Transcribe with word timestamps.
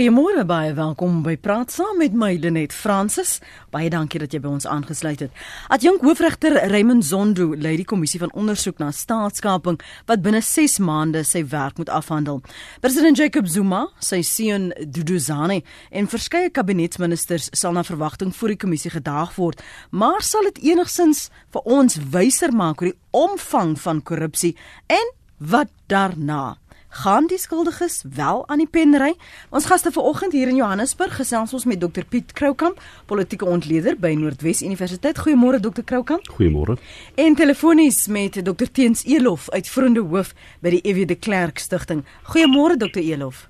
Goeiemôre 0.00 0.46
baie 0.48 0.70
welkom 0.72 1.18
by 1.20 1.34
Praat 1.36 1.74
saam 1.74 1.98
met 2.00 2.14
my 2.16 2.30
Lenet 2.40 2.72
Fransis. 2.72 3.34
Baie 3.68 3.90
dankie 3.92 4.16
dat 4.22 4.32
jy 4.32 4.38
by 4.40 4.48
ons 4.48 4.64
aangesluit 4.64 5.26
het. 5.26 5.40
Adjunk 5.68 6.00
hoofregter 6.08 6.54
Raymond 6.72 7.04
Zondo 7.04 7.50
lei 7.52 7.74
die 7.76 7.84
kommissie 7.84 8.16
van 8.22 8.32
ondersoek 8.32 8.78
na 8.80 8.88
staatskaping 8.96 9.76
wat 10.08 10.22
binne 10.24 10.40
6 10.40 10.78
maande 10.80 11.20
sy 11.28 11.42
werk 11.52 11.76
moet 11.76 11.92
afhandel. 11.92 12.40
President 12.80 13.20
Jacob 13.20 13.44
Zuma, 13.44 13.82
sy 14.00 14.22
seun 14.24 14.70
Duduzane 14.80 15.60
en 15.92 16.08
verskeie 16.08 16.48
kabinetsministers 16.48 17.50
sal 17.52 17.76
na 17.76 17.84
verwagting 17.84 18.32
voor 18.38 18.54
die 18.54 18.60
kommissie 18.64 18.94
gedaag 18.96 19.36
word, 19.36 19.60
maar 19.92 20.24
sal 20.24 20.48
dit 20.48 20.62
enigsins 20.72 21.26
vir 21.52 21.68
ons 21.76 22.00
wyser 22.16 22.56
maak 22.56 22.80
oor 22.80 22.94
die 22.94 22.98
omvang 23.12 23.76
van 23.84 24.00
korrupsie 24.00 24.54
en 24.88 25.12
wat 25.44 25.68
daarna? 25.92 26.59
Gaan 26.90 27.26
die 27.26 27.38
skuldiges 27.38 28.04
wel 28.14 28.42
aan 28.48 28.58
die 28.58 28.68
pen 28.70 28.96
ry. 28.98 29.12
Ons 29.54 29.66
gaste 29.70 29.92
vanoggend 29.94 30.32
hier 30.32 30.50
in 30.50 30.58
Johannesburg 30.58 31.14
gesels 31.16 31.54
ons 31.54 31.64
met 31.64 31.80
Dr 31.80 32.04
Piet 32.08 32.32
Kroukamp, 32.32 32.80
politieke 33.06 33.46
ontleder 33.46 33.96
by 33.98 34.12
Noordwes 34.18 34.62
Universiteit. 34.66 35.18
Goeiemôre 35.22 35.60
Dr 35.62 35.84
Kroukamp. 35.86 36.26
Goeiemôre. 36.36 36.76
En 37.14 37.34
telefonies 37.34 38.06
met 38.06 38.40
Dr 38.44 38.70
Teens 38.72 39.04
Elof 39.04 39.50
uit 39.50 39.68
Vriende 39.68 40.02
Hoof 40.02 40.34
by 40.60 40.74
die 40.76 40.82
EW 40.82 41.06
de 41.06 41.18
Klerk 41.18 41.58
Stichting. 41.58 42.04
Goeiemôre 42.34 42.76
Dr 42.76 43.02
Elof. 43.02 43.46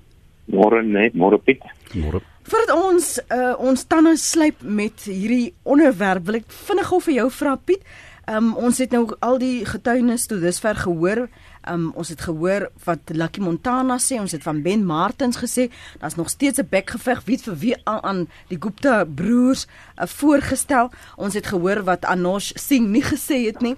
Môre 0.51 0.83
net, 0.83 1.13
môre 1.13 1.39
Piet. 1.39 1.65
Môre. 1.93 2.21
Voordat 2.43 2.71
ons 2.75 3.09
uh, 3.31 3.53
ons 3.61 3.83
tande 3.87 4.15
slyp 4.17 4.63
met 4.65 5.05
hierdie 5.05 5.53
onderwerp, 5.63 6.25
wil 6.27 6.41
ek 6.41 6.55
vinnig 6.67 6.89
gou 6.89 7.01
vir 7.05 7.17
jou 7.21 7.27
vra 7.41 7.57
Piet. 7.57 7.85
Um, 8.29 8.51
ons 8.55 8.77
het 8.77 8.91
nou 8.93 9.07
al 9.25 9.39
die 9.41 9.63
getuienis 9.65 10.27
tot 10.29 10.43
dusver 10.43 10.77
gehoor 10.77 11.25
Um, 11.69 11.91
ons 11.93 12.09
het 12.09 12.21
gehoor 12.21 12.71
wat 12.83 13.11
Lucky 13.13 13.41
Montana 13.41 13.99
sê, 14.01 14.17
ons 14.17 14.31
het 14.31 14.41
van 14.43 14.63
Ben 14.65 14.81
Martins 14.85 15.37
gesê, 15.37 15.67
daar's 16.01 16.15
nog 16.17 16.29
steeds 16.29 16.59
'n 16.59 16.67
bekgeveg 16.69 17.21
wie 17.25 17.37
vir 17.37 17.57
wie 17.57 17.75
aan, 17.85 18.03
aan 18.03 18.27
die 18.47 18.57
Gupta 18.59 19.05
broers 19.05 19.67
uh, 19.67 20.05
voorgestel. 20.05 20.89
Ons 21.15 21.33
het 21.33 21.47
gehoor 21.47 21.83
wat 21.83 22.05
Anosh 22.05 22.51
Singh 22.55 22.89
nie 22.89 23.03
gesê 23.03 23.45
het 23.45 23.61
nie. 23.61 23.75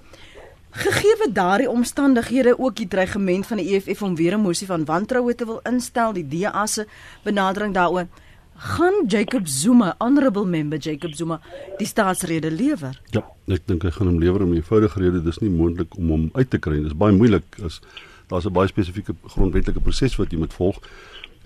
Gegeewe 0.72 1.31
daardie 1.31 1.70
omstandighede 1.70 2.59
ook 2.59 2.75
die 2.75 2.88
dreigement 2.88 3.45
van 3.45 3.58
die 3.58 3.75
EFF 3.75 4.02
om 4.02 4.16
weer 4.16 4.34
'n 4.34 4.42
mosie 4.42 4.68
van 4.68 4.86
wantroue 4.86 5.36
te 5.36 5.45
wil 5.45 5.59
instel, 5.64 6.14
die 6.14 6.28
DA 6.28 6.66
se 6.66 6.88
benadering 7.23 7.73
daaroor 7.73 8.08
gaan 8.56 9.08
Jacob 9.08 9.48
Zuma, 9.48 9.96
honorable 9.98 10.46
member 10.46 10.78
Jacob 10.78 11.14
Zuma, 11.16 11.40
die 11.78 11.88
staatsrede 11.88 12.52
lewer? 12.52 13.00
Ja, 13.12 13.23
ek 13.52 13.68
dink 13.68 13.84
hy 13.84 13.92
gaan 13.92 14.08
hom 14.08 14.20
lewer 14.20 14.44
om 14.44 14.54
'n 14.54 14.62
eenvoudige 14.62 15.00
rede, 15.00 15.23
dis 15.23 15.40
nie 15.40 15.50
moontlik 15.50 15.98
om 15.98 16.09
hom 16.09 16.30
uit 16.34 16.50
te 16.50 16.58
kry 16.58 16.76
nie. 16.76 16.84
Dis 16.84 16.98
baie 16.98 17.14
moeilik 17.14 17.44
as 17.66 17.81
daar's 18.30 18.46
'n 18.46 18.54
baie 18.54 18.68
spesifieke 18.68 19.16
grondwetlike 19.28 19.80
proses 19.80 20.16
wat 20.16 20.31
jy 20.31 20.38
moet 20.38 20.54
volg. 20.54 20.80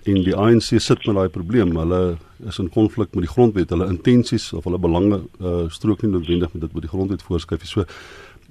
En 0.04 0.22
die 0.22 0.36
ANC 0.36 0.80
sit 0.80 1.06
met 1.06 1.16
daai 1.16 1.28
probleem. 1.28 1.76
Hulle 1.76 2.16
is 2.46 2.58
in 2.58 2.68
konflik 2.68 3.14
met 3.14 3.24
die 3.24 3.32
grondwet. 3.32 3.70
Hulle 3.70 3.88
intensies 3.88 4.52
of 4.52 4.64
hulle 4.64 4.78
belange 4.78 5.20
uh, 5.40 5.68
strook 5.68 6.02
nie 6.02 6.10
noodwendig 6.10 6.52
met 6.52 6.62
dit 6.62 6.72
wat 6.72 6.82
die 6.82 6.90
grondwet 6.90 7.22
voorskryf 7.22 7.60
nie. 7.60 7.68
So 7.68 7.84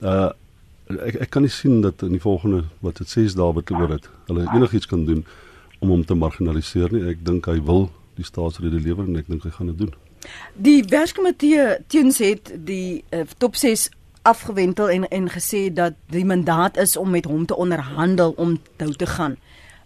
uh 0.02 0.32
ek 0.88 1.16
ek 1.16 1.30
kan 1.30 1.42
nie 1.42 1.52
sien 1.52 1.82
dat 1.82 2.02
in 2.02 2.14
die 2.16 2.22
volgende 2.24 2.64
wat 2.80 2.98
dit 2.98 3.10
6 3.10 3.36
dae 3.36 3.54
wat 3.54 3.72
oor 3.72 3.88
dit 3.88 4.10
hulle 4.28 4.46
enigiets 4.56 4.88
kan 4.88 5.06
doen 5.06 5.26
om 5.80 5.90
hom 5.90 6.06
te 6.06 6.16
marginaliseer 6.16 6.94
nie. 6.94 7.10
Ek 7.12 7.26
dink 7.26 7.46
hy 7.46 7.60
wil 7.64 7.90
die 8.18 8.26
staatsrede 8.26 8.82
lewer 8.82 9.08
en 9.08 9.22
ek 9.22 9.30
dink 9.32 9.46
hy 9.48 9.54
gaan 9.56 9.72
dit 9.72 9.86
doen. 9.86 9.94
Die 10.56 10.82
werkkomitee 10.90 11.78
teens 11.88 12.20
het 12.24 12.52
die 12.68 13.04
uh, 13.14 13.24
top 13.38 13.56
6 13.56 13.88
afgewentel 14.28 14.90
en 14.90 15.08
en 15.08 15.30
gesê 15.32 15.68
dat 15.74 15.96
die 16.12 16.26
mandaat 16.26 16.78
is 16.78 16.98
om 16.98 17.10
met 17.10 17.26
hom 17.26 17.46
te 17.46 17.56
onderhandel 17.56 18.34
om 18.38 18.58
toe 18.76 18.96
te 18.96 19.06
gaan. 19.06 19.38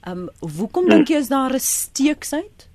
Ehm 0.01 0.25
um, 0.25 0.51
hoekom 0.57 0.89
dink 0.89 1.07
jy 1.13 1.19
is 1.21 1.29
daar 1.29 1.53
'n 1.53 1.59
steeksheid? 1.59 2.67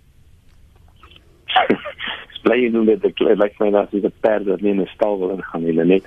Bly 2.47 2.59
jy 2.63 2.71
nou 2.71 2.85
met 2.85 3.03
die 3.03 3.35
like 3.35 3.57
my 3.59 3.71
dat 3.71 3.91
die 3.91 4.13
perde 4.21 4.57
nie 4.61 4.71
in 4.71 4.81
'n 4.81 4.93
stal 4.95 5.19
wil 5.19 5.31
ingaan 5.31 5.65
nie, 5.65 5.73
net. 5.73 6.05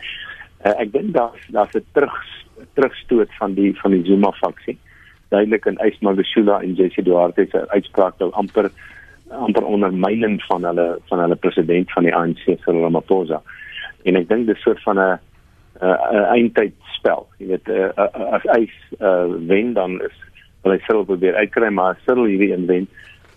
Uh, 0.66 0.75
ek 0.80 0.92
dink 0.92 1.14
daar's 1.14 1.44
daar's 1.52 1.75
'n 1.75 1.86
terug 1.92 2.15
terugstoot 2.73 3.32
van 3.39 3.54
die 3.54 3.73
van 3.82 3.92
die 3.92 4.05
Zuma 4.05 4.32
faksie. 4.32 4.77
Duidelik 5.30 5.65
in 5.65 5.77
Ysmagashula 5.77 6.61
en 6.61 6.73
JC 6.73 7.04
Duarte 7.04 7.48
se 7.52 7.70
uitspraak 7.70 8.17
nou 8.17 8.32
amper 8.32 8.71
amper 9.30 9.66
ondermyning 9.66 10.40
van 10.48 10.66
hulle 10.66 11.00
van 11.10 11.20
hulle 11.20 11.36
president 11.36 11.92
van 11.92 12.04
die 12.04 12.16
ANC 12.16 12.44
Cyril 12.45 12.82
Ramaphosa. 12.82 13.42
En 14.04 14.16
ek 14.16 14.30
dink 14.30 14.48
dis 14.48 14.62
soort 14.62 14.82
van 14.84 15.00
'n 15.00 15.20
'n 15.80 16.26
eindtydspel. 16.36 17.28
Jy 17.38 17.48
weet 17.48 17.70
uh, 17.70 17.92
uh, 17.95 18.34
as 18.36 18.44
hy 18.52 18.70
uh, 19.00 19.28
wen 19.48 19.73
dan 19.73 20.02
is 20.02 20.18
wil 20.64 20.76
hy 20.76 20.80
Cyril 20.84 21.06
probeer 21.06 21.36
uitkry 21.36 21.70
maar 21.70 21.95
as 21.95 22.04
Cyril 22.06 22.28
hierdie 22.28 22.54
inwen 22.54 22.88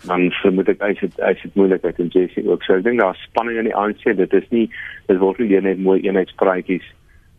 dan 0.06 0.30
vermoed 0.40 0.68
ek 0.68 0.80
hy 0.82 0.94
het 0.98 1.20
hy 1.22 1.32
het 1.38 1.54
moeilikheid 1.54 1.98
in 2.02 2.10
JC 2.10 2.42
ook. 2.46 2.64
So 2.66 2.74
ek 2.74 2.84
dink 2.84 2.98
daar's 2.98 3.22
spanning 3.28 3.60
in 3.60 3.68
die 3.70 3.76
ANC. 3.76 4.02
Dit 4.02 4.34
is 4.34 4.48
nie 4.50 4.66
dit 5.06 5.18
word 5.18 5.38
nie 5.38 5.60
net 5.60 5.78
mooi 5.78 6.00
eenheidspraatjies 6.02 6.86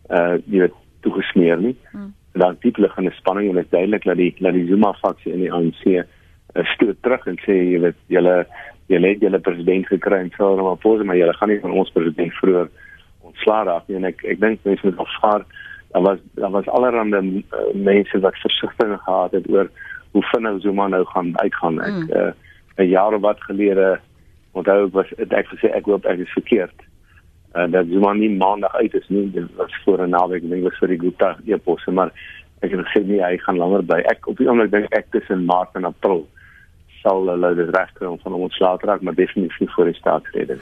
uh 0.09 0.40
jy 0.47 0.68
weet 0.68 0.78
toegesmeer 1.03 1.59
nie. 1.59 1.75
Hmm. 1.92 2.13
Daar 2.40 2.56
diep 2.63 2.78
liggende 2.78 3.12
spanning 3.19 3.50
en 3.50 3.59
dit 3.59 3.66
is 3.66 3.75
duidelik 3.75 4.08
dat 4.08 4.18
die 4.18 4.31
dat 4.40 4.56
die 4.56 4.68
Zuma 4.68 4.94
faksie 5.02 5.34
in 5.34 5.44
die 5.44 5.52
ANC 5.52 6.08
stoot 6.53 7.02
terug 7.02 7.28
en 7.28 7.38
sê 7.46 7.56
jy 7.58 7.80
weet 7.81 8.00
julle 8.14 8.46
julle 8.91 9.08
het 9.08 9.22
julle 9.22 9.40
president 9.40 9.88
gekry 9.88 10.19
en 10.22 10.31
sê 10.36 10.50
maar 10.62 10.81
pose 10.81 11.03
maar 11.03 11.18
julle 11.18 11.34
gaan 11.34 11.50
nie 11.50 11.62
van 11.64 11.72
ons 11.81 11.91
president 11.96 12.34
vroeër 12.40 12.69
ontslaa 13.22 13.64
raak 13.64 13.88
nie. 13.88 13.97
En 13.97 14.09
ek 14.12 14.24
ek 14.36 14.41
dink 14.44 14.66
mense 14.68 14.86
moet 14.86 15.02
afvaar 15.06 15.46
daar 15.94 16.06
was 16.08 16.19
daar 16.40 16.52
was 16.52 16.68
allerhande 16.68 17.22
uh, 17.24 17.66
mense 17.74 18.19
wat 18.19 18.38
versigtig 18.46 19.03
gehad 19.06 19.31
het 19.31 19.50
oor 19.50 19.69
hoe 20.12 20.24
vinnig 20.31 20.62
Zuma 20.62 20.88
nou 20.88 21.06
gaan 21.06 21.34
uitgaan. 21.40 21.81
Ek 21.81 21.94
mm. 21.94 22.09
uh, 22.12 22.31
'n 22.78 22.90
jaar 22.90 23.13
of 23.13 23.22
wat 23.22 23.44
gelede 23.44 24.00
onthou 24.52 24.88
ek 24.88 24.94
was 24.94 25.13
ek 25.18 25.47
gesê 25.53 25.74
ek 25.74 25.86
hoop 25.86 26.06
ek 26.06 26.19
is 26.19 26.38
verkeerd 26.38 26.86
en 27.53 27.68
uh, 27.68 27.72
dat 27.72 27.90
Zuma 27.90 28.13
nie 28.13 28.30
maandag 28.30 28.75
uit 28.75 28.94
is 28.94 29.09
nie. 29.09 29.31
Dit 29.31 29.50
was 29.56 29.74
voor 29.86 30.02
'n 30.06 30.09
naweek 30.09 30.50
dink 30.50 30.66
ek 30.66 30.78
vir 30.81 30.88
die 30.88 31.00
Gupta 31.00 31.38
eposse 31.46 31.92
maar 31.92 32.12
ek 32.62 32.72
het 32.72 32.86
gesê 32.86 33.06
nee 33.06 33.24
hy 33.24 33.38
gaan 33.38 33.58
langer 33.58 33.84
bly. 33.84 34.02
Ek 34.12 34.28
op 34.28 34.38
die 34.38 34.50
oomblik 34.50 34.72
dink 34.72 34.94
ek 34.94 35.12
tussen 35.12 35.46
maart 35.46 35.75
en 35.75 35.86
april 35.86 36.28
sal 37.03 37.28
hulle 37.28 37.52
dit 37.59 37.69
regkry 37.75 38.08
om 38.08 38.19
van 38.24 38.36
hom 38.36 38.47
ontslae 38.47 38.80
te 38.80 38.90
raak, 38.90 39.02
maar 39.02 39.16
definitief 39.16 39.74
voor 39.75 39.91
die 39.91 40.00
staatsrede. 40.00 40.58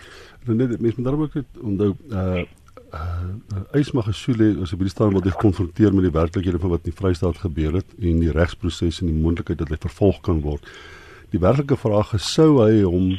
Dan 0.45 0.57
net 0.61 0.81
mense 0.81 0.97
moet 0.97 1.05
daarom 1.05 1.27
ook 1.27 1.37
onthou 1.61 1.93
uh 2.09 2.43
uh 2.91 3.79
Ysmagashule 3.79 4.57
as 4.61 4.73
op 4.75 4.81
die 4.83 4.91
staan 4.91 5.13
word 5.15 5.29
gekonfronteer 5.31 5.93
met 5.95 6.09
die 6.09 6.15
werklikhede 6.15 6.59
van 6.59 6.73
wat 6.73 6.83
in 6.83 6.91
die 6.91 6.97
Vrystaat 6.97 7.37
gebeur 7.39 7.77
het 7.79 7.93
en 7.99 8.19
die 8.19 8.33
regsproses 8.35 8.99
en 9.01 9.07
die 9.07 9.21
moontlikheid 9.21 9.61
dat 9.61 9.71
hy 9.71 9.79
vervolg 9.79 10.19
kan 10.27 10.41
word. 10.43 10.67
Die 11.31 11.39
werklike 11.39 11.77
vraag 11.79 12.11
is 12.17 12.27
sou 12.33 12.49
hy 12.59 12.81
hom 12.83 13.13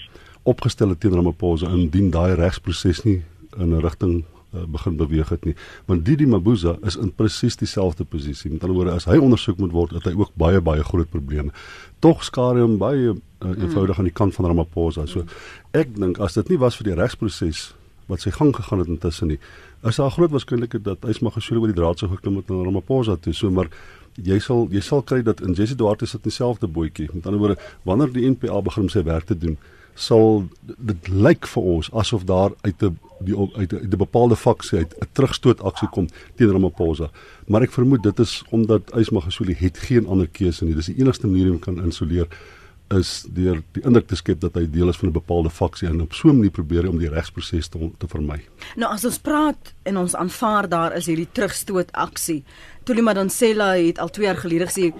opgestel 0.48 0.92
het 0.92 1.00
teen 1.00 1.14
Ramaphosa 1.16 1.70
indien 1.72 2.10
daai 2.12 2.34
regsproses 2.36 3.04
nie 3.06 3.22
in 3.56 3.72
'n 3.72 3.80
rigting 3.80 4.24
uh, 4.54 4.64
begin 4.68 4.96
beweeg 4.96 5.28
het 5.28 5.44
nie. 5.44 5.54
Want 5.90 6.04
Didi 6.04 6.26
Mabuza 6.26 6.76
is 6.86 6.96
in 6.96 7.12
presies 7.14 7.56
dieselfde 7.56 8.04
posisie. 8.04 8.50
Met 8.52 8.62
ander 8.62 8.76
woorde, 8.76 8.96
as 8.96 9.08
hy 9.10 9.18
ondersoek 9.22 9.58
moet 9.62 9.72
word, 9.72 9.96
het 9.98 10.08
hy 10.08 10.14
ook 10.18 10.34
baie 10.40 10.60
baie 10.60 10.84
groot 10.84 11.10
probleme. 11.10 11.52
Tog 12.04 12.24
skaar 12.24 12.60
hom 12.60 12.78
baie 12.80 13.12
uh, 13.12 13.16
eenvoudig 13.50 13.98
aan 13.98 14.10
die 14.10 14.16
kant 14.16 14.34
van 14.34 14.50
Ramaphosa. 14.50 15.06
So 15.10 15.26
ek 15.76 15.96
dink 15.96 16.20
as 16.22 16.38
dit 16.38 16.52
nie 16.52 16.60
was 16.62 16.78
vir 16.80 16.92
die 16.92 16.98
regsproses 17.00 17.72
wat 18.10 18.24
sy 18.24 18.32
gang 18.34 18.50
gegaan 18.54 18.82
het 18.82 18.90
intussen 18.90 19.30
nie, 19.30 19.38
is 19.88 19.98
daar 19.98 20.10
groot 20.12 20.32
waarskynlikheid 20.34 20.84
dat 20.84 21.04
hy 21.06 21.14
mag 21.24 21.36
gesou 21.38 21.60
oor 21.60 21.70
die 21.70 21.78
draad 21.78 22.02
sou 22.02 22.10
geklim 22.10 22.40
het 22.40 22.50
na 22.50 22.64
Ramaphosa 22.66 23.16
toe. 23.16 23.34
So 23.34 23.50
maar 23.50 23.70
jy 24.20 24.38
sal 24.42 24.66
jy 24.72 24.82
sal 24.84 25.04
kry 25.06 25.22
dat 25.24 25.40
in 25.40 25.54
Jesse 25.56 25.76
Duarte 25.78 26.06
sit 26.06 26.20
in 26.20 26.30
dieselfde 26.30 26.68
bootjie. 26.68 27.08
Met 27.14 27.26
ander 27.26 27.40
woorde, 27.40 27.60
wanneer 27.88 28.12
die 28.12 28.28
NPA 28.30 28.60
begin 28.62 28.90
sy 28.92 29.04
werk 29.06 29.30
te 29.30 29.38
doen, 29.38 29.56
sal 29.94 30.48
dit 30.78 31.08
lyk 31.08 31.46
vir 31.46 31.62
ons 31.62 31.92
asof 31.92 32.24
daar 32.24 32.52
uit 32.62 32.82
'n 32.82 32.98
die 33.24 33.36
uit 33.36 33.72
'n 33.72 33.96
bepaalde 33.96 34.36
faksie 34.36 34.78
uit 34.78 34.94
'n 35.00 35.08
terugstoot 35.12 35.62
aksie 35.62 35.88
kom 35.88 36.08
teen 36.36 36.50
Ramaphosa. 36.50 37.10
Maar 37.46 37.62
ek 37.62 37.72
vermoed 37.72 38.02
dit 38.02 38.18
is 38.18 38.44
omdat 38.50 38.96
Ysmagasuli 38.96 39.54
het 39.54 39.78
geen 39.78 40.06
ander 40.06 40.28
keuse 40.28 40.64
nie. 40.64 40.74
Dis 40.74 40.86
die 40.86 40.98
enigste 40.98 41.26
manier 41.26 41.50
om 41.50 41.58
kan 41.58 41.82
insuleer 41.82 42.26
is 42.88 43.24
deur 43.28 43.62
die 43.72 43.82
indruk 43.82 44.06
te 44.06 44.16
skep 44.16 44.40
dat 44.40 44.54
hy 44.54 44.66
deel 44.70 44.88
is 44.88 44.96
van 44.96 45.08
'n 45.08 45.12
bepaalde 45.12 45.50
faksie 45.50 45.88
en 45.88 46.00
op 46.00 46.12
so 46.12 46.28
'n 46.28 46.36
manier 46.36 46.50
probeer 46.50 46.88
om 46.88 46.98
die 46.98 47.08
regsproses 47.08 47.68
te 47.68 47.90
te 47.98 48.08
vermy. 48.08 48.40
Nou 48.76 48.92
as 48.92 49.04
ons 49.04 49.18
praat 49.18 49.74
en 49.82 49.96
ons 49.96 50.14
aanvaar 50.14 50.68
daar 50.68 50.96
is 50.96 51.06
hierdie 51.06 51.28
terugstoot 51.32 51.92
aksie. 51.92 52.44
Tulima 52.84 53.12
Dansela 53.12 53.74
het 53.74 53.98
al 53.98 54.08
2 54.08 54.26
jaar 54.26 54.36
gelede 54.36 54.66
gesê 54.66 54.92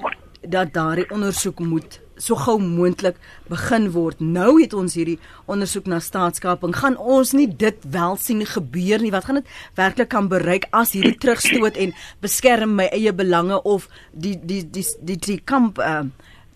dat 0.48 0.72
daardie 0.72 1.10
ondersoek 1.10 1.58
moet 1.58 2.00
so 2.16 2.36
gou 2.36 2.58
moontlik 2.60 3.18
begin 3.50 3.90
word. 3.94 4.20
Nou 4.20 4.56
het 4.60 4.74
ons 4.76 4.94
hierdie 4.98 5.18
ondersoek 5.50 5.86
na 5.90 6.00
staatskaping. 6.02 6.74
Gaan 6.76 6.96
ons 6.96 7.32
nie 7.36 7.48
dit 7.48 7.86
wel 7.90 8.16
sien 8.20 8.44
gebeur 8.46 9.02
nie? 9.02 9.12
Wat 9.14 9.28
gaan 9.28 9.40
dit 9.40 9.54
werklik 9.78 10.10
kan 10.12 10.28
bereik 10.32 10.68
as 10.70 10.94
hierdie 10.96 11.16
terugstoot 11.22 11.78
en 11.80 11.94
beskerm 12.24 12.76
my 12.78 12.88
eie 12.92 13.12
belange 13.12 13.62
of 13.62 13.88
die 14.12 14.36
die 14.36 14.62
die 14.64 14.84
die, 15.00 15.16
die 15.16 15.40
kamp 15.44 15.78
uh, 15.78 16.04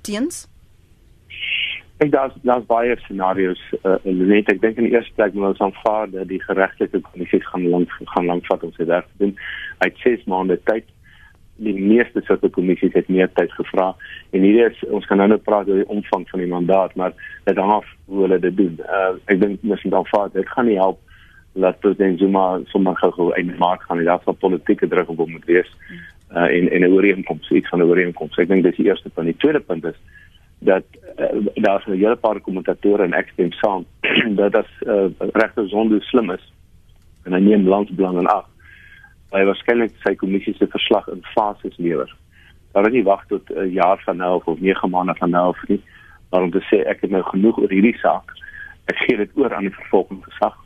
teens? 0.07 0.47
Ek 1.97 2.11
dink 2.13 2.43
daar's 2.45 2.67
baie 2.69 2.97
scenario's 3.07 3.61
uh, 3.83 3.97
net 4.05 4.51
ek 4.53 4.61
dink 4.61 4.77
in 4.77 4.91
die 4.91 4.97
eerste 4.99 5.15
plek 5.17 5.33
moet 5.33 5.55
ons 5.55 5.63
aanvaar 5.65 6.11
dat 6.13 6.29
die 6.29 6.43
geregtelike 6.43 7.01
kommissie 7.07 7.41
gaan 7.47 7.65
lank 7.73 7.95
gaan 8.13 8.29
lank 8.29 8.45
vat 8.51 8.67
om 8.67 8.75
sy 8.77 8.85
werk 8.91 9.09
te 9.15 9.25
doen. 9.25 9.33
Hy 9.81 9.89
het 9.89 10.05
6 10.05 10.27
maande 10.29 10.59
tyd 10.69 10.85
die 11.57 11.75
meeste 11.75 12.21
sulke 12.27 12.49
kommissies 12.53 12.93
het 12.93 13.09
meer 13.09 13.31
tyd 13.33 13.53
gevra 13.53 13.95
en 14.31 14.45
hier 14.45 14.71
is 14.71 14.83
ons 14.89 15.07
kan 15.07 15.19
nou 15.19 15.29
net 15.29 15.45
praat 15.45 15.69
oor 15.69 15.83
die 15.83 15.89
omvang 15.89 16.29
van 16.29 16.41
die 16.41 16.51
mandaat 16.51 16.95
maar 16.95 17.13
dit 17.45 17.57
hang 17.57 17.73
af 17.73 17.87
hoe 18.07 18.23
hulle 18.27 18.39
dit 18.39 18.57
doen. 18.57 18.81
Uh, 18.85 19.13
ek 19.33 19.41
dink 19.41 19.63
miskien 19.63 19.95
dan 19.95 20.07
vaar 20.13 20.29
dit 20.35 20.49
gaan 20.49 20.69
nie 20.69 20.79
help 20.81 21.01
dat 21.57 21.81
president 21.81 22.19
Zuma 22.19 22.61
sommer 22.73 22.97
gou 22.97 23.33
in 23.41 23.55
maak 23.59 23.83
gaan 23.83 24.05
daar 24.05 24.21
sal 24.25 24.37
politieke 24.37 24.89
druk 24.89 25.09
op 25.09 25.25
hom 25.25 25.31
moet 25.31 25.49
wees 25.49 25.71
uh, 26.35 26.45
en 26.45 26.71
en 26.71 26.81
'n 26.81 26.93
ooreenkoms 26.93 27.51
iets 27.51 27.69
van 27.69 27.81
'n 27.81 27.89
ooreenkoms. 27.89 28.37
Ek 28.37 28.49
dink 28.49 28.63
dis 28.63 28.77
die 28.77 28.87
eerste 28.87 29.09
punt. 29.09 29.27
Die 29.27 29.37
tweede 29.37 29.61
punt 29.61 29.85
is 29.85 29.99
dat 30.59 30.85
uh, 31.19 31.47
daar 31.55 31.85
'n 31.87 31.93
hele 31.93 32.17
paar 32.17 32.41
kommentatore 32.41 33.03
en 33.03 33.13
ek 33.13 33.29
stem 33.33 33.53
saam 33.53 33.85
dat 34.41 34.53
dit 34.53 34.67
uh, 34.87 35.09
regte 35.33 35.69
sonde 35.69 36.01
slim 36.01 36.31
is 36.31 36.53
en 37.25 37.33
hy 37.33 37.41
neem 37.41 37.69
landsbelang 37.69 38.19
in 38.19 38.27
ag. 38.27 38.49
Hy 39.35 39.43
waarskynlik 39.45 39.95
sy 40.05 40.15
kommissie 40.15 40.55
se 40.55 40.67
verslag 40.67 41.09
in 41.09 41.23
fases 41.35 41.77
lewer. 41.77 42.11
Daar 42.73 42.87
is 42.87 42.93
nie 42.93 43.05
wag 43.05 43.25
tot 43.29 43.51
'n 43.51 43.73
jaar 43.73 43.99
van 44.05 44.17
nou 44.17 44.41
of 44.45 44.61
9 44.61 44.91
maande 44.91 45.15
van 45.15 45.31
nou 45.31 45.49
of 45.49 45.69
nie, 45.69 45.83
maar 46.31 46.43
om 46.43 46.51
te 46.51 46.61
sê 46.71 46.87
ek 46.87 47.01
het 47.01 47.11
nou 47.11 47.23
genoeg 47.23 47.59
oor 47.59 47.71
hierdie 47.71 47.99
saak. 47.99 48.31
Ek 48.87 48.97
gee 48.97 49.17
dit 49.17 49.31
oor 49.35 49.55
aan 49.55 49.67
die 49.67 49.75
vervolgingsgesag 49.75 50.57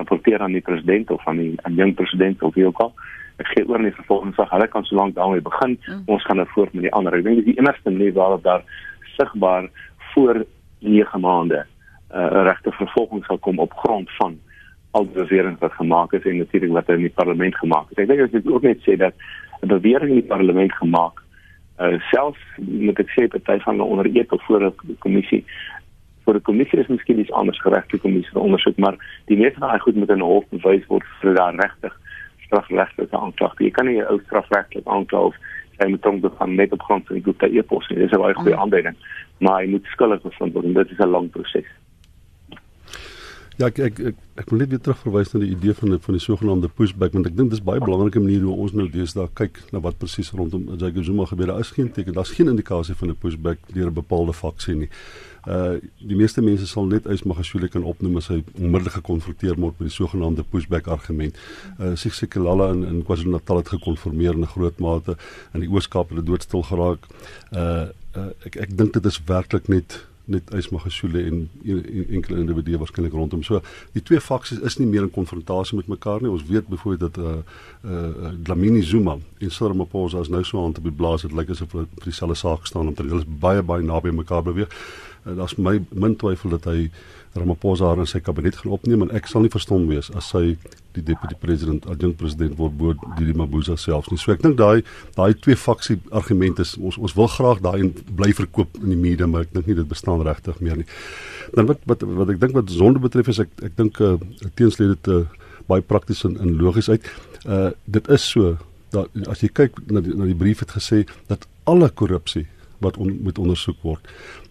rapporteer 0.00 0.40
aan 0.40 0.52
die 0.52 0.60
president 0.60 1.10
of 1.10 1.26
aan 1.28 1.36
die 1.36 1.54
aan 1.62 1.74
jong 1.74 1.94
president 1.94 2.42
of 2.42 2.54
wie 2.54 2.66
ook 2.66 2.78
al. 2.78 2.92
Ek 3.36 3.48
gee 3.54 3.66
oor 3.68 3.78
aan 3.78 3.88
die 3.88 3.96
vervolgingsgesag. 3.96 4.50
Hulle 4.50 4.68
kan 4.68 4.84
solank 4.84 5.14
daarmee 5.14 5.40
begin. 5.40 5.78
Mm. 5.86 6.02
Ons 6.06 6.24
gaan 6.24 6.36
nou 6.36 6.48
voort 6.54 6.72
met 6.72 6.82
die 6.88 6.92
ander. 6.92 7.16
Ek 7.16 7.24
dink 7.24 7.40
dis 7.40 7.50
die 7.52 7.58
enigste 7.58 7.90
manier 7.90 8.14
waarop 8.16 8.42
daar 8.42 8.64
sigbaar 9.16 9.68
voor 10.12 10.44
9 10.78 11.20
maande 11.20 11.66
'n 12.10 12.18
uh, 12.18 12.42
regte 12.42 12.72
vervolging 12.72 13.24
sal 13.24 13.38
kom 13.38 13.58
op 13.58 13.72
grond 13.72 14.10
van 14.18 14.38
al 14.90 15.04
die 15.06 15.22
beweringe 15.22 15.56
wat 15.58 15.72
gemaak 15.72 16.12
is 16.12 16.24
en 16.24 16.36
natuurlik 16.36 16.72
wat 16.72 16.88
in 16.88 17.06
die 17.06 17.16
parlement 17.22 17.56
gemaak 17.56 17.90
is. 17.90 17.98
Ek 17.98 18.08
dink 18.08 18.20
ek 18.20 18.32
moet 18.32 18.52
ook 18.52 18.62
net 18.62 18.80
sê 18.86 18.96
dat 18.96 19.14
'n 19.62 19.68
bewering 19.68 20.10
in 20.10 20.22
die 20.22 20.32
parlement 20.34 20.72
gemaak 20.72 21.22
uh 21.80 21.96
selfs 22.10 22.42
moet 22.58 22.98
ek 22.98 23.12
sê 23.16 23.28
party 23.28 23.58
van 23.64 23.80
onder 23.80 24.06
eet 24.06 24.32
of 24.32 24.42
voor 24.46 24.64
'n 24.64 24.96
kommissie 24.98 25.44
vir 26.30 26.38
die 26.38 26.46
kommissie 26.46 26.80
is 26.80 26.90
miskien 26.90 27.20
iets 27.22 27.32
anders 27.32 27.60
geregte 27.64 27.98
kommissie 27.98 28.32
vir 28.34 28.42
ondersoek, 28.42 28.78
maar 28.78 28.98
die 29.30 29.38
meeste 29.40 29.58
van 29.58 29.72
daai 29.72 29.84
goed 29.84 29.96
moet 29.96 30.12
in 30.14 30.22
'n 30.22 30.30
hof 30.32 30.44
bewys 30.50 30.86
word 30.88 31.06
vir 31.20 31.34
daar 31.34 31.54
regtig 31.54 31.94
strafregtelike 32.46 33.16
aanklag. 33.16 33.54
Jy 33.58 33.70
kan 33.70 33.86
nie 33.86 33.98
'n 33.98 34.10
ou 34.10 34.18
strafregtelike 34.26 34.90
aanklag 34.90 35.22
of 35.30 35.36
sy 35.78 35.88
moet 35.88 36.02
dan 36.02 36.20
begin 36.20 36.54
met 36.54 36.72
op 36.72 36.82
grond 36.82 37.06
van 37.06 37.16
die 37.16 37.24
goeie 37.24 37.58
e-pos. 37.58 37.88
Dit 37.88 37.98
is 37.98 38.12
'n 38.12 38.20
baie 38.20 38.34
goeie 38.34 38.54
mm. 38.54 38.60
aanduiding, 38.60 38.96
maar 39.38 39.62
jy 39.62 39.70
moet 39.70 39.84
skuldig 39.84 40.22
bevind 40.22 40.52
word 40.52 40.64
en 40.64 40.74
dit 40.74 40.90
is 40.90 40.98
'n 40.98 41.08
lang 41.08 41.30
proses. 41.30 41.68
Ja, 43.60 43.66
ek 43.68 43.76
ek 43.84 43.98
ek, 44.08 44.20
ek 44.40 44.48
wil 44.48 44.62
net 44.62 44.70
weer 44.72 44.80
terugverwys 44.80 45.34
na 45.34 45.42
die 45.42 45.50
idee 45.52 45.74
van 45.76 45.90
die, 45.92 45.98
van 46.00 46.16
die 46.16 46.22
sogenaamde 46.24 46.70
pushback 46.78 47.12
want 47.12 47.26
ek 47.28 47.34
dink 47.36 47.50
dis 47.52 47.60
baie 47.60 47.82
belangrike 47.82 48.22
manier 48.22 48.46
hoe 48.46 48.54
ons 48.64 48.72
nou 48.72 48.86
deesdae 48.88 49.28
kyk 49.36 49.60
na 49.74 49.82
wat 49.84 49.98
presies 50.00 50.30
rondom 50.32 50.62
Jacob 50.80 51.04
Zuma 51.04 51.26
gebeur. 51.28 51.50
Daar 51.52 51.60
is 51.60 51.74
geen 51.76 51.90
teken, 51.92 52.16
daar's 52.16 52.32
geen 52.32 52.48
indikasie 52.48 52.96
van 52.96 53.12
'n 53.12 53.18
pushback 53.20 53.58
deur 53.74 53.90
'n 53.90 53.98
bepaalde 54.00 54.32
faksie 54.32 54.74
nie. 54.74 54.88
Uh 55.46 55.76
die 56.00 56.16
meeste 56.16 56.40
mense 56.40 56.66
sal 56.66 56.86
net 56.88 57.04
Ysmagashule 57.04 57.68
kan 57.68 57.84
opnoem 57.84 58.16
as 58.16 58.28
hy 58.28 58.42
onmiddellik 58.56 58.96
gekonfronteer 58.96 59.60
word 59.60 59.78
met 59.78 59.88
die 59.88 59.96
sogenaamde 59.96 60.42
pushback 60.42 60.88
argument. 60.88 61.36
Uh 61.78 61.96
Sig 61.96 62.14
Sikelala 62.14 62.72
in 62.72 62.84
in 62.84 63.04
KwaZulu-Natal 63.04 63.56
het 63.56 63.68
gekonformeer 63.68 64.32
in 64.32 64.40
'n 64.40 64.54
groot 64.56 64.78
mate 64.78 65.16
in 65.52 65.60
die 65.60 65.68
Ooskaap 65.68 66.08
het 66.08 66.16
dit 66.16 66.26
doodstil 66.26 66.62
geraak. 66.62 67.04
Uh, 67.52 67.88
uh 68.16 68.32
ek 68.44 68.56
ek 68.56 68.76
dink 68.76 68.92
dit 68.92 69.04
is 69.04 69.20
werklik 69.26 69.68
net 69.68 70.06
net 70.24 70.50
Ysmagasule 70.54 71.22
en, 71.24 71.48
en, 71.64 71.80
en 71.84 72.06
enkele 72.18 72.38
individue 72.38 72.78
waarskynlik 72.78 73.12
rondom. 73.12 73.42
So 73.42 73.60
die 73.92 74.02
twee 74.02 74.20
faksies 74.20 74.60
is 74.66 74.78
nie 74.78 74.86
meer 74.86 75.06
in 75.06 75.12
konfrontasie 75.14 75.78
met 75.78 75.90
mekaar 75.90 76.22
nie. 76.22 76.30
Ons 76.30 76.46
weet 76.48 76.68
byvoorbeeld 76.68 77.14
dat 77.14 77.24
uh 77.24 77.36
uh 77.84 78.32
Dlamini 78.42 78.82
Zuma 78.82 79.16
en 79.38 79.50
Cyril 79.50 79.72
Ramaphosa 79.72 80.20
is 80.20 80.28
nou 80.28 80.44
so 80.44 80.64
aan 80.64 80.72
te 80.72 80.80
blaas 80.80 81.22
dit 81.22 81.32
lyk 81.32 81.50
asof 81.50 81.72
hulle 81.72 81.86
vir 81.94 82.10
dieselfde 82.10 82.36
saak 82.36 82.66
staan 82.66 82.88
omdat 82.88 83.06
hulle 83.06 83.22
is 83.22 83.38
baie 83.40 83.62
baie 83.62 83.84
naby 83.84 84.10
mekaar 84.10 84.42
beweeg. 84.42 84.68
Uh, 85.26 85.36
Daar's 85.36 85.56
my 85.56 85.80
min 85.92 86.16
twyfel 86.16 86.56
dat 86.56 86.64
hy 86.64 86.90
Ramaphosa 87.34 87.86
haar 87.86 88.00
in 88.02 88.08
sy 88.10 88.18
kabinet 88.18 88.56
gaan 88.58 88.72
opneem 88.74 89.04
en 89.04 89.12
ek 89.14 89.28
sal 89.30 89.44
nie 89.44 89.52
verstom 89.52 89.84
wees 89.86 90.08
as 90.18 90.32
hy 90.34 90.56
die 90.96 91.04
deputy 91.06 91.36
president 91.38 91.84
adjunct 91.86 92.18
president 92.18 92.56
word 92.58 92.74
bo 92.78 92.94
die 93.20 93.34
Mabuza 93.38 93.76
self 93.78 94.08
nie. 94.10 94.18
So 94.18 94.32
ek 94.34 94.42
dink 94.42 94.56
daai 94.58 94.82
daai 95.14 95.36
twee 95.38 95.54
faksie 95.54 96.00
argumente 96.10 96.66
is 96.66 96.74
ons 96.80 96.98
ons 96.98 97.14
wil 97.14 97.30
graag 97.30 97.62
daai 97.62 97.92
bly 98.18 98.32
verkoop 98.34 98.80
in 98.82 98.90
die 98.90 98.98
media 98.98 99.28
maar 99.30 99.46
ek 99.46 99.54
dink 99.54 99.70
nie 99.70 99.78
dit 99.78 99.92
bestaan 99.92 100.24
regtig 100.26 100.58
meer 100.58 100.82
nie. 100.82 100.88
Dan 101.54 101.70
wat 101.70 101.86
wat 101.90 102.02
wat 102.02 102.34
ek 102.34 102.42
dink 102.42 102.58
wat 102.58 102.74
sonde 102.74 103.02
betref 103.02 103.30
is 103.30 103.42
ek 103.46 103.54
ek 103.70 103.78
dink 103.78 104.02
uh, 104.02 104.16
teenslede 104.58 104.98
te 104.98 105.22
baie 105.70 105.86
prakties 105.86 106.24
en, 106.26 106.34
en 106.42 106.58
logies 106.58 106.90
uit. 106.90 107.06
Uh 107.46 107.70
dit 107.86 108.10
is 108.10 108.26
so 108.26 108.56
dat 108.90 109.30
as 109.30 109.44
jy 109.44 109.52
kyk 109.54 109.78
na 109.86 110.02
die, 110.02 110.16
na 110.18 110.26
die 110.26 110.38
brief 110.38 110.64
het 110.64 110.74
gesê 110.74 111.04
dat 111.30 111.46
alle 111.70 111.92
korrupsie 111.94 112.48
wat 112.82 112.96
on, 112.98 113.12
moet 113.22 113.38
ondersoek 113.38 113.78
word 113.86 114.10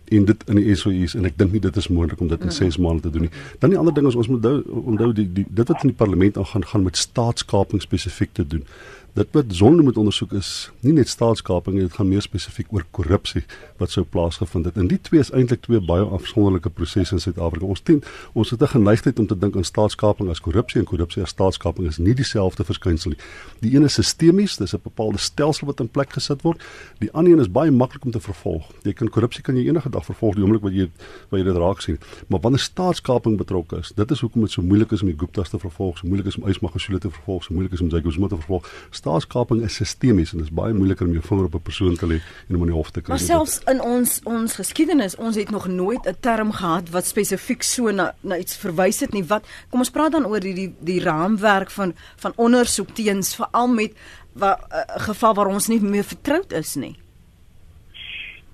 en 0.09 0.25
dit 0.25 0.44
in 0.47 0.56
die 0.56 0.75
SOE's 0.75 1.15
en 1.15 1.25
ek 1.25 1.38
dink 1.38 1.51
nie 1.51 1.63
dit 1.63 1.75
is 1.77 1.88
moontlik 1.88 2.21
om 2.21 2.27
dit 2.27 2.41
in 2.41 2.51
6 2.51 2.77
maande 2.77 3.01
te 3.01 3.09
doen 3.09 3.27
nie. 3.27 3.33
Dan 3.59 3.73
die 3.73 3.79
ander 3.79 3.94
ding 3.94 4.07
is 4.07 4.15
ons 4.15 4.27
moet 4.27 4.45
onthou 4.45 5.13
die, 5.13 5.27
die 5.33 5.45
dit 5.50 5.67
wat 5.67 5.83
in 5.83 5.94
die 5.94 6.00
parlement 6.03 6.38
aangaan 6.38 6.65
gaan 6.65 6.83
met 6.83 6.97
staatskaping 6.97 7.81
spesifiek 7.81 8.33
te 8.33 8.47
doen 8.47 8.65
dit 9.13 9.31
wat 9.31 9.45
sonde 9.50 9.83
moet 9.83 9.97
ondersoek 9.97 10.33
is 10.38 10.50
nie 10.85 10.94
net 10.94 11.09
staatskaping 11.09 11.75
nie, 11.75 11.85
dit 11.88 11.95
gaan 11.97 12.09
meer 12.09 12.23
spesifiek 12.23 12.69
oor 12.75 12.85
korrupsie 12.95 13.41
wat 13.81 13.94
sou 13.94 14.03
plaasgevind 14.06 14.69
het. 14.69 14.77
En 14.79 14.89
die 14.91 15.00
twee 15.01 15.21
is 15.23 15.31
eintlik 15.35 15.63
twee 15.65 15.81
baie 15.83 16.06
afsonderlike 16.17 16.71
prosesse 16.75 17.15
in 17.17 17.23
Suid-Afrika. 17.23 17.65
Ons 17.65 17.81
teen 17.85 18.01
ons 18.33 18.50
het 18.53 18.61
'n 18.61 18.73
geneigtheid 18.75 19.19
om 19.19 19.27
te 19.27 19.38
dink 19.38 19.56
aan 19.56 19.63
staatskaping 19.63 20.29
as 20.29 20.41
korrupsie 20.41 20.79
en 20.79 20.85
korrupsie 20.85 21.23
as 21.23 21.29
staatskaping 21.29 21.88
is 21.88 21.97
nie 21.97 22.13
dieselfde 22.13 22.63
verskynsel 22.63 23.11
nie. 23.11 23.19
Die 23.61 23.75
een 23.75 23.83
is 23.83 23.94
sistemies, 23.94 24.57
dis 24.57 24.73
'n 24.73 24.81
bepaalde 24.83 25.17
stelsel 25.17 25.67
wat 25.67 25.79
in 25.79 25.89
plek 25.89 26.13
gesit 26.13 26.41
word. 26.41 26.61
Die 27.00 27.11
ander 27.11 27.33
een 27.33 27.39
is 27.39 27.51
baie 27.51 27.71
maklik 27.71 28.06
om 28.06 28.11
te 28.11 28.19
vervolg. 28.19 28.65
Jy 28.83 28.94
kan 28.94 29.09
korrupsie 29.09 29.44
kan 29.44 29.56
jy 29.56 29.67
enige 29.67 29.89
dag 29.99 30.07
vervolg 30.07 30.37
die 30.39 30.45
oomblik 30.45 30.65
wat 30.65 30.75
jy 30.75 30.87
wat 31.29 31.39
jy 31.39 31.45
dit 31.47 31.59
raak 31.59 31.83
sien. 31.83 31.99
Maar 32.27 32.41
wanneer 32.45 32.63
staatskaping 32.63 33.37
betrokke 33.39 33.81
is, 33.83 33.91
dit 33.95 34.11
is 34.15 34.23
hoekom 34.23 34.45
dit 34.47 34.55
so 34.55 34.65
moeilik 34.65 34.91
is 34.95 35.03
om 35.05 35.11
die 35.11 35.17
Gupta's 35.19 35.51
te 35.53 35.59
vervolg, 35.61 35.99
so 35.99 36.07
moeilik 36.09 36.29
is 36.31 36.37
om 36.39 36.47
Ysmagashule 36.49 37.01
te 37.03 37.11
vervolg, 37.13 37.45
so 37.45 37.53
moeilik 37.53 37.75
is 37.77 37.83
om 37.85 37.91
Jacob 37.93 38.15
Zuma 38.15 38.31
te 38.31 38.39
vervolg 38.39 38.69
staatskaping 38.95 39.63
is 39.67 39.77
sistemies 39.79 40.33
en 40.33 40.41
dit 40.41 40.49
is 40.49 40.55
baie 40.55 40.73
moeiliker 40.75 41.07
om 41.07 41.15
jou 41.17 41.23
vinger 41.25 41.49
op 41.49 41.55
'n 41.55 41.65
persoon 41.69 41.95
te 41.95 42.07
lê 42.07 42.19
en 42.49 42.55
om 42.55 42.61
in 42.61 42.71
die 42.71 42.77
hof 42.77 42.91
te 42.91 43.01
kry. 43.01 43.13
Maar 43.13 43.25
selfs 43.25 43.59
in 43.67 43.81
ons 43.81 44.19
ons 44.23 44.55
geskiedenis, 44.55 45.15
ons 45.15 45.35
het 45.35 45.49
nog 45.49 45.67
nooit 45.67 46.05
'n 46.05 46.17
term 46.19 46.51
gehad 46.51 46.89
wat 46.89 47.05
spesifiek 47.05 47.63
so 47.63 47.91
na 47.91 48.13
na 48.21 48.37
iets 48.37 48.57
verwys 48.57 48.99
het 48.99 49.13
nie. 49.13 49.23
Wat 49.23 49.45
kom 49.69 49.79
ons 49.79 49.89
praat 49.89 50.11
dan 50.11 50.25
oor 50.25 50.39
die 50.39 50.53
die, 50.53 50.73
die 50.79 50.99
raamwerk 50.99 51.71
van 51.71 51.93
van 52.17 52.33
ondersoek 52.35 52.89
teens 52.93 53.35
veral 53.35 53.67
met 53.67 53.93
'n 54.35 54.43
uh, 54.43 54.55
geval 54.85 55.33
waar 55.33 55.47
ons 55.47 55.67
nie 55.67 55.81
meer 55.81 56.03
vertroud 56.03 56.51
is 56.51 56.75
nie. 56.75 56.97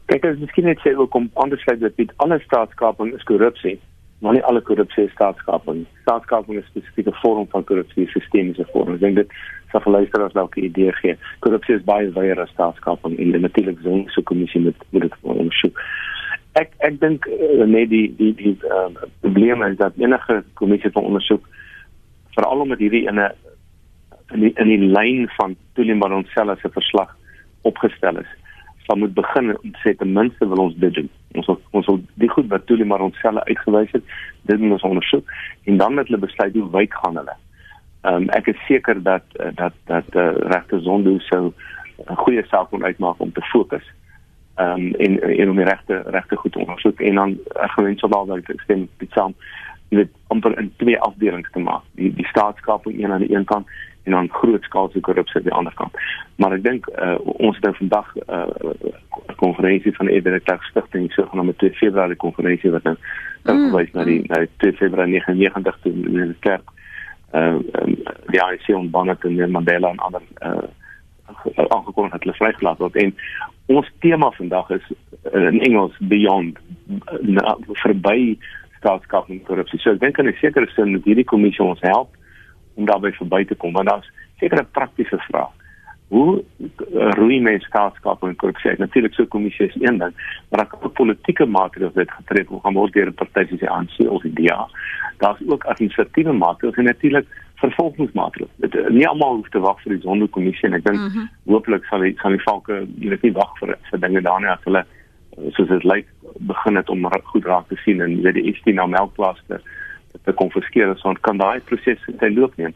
Kyk, 0.05 0.25
as 0.25 0.37
miskien 0.37 0.65
net 0.65 0.79
sê 0.79 0.95
ook 0.95 1.15
om 1.15 1.29
anders 1.33 1.63
te 1.63 1.73
sê 1.73 1.79
dat 1.79 2.15
alle 2.17 2.39
staatskaping 2.39 3.13
is 3.15 3.23
korrupsie 3.23 3.79
maar 4.25 4.33
nie 4.33 4.43
alle 4.43 4.61
korrupsie 4.61 5.03
is 5.03 5.11
staatskaping. 5.11 5.85
Staatskaping 6.01 6.57
is 6.57 6.65
'n 6.65 6.69
spesifieke 6.69 7.13
vorm 7.21 7.47
van 7.49 7.63
korrupsie, 7.63 8.07
sistemiese 8.07 8.65
vorm. 8.71 8.93
Ek 8.93 8.99
dink 8.99 9.15
dit 9.15 9.29
sal 9.71 9.81
vir 9.81 9.91
luisteraars 9.91 10.33
dalk 10.33 10.57
'n 10.57 10.63
idee 10.63 10.91
gee. 10.91 11.17
Korrupsie 11.39 11.75
is 11.75 11.83
baie 11.83 12.11
wyer 12.11 12.41
as 12.41 12.49
staatskaping 12.49 13.19
en 13.19 13.41
natuurlik 13.41 13.77
so 13.83 13.89
'n 13.95 14.09
so 14.09 14.21
kommissie 14.21 14.61
met 14.61 14.75
moet 14.89 15.01
dit 15.01 15.13
ondersoek. 15.21 15.81
Ek 16.53 16.71
ek 16.79 16.99
dink 16.99 17.27
uh, 17.27 17.65
nee 17.65 17.87
die 17.87 18.15
die 18.15 18.33
die 18.35 18.57
uh, 18.63 18.89
probleem 19.19 19.63
is 19.63 19.77
dat 19.77 19.93
enige 19.97 20.43
kommissie 20.53 20.91
van 20.91 21.03
ondersoek 21.03 21.43
veral 22.31 22.59
omdat 22.59 22.79
hierdie 22.79 23.07
in 23.07 23.19
'n 23.19 23.31
in 24.33 24.39
die 24.39 24.53
in 24.55 24.67
die 24.67 24.87
lyn 24.97 25.29
van 25.37 25.55
toenembaar 25.73 26.11
onsself 26.11 26.59
se 26.59 26.69
verslag 26.69 27.17
opgestel 27.61 28.17
is 28.17 28.31
sal 28.85 28.97
moet 29.01 29.13
begin 29.13 29.53
om 29.57 29.71
te 29.71 29.79
sê 29.83 29.95
ten 29.97 30.13
minste 30.13 30.47
wil 30.47 30.61
ons 30.67 30.75
dit 30.75 30.93
doen. 30.93 31.09
Ons 31.39 31.49
wil, 31.49 31.59
ons 31.71 31.87
wil 31.89 31.99
die 32.21 32.29
goed 32.29 32.47
wat 32.53 32.65
toe 32.65 32.85
maar 32.85 33.01
ons 33.01 33.17
selfe 33.19 33.43
uitgewys 33.49 33.91
het, 33.91 34.03
dit 34.41 34.59
moet 34.59 34.77
ons 34.77 34.87
ondersoek 34.91 35.33
en 35.65 35.77
dan 35.77 35.93
met 35.93 36.07
hulle 36.07 36.21
besluit 36.21 36.53
hoe 36.53 36.69
wyd 36.71 36.93
gaan 36.93 37.17
hulle. 37.21 37.35
Ehm 38.05 38.15
um, 38.15 38.29
ek 38.37 38.47
is 38.53 38.65
seker 38.67 39.01
dat 39.03 39.25
dat 39.57 39.73
dat 39.89 40.09
uh, 40.13 40.31
regte 40.53 40.79
Zondo 40.85 41.17
sou 41.29 41.53
'n 42.09 42.15
goeie 42.23 42.43
saak 42.45 42.69
kon 42.69 42.85
uitmaak 42.85 43.19
om 43.19 43.31
te 43.31 43.41
fokus. 43.41 43.85
Ehm 44.55 44.69
um, 44.71 44.93
en 44.93 45.19
en 45.21 45.49
om 45.49 45.55
die 45.55 45.65
regte 45.65 46.03
regte 46.05 46.35
goed 46.35 46.51
te 46.51 46.59
ondersoek 46.59 46.99
en 47.01 47.15
dan 47.15 47.37
gewens 47.53 47.99
sou 47.99 48.11
daar 48.11 48.25
dalk 48.25 48.61
stem 48.61 48.89
dit 48.97 49.11
saam 49.11 49.33
dit 49.89 50.09
amper 50.27 50.57
in 50.59 50.73
twee 50.77 50.99
afdelings 50.99 51.51
te 51.51 51.59
maak. 51.59 51.81
Die 51.91 52.13
die 52.13 52.27
staatskaping 52.27 53.03
een 53.03 53.11
aan 53.11 53.25
die 53.25 53.35
een 53.35 53.45
kant 53.45 53.67
en 54.05 54.11
dan 54.11 54.29
grootskaalse 54.29 54.99
korrupsie 54.99 55.39
aan 55.39 55.47
die 55.49 55.53
ander 55.53 55.73
kant. 55.73 55.97
Maar 56.41 56.55
ek 56.57 56.63
dink 56.63 56.87
uh, 56.93 57.17
ons 57.21 57.57
het 57.57 57.65
nou 57.65 57.73
vandag 57.79 58.13
'n 58.15 58.21
uh, 58.29 58.93
konferensie 59.41 59.95
van 59.95 60.05
die 60.05 60.15
Edenklug 60.15 60.63
Stichting 60.69 61.11
so 61.11 61.25
genoem 61.25 61.45
met 61.45 61.57
2 61.57 61.73
Februarie 61.81 62.15
konferensie 62.15 62.71
wat 62.71 62.83
nou 62.83 62.95
mm. 63.43 63.69
verwys 63.69 63.91
na 63.93 64.03
die 64.03 64.21
na 64.27 64.39
die 64.45 64.49
2 64.57 64.73
Februarie 64.81 65.19
99 65.19 65.77
toe 65.81 65.91
in 65.91 66.01
die 66.13 66.39
kerk. 66.39 66.69
Uh, 67.33 67.57
um, 67.81 67.95
die 68.31 68.41
ANC 68.41 68.67
en 68.67 68.89
Bonnet 68.89 69.23
en 69.23 69.51
Mandela 69.51 69.89
en 69.89 69.99
ander 69.99 70.21
uh, 70.41 70.67
aangekondig 71.67 72.13
het 72.13 72.23
hulle 72.23 72.37
vrygelaat 72.37 72.77
word 72.77 72.95
en 72.95 73.15
ons 73.65 73.89
tema 73.99 74.29
vandag 74.37 74.69
is 74.69 74.85
uh, 75.33 75.47
in 75.47 75.61
Engels 75.61 75.97
beyond 75.99 76.59
uh, 76.87 77.55
verby 77.81 78.37
staatskaping 78.77 79.41
korrupsie. 79.43 79.79
So 79.79 79.95
ek 79.95 79.99
dink 79.99 80.21
in 80.21 80.29
'n 80.29 80.37
sekere 80.39 80.69
sin 80.75 80.93
moet 80.93 81.09
hierdie 81.09 81.25
kommissie 81.33 81.65
ons 81.65 81.81
help 81.81 82.13
om 82.75 82.85
daarby 82.85 83.11
verby 83.19 83.45
te 83.45 83.55
kom 83.55 83.73
want 83.73 83.89
daar's 83.89 84.11
sekere 84.39 84.63
praktiese 84.77 85.19
vrae. 85.27 85.47
hoe 86.07 86.43
roei 87.17 87.39
mens 87.41 87.65
staatskap 87.65 88.23
en 88.23 88.35
korrupsie 88.35 88.75
natuurlik 88.77 89.13
so 89.13 89.25
kommissie 89.25 89.65
is 89.65 89.77
een 89.81 89.97
ding 89.97 90.13
maar 90.49 90.61
dan 90.61 90.67
kan 90.67 90.91
politieke 90.99 91.45
maatreëls 91.45 91.93
dit 91.93 92.11
getref 92.11 92.47
word 92.47 92.61
gaan 92.63 92.77
word 92.77 92.93
deur 92.93 93.11
partye 93.21 93.47
soos 93.49 93.63
die 93.63 93.71
ANC 93.77 93.97
of 94.17 94.21
die 94.27 94.33
DA 94.41 94.67
daar's 95.23 95.41
ook 95.47 95.65
administratiewe 95.73 96.33
maatreëls 96.33 96.77
en 96.77 96.89
natuurlik 96.91 97.31
vervolgingsmaatreëls 97.63 98.51
dit 98.65 98.75
eh, 98.75 98.91
nie 98.99 99.07
almal 99.07 99.39
hoef 99.39 99.49
te 99.49 99.63
wag 99.65 99.81
vir 99.83 99.95
die 99.95 100.03
sondekommissie 100.03 100.69
en 100.69 100.77
ek 100.77 100.85
dink 100.85 100.99
mm 100.99 101.09
-hmm. 101.15 101.29
hopelik 101.55 101.89
sal 101.89 102.05
die 102.05 102.13
sal 102.21 102.37
die 102.37 102.45
valke 102.45 102.79
jy 102.99 103.09
weet 103.15 103.25
nie 103.27 103.37
wag 103.39 103.57
vir 103.59 103.77
vir 103.89 104.03
dinge 104.05 104.21
daarna 104.21 104.53
as 104.53 104.67
hulle 104.69 104.83
eh, 104.85 105.49
soos 105.57 105.73
dit 105.73 105.83
lyk 105.93 106.07
begin 106.53 106.75
het 106.75 106.89
om 106.89 107.09
goed 107.33 107.45
raak 107.45 107.67
te 107.67 107.81
sien 107.83 108.01
en 108.01 108.15
jy 108.17 108.21
weet 108.21 108.39
die 108.41 108.53
ST 108.59 108.73
na 108.73 108.85
melkplaas 108.85 109.41
te 109.47 109.59
te 110.23 110.33
konfiskeer 110.33 110.95
so 110.97 111.13
kan 111.21 111.37
daai 111.37 111.59
proses 111.59 111.99
sy 112.05 112.29
loop 112.33 112.57
neem 112.57 112.73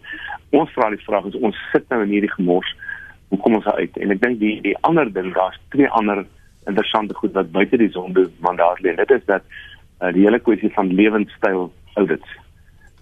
ons 0.51 0.71
vra 0.73 0.89
die 0.89 1.03
vraag 1.05 1.25
is 1.25 1.35
ons 1.35 1.55
sit 1.71 1.89
nou 1.89 2.03
in 2.03 2.15
hierdie 2.15 2.35
gemors 2.35 2.75
hoe 3.29 3.39
kom 3.39 3.55
ons 3.59 3.65
uit? 3.65 3.97
En 4.01 4.13
ek 4.13 4.21
dink 4.23 4.39
die 4.41 4.57
die 4.65 4.75
ander 4.89 5.09
ding 5.13 5.31
daar's 5.35 5.57
twee 5.73 5.89
ander 6.01 6.23
interessante 6.69 7.15
goed 7.17 7.35
wat 7.37 7.51
buite 7.53 7.77
die 7.77 7.91
sonde 7.93 8.27
mandaat 8.45 8.81
lê. 8.85 8.95
Dit 8.97 9.11
is 9.13 9.25
dat 9.29 9.45
uh, 10.01 10.11
die 10.15 10.25
hele 10.25 10.41
kwessie 10.41 10.71
van 10.73 10.93
lewenstyl 10.93 11.69
audits 12.01 12.37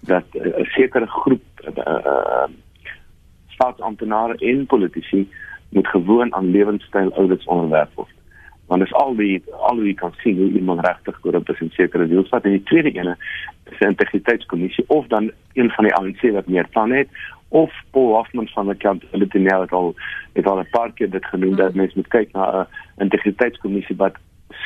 dat 0.08 0.24
eh, 0.36 0.44
'n 0.46 0.60
uh, 0.62 0.66
sekere 0.76 1.06
groep 1.06 1.44
uh, 1.64 1.98
uh, 2.12 2.48
staatsamptenare 3.56 4.36
en 4.50 4.66
politici 4.66 5.28
moet 5.70 5.88
gewoon 5.88 6.34
aan 6.34 6.50
lewenstyl 6.50 7.12
audits 7.12 7.44
onderwerf 7.44 7.94
word. 7.94 8.14
Want 8.68 8.80
dit 8.80 8.90
is 8.90 8.94
al 8.94 9.14
die 9.16 9.42
al 9.68 9.80
wie 9.80 9.94
kan 9.94 10.12
sien 10.22 10.36
hoe 10.36 10.50
iemand 10.60 10.86
regtig 10.86 11.20
korrup 11.20 11.48
is 11.48 11.60
in 11.60 11.70
sekere 11.70 12.08
deels 12.08 12.28
wat 12.28 12.44
in 12.44 12.56
die 12.56 12.62
tweede 12.62 12.92
ene 12.92 13.16
is 13.70 13.78
'n 13.78 13.92
integriteitskommissie 13.94 14.84
of 14.88 15.06
dan 15.06 15.30
een 15.52 15.70
van 15.70 15.84
die 15.84 15.94
ANC 15.94 16.20
wat 16.32 16.46
meer 16.46 16.68
plan 16.68 16.90
het 16.90 17.08
of 17.48 17.72
Paul 17.90 18.14
Hoffman 18.14 18.48
van 18.48 18.66
die 18.66 18.76
kant 18.76 19.04
hulle 19.10 19.26
het 19.28 19.42
nou 19.42 19.66
al 19.68 19.94
het 20.32 20.46
al 20.46 20.58
'n 20.58 20.70
paar 20.70 20.92
keer 20.92 21.10
dit 21.10 21.24
genoem 21.24 21.56
dat 21.56 21.74
mens 21.74 21.94
moet 21.94 22.08
kyk 22.08 22.32
na 22.32 22.60
'n 22.60 22.66
integriteitskommissie 23.02 23.96
wat 23.96 24.16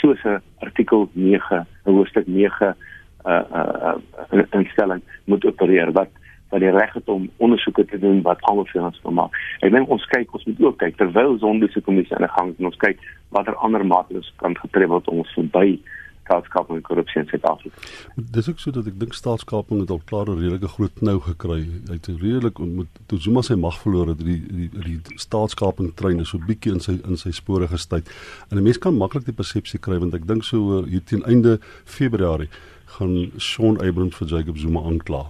soos 0.00 0.22
'n 0.24 0.42
artikel 0.58 1.10
9 1.12 1.66
'n 1.84 1.90
hoofstuk 1.90 2.26
9 2.26 2.76
uh 3.24 3.40
uh, 3.54 3.94
uh 4.32 4.42
instelling 4.50 5.02
moet 5.24 5.44
opereer 5.44 5.92
wat 5.92 6.08
wat 6.52 6.60
die 6.60 6.70
reg 6.70 6.92
het 6.94 7.08
om 7.08 7.30
ondersoeke 7.36 7.84
te 7.88 7.98
doen 7.98 8.20
wat 8.26 8.42
almal 8.50 8.68
vir 8.72 8.84
ons 8.84 9.00
wil 9.06 9.16
maak. 9.22 9.40
Ek 9.64 9.72
dink 9.72 9.88
ons 9.88 10.04
kyk 10.12 10.36
ons 10.36 10.44
moet 10.50 10.62
ook 10.66 10.78
kyk 10.84 11.00
terwyl 11.00 11.38
se 11.40 11.80
kommissie 11.80 12.16
aan 12.16 12.28
die 12.28 12.36
gang 12.36 12.54
en 12.58 12.70
ons 12.70 12.82
kyk 12.84 13.00
watter 13.32 13.56
ander 13.64 13.84
maatreëls 13.86 14.32
kan 14.36 14.56
getref 14.60 14.92
word 14.92 15.08
om 15.08 15.24
ons 15.24 15.34
verby 15.38 15.80
staatskaping 16.22 16.78
en 16.78 16.82
korrupsie 16.86 17.20
in 17.20 17.28
Suid-Afrika. 17.28 17.76
Dis 18.14 18.48
ook 18.48 18.60
so 18.62 18.72
dat 18.74 18.86
ek 18.86 18.98
dink 19.00 19.16
staatskaping 19.16 19.82
het 19.82 19.90
al 19.90 20.00
klaar 20.06 20.30
'n 20.30 20.38
redelike 20.38 20.68
groot 20.68 21.00
nou 21.00 21.18
gekry. 21.20 21.60
Hy 21.88 21.98
het 21.98 22.06
redelik 22.06 22.58
met 22.58 22.88
Zuma 23.18 23.42
sy 23.42 23.54
mag 23.54 23.78
verloor 23.80 24.08
het, 24.08 24.18
die 24.18 24.42
die 24.46 24.70
die 24.72 25.00
staatskaping 25.16 25.94
trein 25.94 26.20
is 26.20 26.28
so 26.28 26.38
bietjie 26.38 26.72
in 26.72 26.80
sy 26.80 27.00
in 27.04 27.16
sy 27.16 27.30
spore 27.30 27.68
gestuit. 27.68 28.06
En 28.50 28.58
'n 28.58 28.62
mens 28.62 28.78
kan 28.78 28.96
maklik 28.96 29.24
die 29.24 29.34
persepsie 29.40 29.80
kry 29.80 29.98
want 29.98 30.14
ek 30.14 30.26
dink 30.26 30.44
so 30.44 30.84
hier 30.84 31.04
teen 31.04 31.24
einde 31.24 31.58
Februarie 31.84 32.48
gaan 32.86 33.32
Shaun 33.38 33.80
Abrams 33.80 34.16
vir 34.16 34.28
Jacob 34.28 34.58
Zuma 34.58 34.80
aankla. 34.80 35.26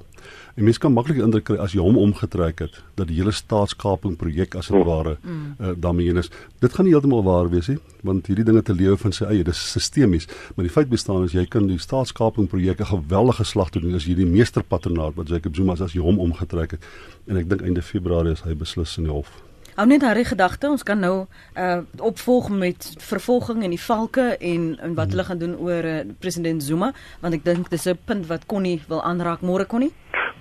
En 0.57 0.65
mens 0.65 0.79
kan 0.79 0.93
maklik 0.93 1.21
indruk 1.23 1.45
kry 1.45 1.57
as 1.57 1.73
jy 1.73 1.81
hom 1.81 1.97
omgetrek 1.97 2.59
het 2.65 2.79
dat 2.95 3.09
die 3.09 3.17
hele 3.17 3.33
staatskaping 3.33 4.17
projek 4.21 4.55
as 4.55 4.69
dit 4.69 4.77
mm. 4.77 4.85
ware 4.89 5.17
mm. 5.23 5.55
uh, 5.61 5.75
daarmee 5.77 6.15
is. 6.19 6.31
Dit 6.61 6.75
gaan 6.77 6.85
nie 6.85 6.93
heeltemal 6.93 7.23
waar 7.25 7.49
wees 7.51 7.71
nie, 7.73 7.79
want 8.03 8.27
hierdie 8.27 8.45
dinge 8.45 8.63
te 8.63 8.75
lewe 8.75 8.97
van 8.97 9.13
sy 9.17 9.25
eie, 9.31 9.45
dis 9.45 9.63
sistemies. 9.73 10.29
Maar 10.55 10.69
die 10.69 10.75
feit 10.75 10.91
bestaan 10.93 11.25
is 11.25 11.37
jy 11.37 11.47
kan 11.47 11.67
die 11.71 11.79
staatskaping 11.79 12.51
projek 12.53 12.81
'n 12.81 12.93
geweldige 12.93 13.45
slag 13.45 13.71
doen 13.71 13.95
as 13.95 14.05
jy 14.05 14.15
die 14.15 14.27
meesterpatronaat 14.27 15.15
wat 15.17 15.29
Jacob 15.29 15.57
Zuma 15.57 15.73
as 15.73 15.93
jy 15.93 16.03
hom 16.03 16.19
omgetrek 16.19 16.77
het. 16.77 16.85
En 17.27 17.37
ek 17.37 17.49
dink 17.49 17.63
einde 17.63 17.83
Februarie 17.83 18.33
is 18.33 18.45
hy 18.45 18.55
beslis 18.55 18.99
in 18.99 19.05
die 19.05 19.13
hof. 19.13 19.43
Hou 19.73 19.87
net 19.89 20.03
daai 20.05 20.25
gedagte, 20.29 20.69
ons 20.69 20.83
kan 20.85 21.01
nou 21.01 21.15
uh 21.57 21.81
opvolg 22.05 22.51
met 22.53 22.91
vervolging 23.01 23.63
en 23.65 23.73
die 23.73 23.81
valke 23.81 24.37
en 24.37 24.67
en 24.77 24.95
wat 24.99 25.07
hmm. 25.07 25.13
hulle 25.15 25.25
gaan 25.25 25.39
doen 25.41 25.55
oor 25.57 25.85
uh, 25.89 25.95
president 26.21 26.63
Zuma, 26.63 26.91
want 27.21 27.35
ek 27.35 27.45
dink 27.45 27.71
dis 27.73 27.89
'n 27.89 27.97
punt 28.05 28.27
wat 28.29 28.45
Connie 28.47 28.83
wil 28.89 29.01
aanraak 29.03 29.41
môre 29.41 29.67
Connie. 29.67 29.93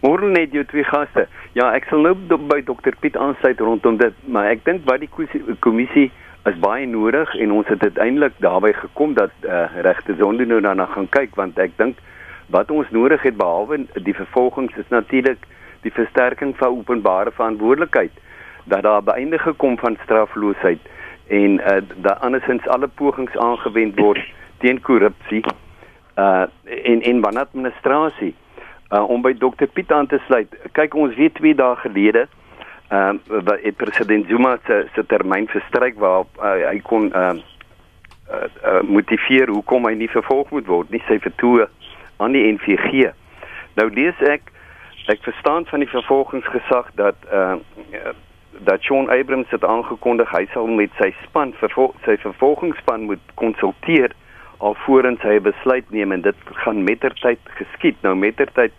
Môre 0.01 0.31
net 0.33 0.49
jou 0.49 0.63
twee 0.65 0.83
gaste. 0.87 1.27
Ja, 1.53 1.67
ek 1.77 1.85
sal 1.89 2.01
nou 2.01 2.15
by 2.49 2.61
Dr 2.65 2.95
Piet 3.03 3.17
aansluit 3.21 3.59
rondom 3.61 3.99
dit, 4.01 4.15
maar 4.25 4.49
ek 4.49 4.63
dink 4.65 4.87
wat 4.89 5.03
die 5.03 5.09
kommissie 5.61 6.07
is 6.49 6.57
baie 6.57 6.87
nodig 6.89 7.29
en 7.37 7.51
ons 7.53 7.67
het 7.69 7.83
uiteindelik 7.85 8.33
daarby 8.41 8.71
gekom 8.73 9.13
dat 9.13 9.33
uh, 9.45 9.67
regte 9.85 10.15
sonde 10.17 10.47
nou 10.49 10.57
daarna 10.65 10.87
gaan 10.95 11.09
kyk 11.13 11.37
want 11.37 11.59
ek 11.61 11.75
dink 11.77 12.01
wat 12.49 12.73
ons 12.73 12.89
nodig 12.89 13.21
het 13.21 13.37
behalwe 13.37 13.83
die 14.07 14.17
vervolgings 14.17 14.73
is 14.81 14.89
natuurlik 14.89 15.45
die 15.85 15.93
versterking 15.93 16.55
van 16.57 16.79
openbare 16.81 17.29
verantwoordelikheid 17.37 18.17
dat 18.73 18.81
daar 18.89 19.05
beëindige 19.05 19.53
kom 19.61 19.77
van 19.77 19.99
strafloosheid 20.01 20.81
en 21.29 21.59
uh, 21.61 21.77
dat 22.01 22.25
andersins 22.25 22.65
alle 22.73 22.89
pogings 22.89 23.37
aangewend 23.37 24.01
word 24.01 24.25
teen 24.65 24.81
korrupsie 24.81 25.45
uh 26.17 26.47
in 26.65 27.05
in 27.05 27.21
wanadministrasie 27.21 28.33
uh, 28.33 28.50
om 28.99 29.21
by 29.21 29.33
Dr 29.33 29.67
Piet 29.73 29.91
aan 29.91 30.07
te 30.07 30.19
sluit. 30.27 30.51
Kyk 30.71 30.95
ons 30.95 31.15
weet 31.15 31.33
2 31.39 31.55
dae 31.55 31.75
gelede 31.75 32.27
ehm 32.91 33.19
uh, 33.31 33.55
het 33.63 33.75
president 33.75 34.27
Zuma 34.27 34.57
se 34.67 34.87
se 34.95 35.05
termyn 35.05 35.47
verstryk 35.47 35.95
waar 35.99 36.25
uh, 36.39 36.67
hy 36.67 36.79
kon 36.83 37.11
ehm 37.13 37.37
uh, 37.37 37.43
uh, 38.31 38.47
uh, 38.73 38.81
motiveer 38.83 39.47
hoekom 39.47 39.85
hy 39.87 39.93
nie 39.95 40.09
vervolg 40.11 40.49
moet 40.51 40.67
word 40.67 40.91
nie 40.91 41.03
sy 41.07 41.19
vertoë 41.23 41.69
aan 42.17 42.35
die 42.35 42.43
NVG. 42.51 43.13
Nou 43.79 43.87
lees 43.95 44.19
ek 44.27 44.51
ek 45.11 45.23
verstaan 45.23 45.65
van 45.71 45.79
die 45.79 45.91
vervolgingsgesag 45.93 46.91
dat 46.99 47.31
ehm 47.31 47.63
uh, 47.95 48.13
dat 48.67 48.83
Sean 48.83 49.07
Abrams 49.09 49.49
het 49.49 49.63
aangekondig 49.65 50.29
hy 50.35 50.43
sal 50.53 50.67
met 50.67 50.91
sy 50.99 51.13
span 51.23 51.55
vervol 51.63 51.95
sy 52.05 52.17
vervolgingsspan 52.21 53.07
moet 53.07 53.23
konsulteer 53.39 54.11
alvorens 54.59 55.23
hy 55.25 55.39
'n 55.39 55.47
besluit 55.47 55.87
neem 55.91 56.11
en 56.11 56.21
dit 56.21 56.35
gaan 56.63 56.83
mettertyd 56.83 57.39
geskied. 57.57 57.97
Nou 58.01 58.15
mettertyd 58.15 58.73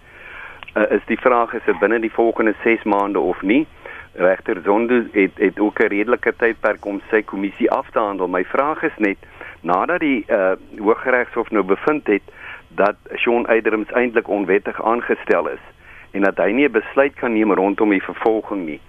uh, 0.75 0.91
is 0.91 1.05
die 1.07 1.21
vraag 1.21 1.55
is 1.55 1.64
dit 1.64 1.79
binne 1.79 2.00
die 2.00 2.12
volgende 2.12 2.55
6 2.62 2.83
maande 2.83 3.19
of 3.19 3.43
nie. 3.43 3.67
Regter 4.12 4.61
Zondo 4.64 5.02
het 5.12 5.33
het 5.35 5.61
ook 5.61 5.79
'n 5.79 5.87
redelike 5.87 6.35
tydperk 6.37 6.85
om 6.85 7.00
sy 7.11 7.23
kommissie 7.23 7.71
af 7.71 7.91
te 7.91 7.99
handel. 7.99 8.29
My 8.29 8.45
vraag 8.45 8.83
is 8.83 8.97
net 8.97 9.19
nadat 9.61 10.00
die 10.00 10.25
uh, 10.29 10.52
Hooggeregshof 10.79 11.50
nou 11.50 11.64
bevind 11.64 12.07
het 12.07 12.23
dat 12.69 12.97
Sean 13.14 13.47
Abrams 13.47 13.91
eintlik 13.91 14.29
onwettig 14.29 14.85
aangestel 14.85 15.49
is 15.49 15.64
en 16.11 16.21
dat 16.21 16.37
hy 16.37 16.50
nie 16.50 16.69
'n 16.69 16.73
besluit 16.73 17.14
kan 17.14 17.33
neem 17.33 17.52
rondom 17.52 17.91
die 17.91 18.02
vervolging 18.02 18.67
nie. 18.67 18.81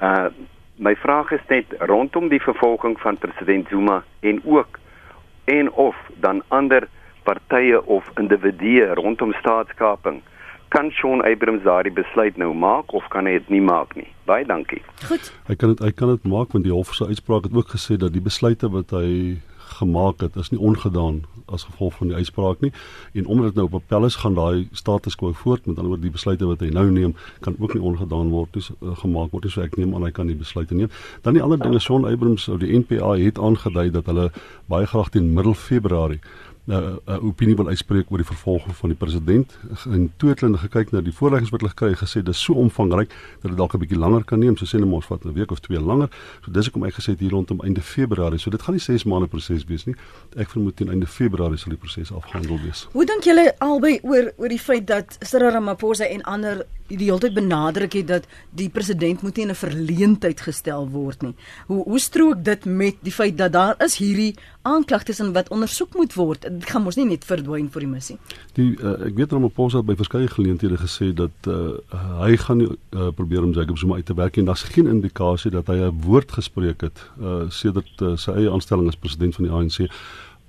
Uh 0.00 0.26
my 0.76 0.96
vraag 0.96 1.30
is 1.30 1.46
net 1.48 1.64
rondom 1.78 2.28
die 2.28 2.42
vervolging 2.42 3.00
van 3.00 3.18
president 3.18 3.68
Zuma 3.68 4.02
en 4.20 4.40
ook 4.44 4.78
en 5.44 5.72
of 5.72 5.96
dan 6.14 6.42
ander 6.48 6.88
partye 7.22 7.86
of 7.86 8.10
individue 8.14 8.94
rondom 8.94 9.32
staatskaping 9.32 10.22
kan 10.72 10.90
Sean 10.90 11.20
Abrams 11.24 11.62
daardie 11.66 11.92
besluit 11.92 12.36
nou 12.40 12.54
maak 12.56 12.92
of 12.96 13.04
kan 13.12 13.28
hy 13.28 13.36
dit 13.36 13.48
nie 13.52 13.62
maak 13.64 13.92
nie? 13.98 14.08
Baie 14.28 14.46
dankie. 14.48 14.80
Goed. 15.04 15.28
Hy 15.48 15.56
kan 15.60 15.74
dit 15.74 15.82
hy 15.84 15.90
kan 15.92 16.14
dit 16.14 16.28
maak 16.32 16.54
want 16.56 16.64
die 16.64 16.72
hof 16.72 16.94
se 16.96 17.08
uitspraak 17.10 17.48
het 17.48 17.56
ook 17.56 17.74
gesê 17.74 17.98
dat 18.00 18.14
die 18.16 18.24
besluite 18.24 18.70
wat 18.72 18.94
hy 18.96 19.40
gemaak 19.72 20.20
het 20.20 20.36
is 20.36 20.50
nie 20.52 20.60
ongedaan 20.60 21.22
as 21.52 21.64
gevolg 21.68 21.94
van 21.98 22.12
die 22.12 22.16
uitspraak 22.16 22.60
nie. 22.64 22.70
En 23.12 23.26
omdat 23.26 23.52
dit 23.52 23.60
nou 23.60 23.66
op 23.68 23.74
appel 23.80 24.06
is 24.08 24.16
gaan 24.22 24.36
daai 24.38 24.68
status 24.72 25.16
quo 25.20 25.32
voort. 25.32 25.66
Met 25.66 25.76
anderwoorde 25.76 26.06
die 26.06 26.14
besluite 26.14 26.48
wat 26.48 26.64
hy 26.64 26.70
nou 26.72 26.86
neem 26.90 27.12
kan 27.44 27.56
ook 27.58 27.74
nie 27.76 27.82
ongedaan 27.82 28.30
word 28.32 28.56
dis 28.56 28.70
uh, 28.72 28.94
gemaak 29.02 29.34
word 29.36 29.50
so 29.52 29.64
ek 29.64 29.76
neem 29.80 29.94
aan 29.94 30.06
hy 30.08 30.12
kan 30.14 30.30
die 30.30 30.38
besluite 30.38 30.78
neem. 30.78 30.92
Dan 31.26 31.36
die 31.36 31.44
ander 31.44 31.60
ding 31.60 31.76
is 31.76 31.84
Sean 31.88 32.08
Abrams 32.08 32.48
of 32.48 32.62
die 32.62 32.72
NPA 32.78 33.16
het 33.20 33.40
aangedui 33.40 33.90
dat 33.92 34.08
hulle 34.08 34.30
baie 34.72 34.88
graag 34.88 35.12
teen 35.12 35.32
middel 35.36 35.54
Februarie 35.54 36.22
'n 36.64 37.00
uh, 37.06 37.24
opinie 37.24 37.56
wil 37.56 37.68
uitspreek 37.68 38.10
oor 38.10 38.20
die 38.22 38.26
vervolging 38.26 38.76
van 38.76 38.88
die 38.88 38.98
president. 38.98 39.58
En 39.90 40.12
toe 40.16 40.28
het 40.28 40.40
hulle 40.40 40.58
gekyk 40.58 40.90
na 40.90 41.00
die 41.00 41.14
voorleggings 41.14 41.50
wat 41.50 41.60
hulle 41.60 41.72
gekry 41.72 41.88
het, 41.90 41.98
gesê 41.98 42.22
dis 42.22 42.42
so 42.42 42.54
omvangryk 42.54 43.10
dat 43.40 43.50
dit 43.50 43.56
dalk 43.56 43.74
'n 43.74 43.78
bietjie 43.78 43.98
langer 43.98 44.24
kan 44.24 44.38
neem. 44.38 44.56
So 44.56 44.64
sê 44.64 44.78
hulle 44.78 44.86
mos 44.86 45.06
vat 45.06 45.24
'n 45.24 45.32
week 45.32 45.50
of 45.50 45.58
twee 45.58 45.80
langer. 45.80 46.08
So 46.44 46.52
dis 46.52 46.64
hoekom 46.64 46.84
ek 46.84 46.94
gesê 46.94 47.10
het 47.12 47.20
hier 47.20 47.30
rondom 47.30 47.60
einde 47.60 47.80
Februarie. 47.80 48.38
So 48.38 48.50
dit 48.50 48.62
gaan 48.62 48.74
nie 48.74 48.80
6 48.80 49.04
maande 49.04 49.26
proses 49.26 49.64
wees 49.64 49.84
nie. 49.84 49.96
Ek 50.36 50.50
vermoed 50.50 50.76
teen 50.76 50.88
einde 50.88 51.06
Februarie 51.06 51.58
sal 51.58 51.70
die 51.70 51.78
proses 51.78 52.12
afgehandel 52.12 52.58
wees. 52.62 52.88
Hoe 52.92 53.06
dink 53.06 53.24
julle 53.24 53.54
albei 53.58 53.98
oor 54.02 54.32
oor 54.36 54.48
die 54.48 54.58
feit 54.58 54.86
dat 54.86 55.16
Cyril 55.20 55.50
Ramaphosa 55.50 56.04
en 56.04 56.22
ander 56.22 56.66
die 56.96 57.08
hele 57.08 57.20
tyd 57.22 57.34
benadruk 57.34 57.92
het 57.98 58.08
dat 58.08 58.26
die 58.50 58.68
president 58.72 59.22
moet 59.22 59.36
nie 59.36 59.44
in 59.46 59.50
'n 59.50 59.54
verleentheid 59.54 60.40
gestel 60.40 60.88
word 60.88 61.22
nie. 61.22 61.34
Hoe 61.66 61.84
hoe 61.84 61.98
strook 61.98 62.44
dit 62.44 62.64
met 62.64 62.96
die 63.02 63.12
feit 63.12 63.38
dat 63.38 63.52
daar 63.52 63.74
is 63.78 63.96
hierdie 63.96 64.34
aanklagtes 64.62 65.20
en 65.20 65.32
wat 65.32 65.48
ondersoek 65.48 65.94
moet 65.94 66.14
word? 66.14 66.42
Dit 66.42 66.70
gaan 66.70 66.82
mos 66.82 66.96
nie 66.96 67.04
net 67.04 67.24
verdwyn 67.24 67.70
vir 67.70 67.80
die 67.80 67.88
missie. 67.88 68.18
Die 68.54 68.76
uh, 68.78 69.06
ek 69.06 69.16
weet 69.16 69.32
Ramaphosa 69.32 69.76
het 69.76 69.86
by 69.86 69.96
verskeie 69.96 70.28
geleenthede 70.28 70.76
gesê 70.76 71.12
dat 71.14 71.48
uh, 71.48 71.78
hy 72.20 72.36
gaan 72.36 72.60
uh, 72.60 73.10
probeer 73.14 73.42
om 73.42 73.52
Jacob 73.52 73.78
Zuma 73.78 73.94
uit 73.94 74.06
te 74.06 74.14
werk 74.14 74.36
en 74.36 74.44
daar's 74.44 74.62
geen 74.62 74.86
indikasie 74.86 75.50
dat 75.50 75.66
hy 75.66 75.76
'n 75.76 76.00
woord 76.04 76.32
gespreek 76.32 76.80
het 76.80 76.98
uh, 77.20 77.48
sedert 77.48 78.00
uh, 78.00 78.16
sy 78.16 78.30
eie 78.32 78.50
aanstelling 78.50 78.88
as 78.88 78.96
president 78.96 79.34
van 79.34 79.44
die 79.44 79.52
ANC 79.52 79.90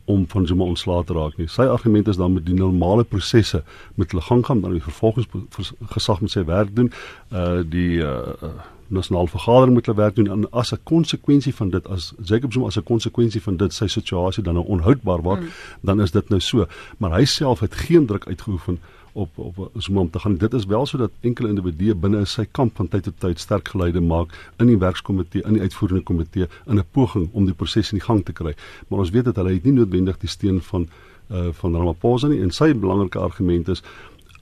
om 0.06 0.26
van 0.28 0.48
Zuma 0.48 0.64
ontslae 0.64 1.04
te 1.04 1.14
raak 1.14 1.38
nie. 1.38 1.48
Sy 1.48 1.64
argument 1.72 2.08
is 2.08 2.20
dan 2.20 2.34
met 2.34 2.46
die 2.46 2.58
normale 2.58 3.04
prosesse 3.04 3.64
met 3.96 4.12
hulle 4.12 4.24
gang 4.24 4.46
gaan 4.46 4.62
dan 4.62 4.76
die 4.76 4.84
vervolgingsgesag 4.84 6.22
met 6.22 6.32
sy 6.32 6.46
werk 6.46 6.76
doen. 6.76 6.92
Uh 7.32 7.62
die 7.64 8.00
uh 8.04 8.52
nasionale 8.94 9.28
vergadering 9.28 9.74
moet 9.74 9.86
hulle 9.86 9.98
werk 9.98 10.16
doen 10.16 10.28
en 10.30 10.50
as 10.52 10.72
'n 10.74 10.80
konsekwensie 10.84 11.56
van 11.56 11.70
dit 11.70 11.88
as 11.88 12.14
Jacob 12.24 12.54
Zuma 12.54 12.68
as 12.68 12.78
'n 12.78 12.84
konsekwensie 12.84 13.42
van 13.42 13.58
dit 13.58 13.74
sy 13.74 13.88
situasie 13.88 14.44
dan 14.44 14.54
nou 14.54 14.66
onhoudbaar 14.66 15.22
word, 15.22 15.40
mm. 15.40 15.48
dan 15.82 16.02
is 16.02 16.12
dit 16.12 16.30
nou 16.30 16.40
so. 16.42 16.68
Maar 16.98 17.12
hy 17.12 17.26
self 17.26 17.60
het 17.60 17.76
geen 17.76 18.06
druk 18.06 18.28
uitgeoefen 18.28 18.80
op 19.14 19.38
op 19.38 19.72
Zuma 19.78 20.00
om 20.00 20.10
te 20.10 20.20
gaan. 20.20 20.38
Dit 20.38 20.54
is 20.54 20.66
wel 20.66 20.86
sodat 20.86 21.12
enkele 21.22 21.48
individue 21.48 21.96
binne 21.96 22.26
sy 22.26 22.46
kamp 22.52 22.76
van 22.76 22.88
tyd 22.88 23.04
tot 23.04 23.20
tyd 23.20 23.40
sterk 23.40 23.68
geleide 23.74 24.02
maak 24.02 24.34
in 24.58 24.68
die 24.68 24.78
werkskomitee, 24.78 25.44
in 25.46 25.58
die 25.58 25.62
uitvoerende 25.62 26.04
komitee 26.04 26.48
in 26.66 26.80
'n 26.80 26.86
poging 26.92 27.30
om 27.32 27.46
die 27.46 27.54
proses 27.54 27.92
in 27.92 27.98
die 27.98 28.06
gang 28.06 28.26
te 28.26 28.34
kry. 28.34 28.56
Maar 28.88 29.00
ons 29.00 29.10
weet 29.10 29.26
dat 29.26 29.36
hulle 29.36 29.54
het 29.54 29.64
nie 29.64 29.74
noodwendig 29.74 30.18
die 30.18 30.30
steun 30.30 30.62
van 30.62 30.88
uh 31.32 31.48
van 31.52 31.76
Ramaphosa 31.76 32.28
nie 32.28 32.42
en 32.42 32.52
sy 32.52 32.74
belangrike 32.74 33.20
argument 33.20 33.68
is 33.68 33.84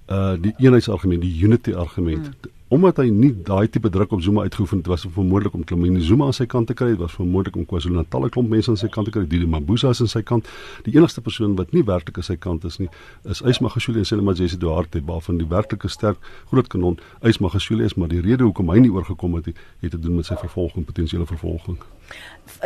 uh 0.10 0.34
die 0.42 0.54
eenheidsargument, 0.58 1.22
die 1.22 1.44
unity 1.44 1.74
argument. 1.74 2.26
Hmm. 2.26 2.52
Omdat 2.72 3.02
hy 3.02 3.10
nie 3.12 3.34
daai 3.44 3.68
tipe 3.68 3.90
druk 3.92 4.14
op 4.16 4.22
Zuma 4.24 4.46
uitgeoefen 4.48 4.80
het, 4.80 4.88
was 4.88 5.04
vermoedelik 5.04 5.58
om 5.58 5.64
Klamini 5.68 6.00
Zuma 6.08 6.30
aan 6.30 6.36
sy 6.38 6.46
kant 6.48 6.70
te 6.70 6.76
kry. 6.80 6.94
Dit 6.94 7.02
was 7.02 7.18
vermoedelik 7.18 7.58
om 7.60 7.66
KwaZulu-Natal 7.68 8.26
'n 8.26 8.30
klomp 8.32 8.48
mense 8.50 8.72
aan 8.72 8.78
sy 8.80 8.88
kant 8.88 9.10
te 9.10 9.12
kry. 9.12 9.26
Die 9.28 9.48
Mabuza 9.48 9.90
is 9.90 10.00
aan 10.00 10.08
sy 10.08 10.22
kant. 10.24 10.48
Die 10.86 10.96
enigste 10.96 11.22
persoon 11.22 11.58
wat 11.58 11.74
nie 11.74 11.84
werklik 11.84 12.16
aan 12.18 12.24
sy 12.24 12.38
kant 12.40 12.64
is 12.64 12.80
nie, 12.80 12.88
is 13.28 13.42
Ysmagashule 13.42 13.98
en 13.98 14.06
Selemajesi 14.06 14.58
Duarte, 14.58 15.02
waarvan 15.04 15.38
die 15.38 15.48
werklike 15.50 15.90
sterk 15.90 16.18
groot 16.48 16.68
kanon 16.68 16.98
Ysmagashule 17.22 17.84
is, 17.84 17.96
maar 17.96 18.08
die 18.08 18.22
rede 18.22 18.44
hoekom 18.44 18.70
hy 18.70 18.80
nie 18.80 18.92
oorgekom 18.92 19.36
het, 19.36 19.52
het 19.82 19.92
te 19.92 20.00
doen 20.00 20.16
met 20.16 20.26
sy 20.26 20.36
vervolging, 20.36 20.86
potensiële 20.86 21.26
vervolging. 21.26 21.78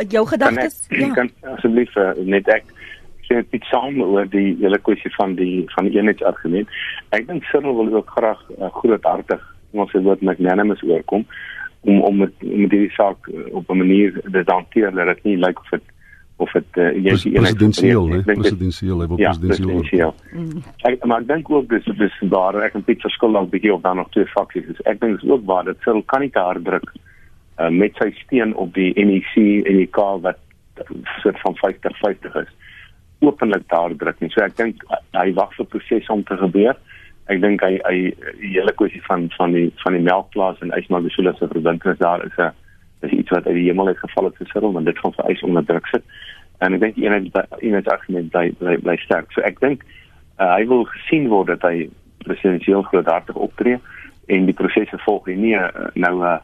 Jou 0.08 0.26
gedagtes? 0.26 0.86
Ja. 0.88 1.10
Kan 1.14 1.30
asseblief 1.42 1.96
uh, 1.96 2.14
net 2.22 2.46
ek 2.46 2.64
sê 3.26 3.42
dit 3.50 3.64
saam 3.72 3.98
oor 4.00 4.30
die 4.30 4.54
hele 4.62 4.78
kwessie 4.78 5.10
van 5.18 5.34
die 5.34 5.66
van 5.74 5.90
die 5.90 5.98
eenheidsargument. 5.98 6.70
Ek 7.10 7.26
dink 7.26 7.42
Cyril 7.50 7.74
wil 7.74 7.94
ook 7.98 8.10
graag 8.14 8.38
uh, 8.60 8.70
groothartig 8.70 9.55
ons 9.84 9.90
se 9.90 10.02
woord 10.02 10.22
magnanimous 10.22 10.82
oorkom 10.82 11.26
om 11.86 12.00
om 12.00 12.16
met 12.24 12.32
met 12.42 12.72
hierdie 12.72 12.90
saak 12.96 13.28
uh, 13.28 13.46
op 13.50 13.70
'n 13.70 13.82
manier 13.82 14.12
te 14.32 14.42
hanteer 14.46 14.94
dat 14.94 15.06
dit 15.06 15.24
nie 15.24 15.36
lyk 15.36 15.60
of 15.60 15.68
dit 15.70 15.94
of 16.36 16.52
dit 16.52 16.76
uh, 16.76 16.90
jy 17.04 17.16
sien 17.16 17.32
presidensieel, 17.32 18.06
nee, 18.06 18.22
presidensieel, 18.22 19.00
hy 19.00 19.06
wil 19.08 19.20
ja, 19.20 19.32
presidensieel. 19.40 20.14
Ek 20.84 21.04
maar 21.08 21.24
ek 21.24 21.28
dink 21.30 21.50
ook 21.50 21.68
dis 21.68 21.86
dis 21.96 22.18
daar 22.20 22.58
ek 22.66 22.76
en 22.76 22.84
Piet 22.84 23.00
verskil 23.00 23.32
dan 23.32 23.48
bietjie 23.48 23.72
of 23.74 23.80
dan 23.86 23.96
nog 23.96 24.10
twee 24.12 24.28
faksies 24.34 24.68
is. 24.74 24.82
Ek 24.84 25.00
dink 25.00 25.20
dis 25.20 25.30
ook 25.30 25.46
waar 25.48 25.64
dat 25.64 25.80
Cyril 25.84 26.04
kan 26.12 26.20
nie 26.20 26.32
te 26.34 26.44
hard 26.44 26.64
druk 26.64 26.92
uh, 26.92 27.70
met 27.72 27.96
sy 28.02 28.10
steen 28.24 28.52
op 28.54 28.74
die 28.74 28.92
NEC 29.00 29.32
en 29.64 29.80
die 29.80 29.88
K 29.88 30.04
wat 30.26 30.42
soort 31.22 31.40
van 31.40 31.56
50-50 31.62 32.36
is 32.42 32.52
openlik 33.24 33.64
daar 33.72 33.96
druk 33.96 34.20
nie. 34.20 34.30
So 34.34 34.44
ek 34.44 34.58
dink 34.58 34.84
hy 35.16 35.30
wag 35.38 35.54
vir 35.56 35.68
proses 35.72 36.12
om 36.12 36.24
te 36.28 36.36
gebeur. 36.36 36.76
Ek 37.32 37.40
dink 37.42 37.62
hy 37.64 37.74
hy 37.82 37.96
die 38.40 38.52
hele 38.54 38.72
kwessie 38.78 39.02
van 39.08 39.26
van 39.34 39.52
die 39.56 39.66
van 39.82 39.96
die 39.98 40.04
melkplaas 40.06 40.60
en 40.62 40.74
Ysmagosula 40.76 41.34
se 41.34 41.48
verbintenis 41.50 41.98
daar 41.98 42.24
is 42.24 42.38
'n 42.38 42.52
is 43.06 43.10
iets 43.10 43.30
wat 43.30 43.46
uit 43.46 43.54
die 43.54 43.66
hemel 43.68 43.86
uit 43.86 43.98
geval 43.98 44.24
het 44.24 44.48
Cyril 44.48 44.72
want 44.72 44.86
dit 44.86 44.98
gaan 44.98 45.12
vir 45.12 45.24
eis 45.24 45.42
onder 45.42 45.64
druk 45.64 45.86
sit. 45.86 46.04
En 46.58 46.72
ek 46.72 46.80
dink 46.80 46.94
die 46.94 47.10
die 47.10 47.32
eenheid 47.58 47.88
argument 47.88 48.30
bly 48.30 48.52
bly, 48.58 48.76
bly 48.76 48.96
sterk. 48.96 49.32
So 49.32 49.40
ek 49.40 49.60
dink 49.60 49.82
uh, 50.38 50.54
hy 50.54 50.66
wil 50.66 50.84
gesien 50.84 51.28
word 51.28 51.46
dat 51.46 51.62
hy 51.62 51.88
presidensieel 52.24 52.82
groothartig 52.82 53.36
optree 53.36 53.78
en 54.26 54.46
die 54.46 54.54
prosesse 54.54 54.98
volg 55.04 55.26
nie 55.26 55.54
uh, 55.54 55.68
nou 55.94 56.14
'n 56.22 56.22
uh, 56.22 56.38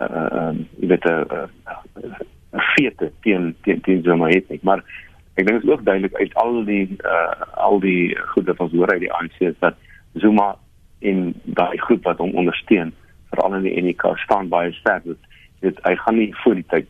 uh, 0.00 0.28
uh, 0.40 0.54
jy 0.80 0.88
weet 0.88 1.04
'n 1.04 1.26
uh, 1.30 1.48
uh, 1.70 1.78
uh, 2.02 2.60
feite 2.74 3.12
teen 3.22 3.54
teen 3.62 3.80
teen 3.80 4.02
Zuma 4.02 4.28
het 4.28 4.48
nie. 4.48 4.60
Maar 4.62 4.84
ek 5.34 5.46
dink 5.46 5.60
dit 5.60 5.64
is 5.64 5.70
ook 5.70 5.84
duidelik 5.84 6.14
uit 6.14 6.34
al 6.34 6.64
die 6.64 6.96
uh, 7.04 7.32
al 7.54 7.80
die 7.80 8.16
goed 8.34 8.46
wat 8.46 8.60
ons 8.60 8.72
hoor 8.72 8.90
uit 8.92 9.00
die 9.06 9.12
ANC 9.12 9.38
is 9.38 9.58
dat 9.58 9.74
Zuma 10.14 10.54
in 10.98 11.34
daai 11.44 11.76
groep 11.78 12.04
wat 12.04 12.18
hom 12.22 12.34
ondersteun 12.34 12.92
veral 13.30 13.58
in 13.58 13.66
die 13.66 13.82
NK 13.82 14.14
staan 14.24 14.48
baie 14.48 14.72
sterk 14.72 15.04
dat 15.04 15.32
dit 15.60 15.80
hy 15.84 15.96
gaan 15.96 16.18
nie 16.20 16.30
voor 16.42 16.54
die 16.60 16.68
tyd 16.68 16.88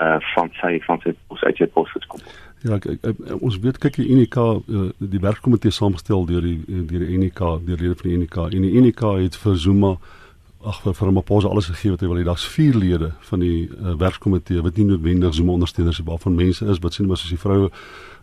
uh 0.00 0.16
van 0.34 0.48
sy 0.60 0.78
van 0.86 1.00
sy 1.04 1.12
pos 1.28 1.42
uit 1.44 1.60
sy 1.60 1.68
pos 1.74 1.92
kom. 2.08 2.22
Ja, 2.62 2.78
ek, 2.78 2.86
ek, 3.02 3.20
ons 3.42 3.58
weet 3.62 3.78
kyk 3.82 3.98
die 4.00 4.08
NK 4.22 4.38
uh, 4.38 4.88
die 4.98 5.20
werkkomitee 5.22 5.74
saamgestel 5.74 6.26
deur 6.26 6.44
die 6.46 6.58
deur 6.66 7.04
die 7.04 7.18
NK 7.18 7.40
deur 7.66 7.80
lede 7.84 7.98
van 8.00 8.10
die 8.10 8.18
NK 8.22 8.48
en 8.48 8.66
die 8.66 8.82
NK 8.86 9.14
het 9.24 9.38
vir 9.44 9.56
Zuma 9.58 9.96
ag 10.62 10.78
vir 10.84 10.94
vir 10.94 11.10
'n 11.10 11.22
pause 11.22 11.48
alles 11.48 11.66
gegee 11.66 11.90
wat 11.90 12.00
hy 12.00 12.08
wil. 12.08 12.24
Daar's 12.24 12.46
vier 12.46 12.74
lede 12.74 13.12
van 13.30 13.40
die 13.40 13.68
uh, 13.68 13.94
werkskomitee 13.98 14.62
wat 14.62 14.76
nie 14.76 14.86
noodwendig 14.86 15.34
so 15.34 15.44
ondersteuners 15.44 15.98
is 15.98 16.06
waarvan 16.06 16.34
mense 16.34 16.64
is 16.66 16.78
wat 16.78 16.94
sien 16.94 17.06
maar 17.06 17.16
soos 17.16 17.34
die 17.34 17.44
vroue 17.44 17.70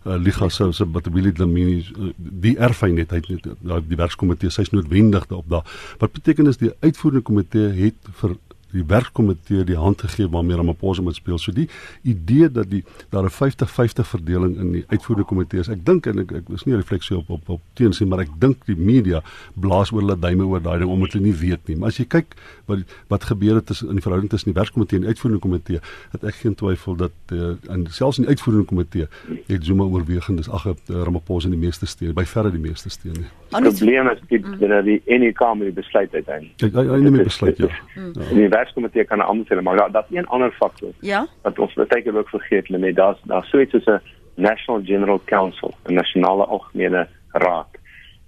uh, 0.05 0.17
Liga 0.17 0.49
se 0.49 0.71
se 0.73 0.85
Batability 0.85 1.37
Dlamini 1.37 1.79
uh, 1.79 2.11
die 2.17 2.55
erfyn 2.57 2.95
net 2.99 3.11
hy 3.15 3.21
net 3.29 3.89
die 3.89 3.99
werkskomitee 3.99 4.53
sy's 4.53 4.71
noodwendig 4.75 5.27
daarop 5.29 5.49
daar. 5.49 5.79
Wat 5.99 6.13
beteken 6.15 6.47
is 6.47 6.61
die 6.61 6.71
uitvoerende 6.79 7.25
komitee 7.25 7.73
het 7.79 8.13
vir 8.21 8.37
die 8.71 8.83
werkkomitee 8.85 9.63
die 9.63 9.77
hand 9.77 10.01
gegee 10.01 10.29
waarmee 10.29 10.55
Ramaphosa 10.59 11.01
moet 11.01 11.15
speel. 11.15 11.37
So 11.37 11.51
die 11.51 11.67
idee 12.03 12.51
dat 12.51 12.69
die 12.69 12.83
daar 13.09 13.23
'n 13.23 13.29
50-50 13.29 14.07
verdeling 14.07 14.57
in 14.57 14.71
die 14.71 14.83
uitvoerende 14.87 15.27
komitee 15.27 15.59
is. 15.59 15.69
Ek 15.69 15.85
dink 15.85 16.05
en 16.05 16.19
ek 16.19 16.31
ek 16.31 16.49
is 16.49 16.63
nie 16.65 16.73
'n 16.73 16.77
refleksie 16.77 17.17
op 17.17 17.29
op 17.29 17.49
op 17.49 17.61
teensien, 17.73 18.07
maar 18.07 18.19
ek 18.19 18.29
dink 18.39 18.65
die 18.65 18.75
media 18.75 19.23
blaas 19.53 19.91
oor 19.91 20.01
hulle 20.01 20.19
duime 20.19 20.43
oor 20.43 20.61
daai 20.61 20.79
ding 20.79 20.89
omdat 20.89 21.13
hulle 21.13 21.25
nie 21.25 21.33
weet 21.33 21.67
nie. 21.67 21.75
Maar 21.75 21.87
as 21.87 21.97
jy 21.97 22.05
kyk 22.05 22.35
wat 22.65 22.79
wat 23.07 23.23
gebeur 23.23 23.55
het 23.55 23.65
tussen 23.65 23.87
in 23.87 23.95
die 23.95 24.01
verhouding 24.01 24.29
tussen 24.29 24.53
die 24.53 24.61
werkkomitee 24.61 24.97
en 24.97 25.05
die 25.05 25.09
uitvoerende 25.13 25.41
komitee, 25.41 25.79
het 26.11 26.23
ek 26.23 26.35
geen 26.35 26.55
twyfel 26.55 26.95
dat 26.95 27.11
uh, 27.31 27.55
en 27.69 27.87
selfs 27.89 28.17
in 28.17 28.23
die 28.23 28.29
uitvoerende 28.29 28.65
komitee 28.65 29.07
het 29.47 29.65
Zuma 29.65 29.83
oorwegend 29.83 30.39
is 30.39 30.49
ag 30.49 30.65
uh, 30.65 30.73
Ramaphosa 30.87 31.47
in 31.47 31.57
die 31.57 31.65
meeste 31.65 31.85
steun, 31.85 32.13
by 32.13 32.25
verre 32.25 32.51
die 32.51 32.61
meeste 32.61 32.89
steun 32.89 33.13
nie. 33.13 33.38
Die 33.49 33.61
probleem 33.61 34.09
is 34.09 34.19
dit 34.27 34.45
dat 34.59 34.83
die 34.85 35.01
NEK 35.05 35.39
moet 35.53 35.69
die 35.71 35.73
besluit 35.73 36.13
uiteindelik. 36.13 36.61
Ek 36.61 36.75
hy 36.75 36.99
neem 37.01 37.15
die 37.17 37.25
besluit 37.25 37.57
ja. 37.57 37.69
ja 37.95 38.49
werkskomitee 38.53 39.05
kan 39.09 39.23
'n 39.23 39.45
sê 39.49 39.61
maar 39.61 39.77
daar 39.77 39.91
daar's 39.91 40.11
een 40.11 40.27
ander 40.27 40.51
faktor. 40.51 40.91
Ja. 40.99 41.25
Wat 41.41 41.59
ons 41.59 41.73
baie 41.73 42.01
keer 42.03 42.17
ook 42.17 42.29
vergeet, 42.29 42.69
lê 42.69 42.77
net 42.77 42.95
daar's 42.95 43.17
daar 43.23 43.45
so 43.45 43.59
iets 43.59 43.71
soos 43.71 43.85
'n 43.85 44.01
National 44.35 44.81
General 44.85 45.21
Council, 45.25 45.73
'n 45.87 45.93
nasionale 45.93 46.45
algemene 46.45 47.07
raad. 47.31 47.67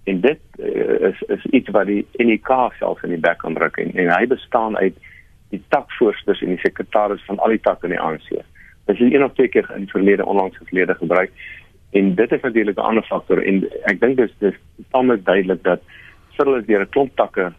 En 0.04 0.22
dit 0.22 0.40
uh, 0.60 1.10
is 1.10 1.22
is 1.28 1.46
iets 1.46 1.70
wat 1.70 1.86
die 1.86 2.08
NEK 2.14 2.50
self 2.80 3.04
in 3.04 3.10
die 3.10 3.20
bek 3.20 3.38
kan 3.38 3.54
druk 3.54 3.78
en, 3.78 3.94
en 3.94 4.10
hy 4.18 4.28
bestaan 4.28 4.78
uit 4.78 4.98
die 5.50 5.64
takvoorsitters 5.68 6.42
en 6.42 6.48
die 6.48 6.64
sekretaris 6.64 7.24
van 7.26 7.40
al 7.40 7.50
die 7.50 7.60
takke 7.60 7.86
in 7.86 7.94
die 7.96 8.00
ANC. 8.00 8.30
Dit 8.86 9.00
is 9.00 9.14
een 9.14 9.24
of 9.24 9.34
twee 9.34 9.48
keer 9.48 9.70
in 9.76 9.88
verlede 9.88 10.26
onlangs 10.26 10.58
gelede 10.64 10.96
gebruik 10.96 11.32
en 11.92 12.16
dit 12.16 12.32
is 12.32 12.42
natuurlik 12.42 12.78
'n 12.78 12.90
ander 12.90 13.04
faktor 13.04 13.44
en 13.44 13.68
ek 13.84 14.00
dink 14.00 14.18
dis 14.18 14.32
dis 14.40 14.56
tamelik 14.92 15.26
duidelik 15.26 15.64
dat 15.64 15.82
Cyril 16.36 16.56
is 16.56 16.66
deur 16.66 16.82
'n 16.82 16.90
klomp 16.90 17.16
takke 17.16 17.52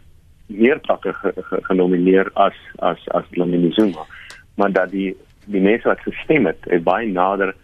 meer 0.47 0.81
takke 0.81 1.12
ge, 1.12 1.33
ge, 1.37 1.59
genomineer 1.62 2.31
as 2.35 2.57
as 2.79 3.09
as 3.09 3.25
Lamine 3.31 3.73
Zuma. 3.73 4.05
Maar 4.55 4.73
dat 4.73 4.90
die 4.90 5.16
die 5.45 5.61
mense 5.61 5.88
wat 5.88 6.01
gestem 6.01 6.47
het 6.47 6.59
het 6.71 6.85
baie 6.85 7.09
nader 7.09 7.55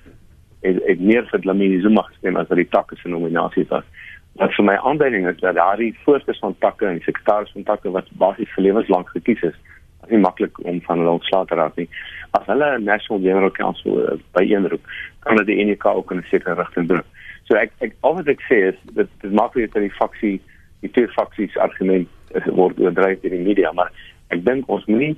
het, 0.61 0.83
het 0.85 1.01
meer 1.01 1.27
vir 1.31 1.41
Lamine 1.43 1.81
Zuma 1.81 2.03
gestem 2.03 2.37
as 2.37 2.49
wat 2.49 2.59
die 2.59 2.69
takke 2.69 2.97
se 2.97 3.09
nominasies 3.09 3.69
was. 3.69 3.85
Wat 4.33 4.55
vir 4.55 4.65
my 4.65 4.77
aanduiding 4.77 5.27
is 5.29 5.41
dat 5.41 5.55
daardie 5.55 5.95
voorsters 6.05 6.39
van 6.39 6.57
takke 6.59 6.87
en 6.87 7.01
sekretaris 7.01 7.53
van 7.53 7.63
takke 7.63 7.91
wat 7.91 8.11
basies 8.11 8.53
vir 8.55 8.65
lewenslank 8.65 9.09
gekies 9.09 9.43
is 9.43 9.59
nie 10.11 10.23
maklik 10.23 10.59
om 10.65 10.81
van 10.87 10.99
hulle 10.99 11.19
ontslae 11.19 11.47
te 11.47 11.55
raak 11.55 11.77
nie. 11.77 11.89
As 12.31 12.47
hulle 12.47 12.79
'n 12.79 12.85
national 12.85 13.23
general 13.23 13.51
council 13.51 14.03
uh, 14.03 14.19
byeenroep 14.33 14.85
kan 15.21 15.37
hulle 15.37 15.47
die 15.47 15.65
NK 15.65 15.85
ook 15.87 16.11
in 16.11 16.19
'n 16.19 16.31
sekere 16.31 16.55
rigting 16.55 16.89
druk 16.89 17.07
so 17.49 17.57
ek 17.57 17.73
ek 17.85 17.97
al 18.05 18.19
wat 18.19 18.29
ek 18.29 18.45
sê 18.47 18.61
is 18.73 18.79
dit 18.93 19.11
dit 19.25 19.33
maak 19.33 19.57
nie 19.57 19.67
dat 19.67 19.85
die 19.85 19.97
faksie 19.97 20.37
die 20.85 20.93
twee 20.93 21.09
faksies 21.17 21.57
argument 21.65 22.09
word 22.61 22.81
oordryf 22.83 23.23
deur 23.23 23.37
die 23.37 23.47
media 23.47 23.73
maar 23.77 23.93
ek 24.35 24.45
dink 24.45 24.69
ons 24.69 24.85
moenie 24.91 25.15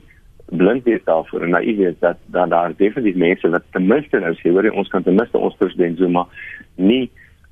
blind 0.60 0.86
wees 0.86 1.02
daarvoor 1.06 1.46
en 1.46 1.54
naïef 1.56 1.78
wees 1.78 1.98
dat 2.04 2.22
dan 2.36 2.54
daar 2.54 2.74
definitief 2.78 3.18
mense 3.24 3.50
wat 3.54 3.66
ten 3.74 3.88
minste 3.90 4.22
nou 4.22 4.32
sê 4.38 4.54
hoor 4.54 4.70
ons 4.70 4.92
kan 4.94 5.06
ten 5.06 5.18
minste 5.18 5.38
ons 5.38 5.58
president 5.62 5.98
Zuma 5.98 6.26
nie 6.76 7.08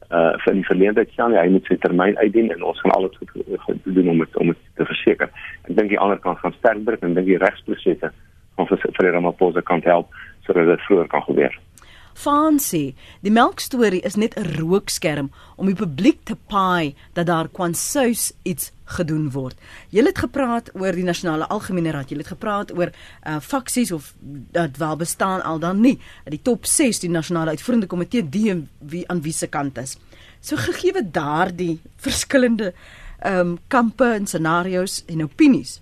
uh 0.08 0.32
vir 0.44 0.54
die 0.56 0.68
verleentheid 0.70 1.10
sien 1.12 1.34
hy 1.36 1.48
moet 1.52 1.66
sy 1.68 1.76
termyn 1.82 2.16
uitdien 2.22 2.52
en 2.54 2.62
ons 2.70 2.78
gaan 2.80 2.94
alles 2.96 3.18
goed 3.66 3.82
doen 3.84 4.08
om 4.14 4.22
het, 4.24 4.36
om 4.40 4.54
het 4.54 4.60
te 4.80 4.86
verseker. 4.88 5.28
Dink 5.78 5.92
die 5.94 6.00
ander 6.02 6.18
kant 6.18 6.42
gaan 6.42 6.56
sterk 6.58 6.84
druk 6.86 7.06
en 7.06 7.14
dink 7.14 7.30
die 7.30 7.38
regsprosesse 7.38 8.10
gaan 8.58 8.68
vir 8.70 8.84
vir 8.98 9.12
Ramaphosa 9.14 9.62
kan 9.62 9.82
help 9.86 10.14
sodat 10.46 10.66
dit 10.72 10.86
vroeër 10.88 11.10
kan 11.12 11.22
gebeur. 11.28 11.54
Fancy, 12.18 12.96
die 13.22 13.30
melkstorie 13.30 14.00
is 14.02 14.16
net 14.16 14.34
'n 14.34 14.58
rookskerm 14.58 15.30
om 15.56 15.66
die 15.66 15.78
publiek 15.78 16.24
te 16.24 16.34
paai 16.34 16.94
dat 17.14 17.26
daar 17.26 17.48
kwansuis 17.48 18.32
iets 18.42 18.72
gedoen 18.84 19.30
word. 19.30 19.54
Jy 19.90 20.02
het 20.04 20.18
gepraat 20.18 20.70
oor 20.74 20.92
die 20.92 21.04
nasionale 21.04 21.46
algemene 21.46 21.90
raad. 21.90 22.10
Jy 22.10 22.16
het 22.18 22.34
gepraat 22.34 22.72
oor 22.76 22.90
uh 23.26 23.38
faksies 23.40 23.92
of 23.92 24.14
dat 24.52 24.76
wel 24.76 24.96
bestaan 24.96 25.42
al 25.42 25.58
dan 25.58 25.80
nie. 25.80 25.98
Die 26.24 26.42
top 26.42 26.66
6 26.66 26.98
die 26.98 27.10
nasionale 27.10 27.50
uitvoerende 27.50 27.86
komitee 27.86 28.28
die 28.28 28.66
wie 28.78 29.08
aan 29.08 29.22
wie 29.22 29.32
se 29.32 29.46
kant 29.46 29.78
is. 29.78 29.96
So 30.40 30.56
gegee 30.56 31.10
daardie 31.10 31.80
verskillende 32.06 32.64
ehm 32.64 33.07
um, 33.26 33.58
kampe 33.68 34.04
en 34.04 34.26
scenario's 34.26 35.02
en 35.06 35.22
opinies. 35.22 35.80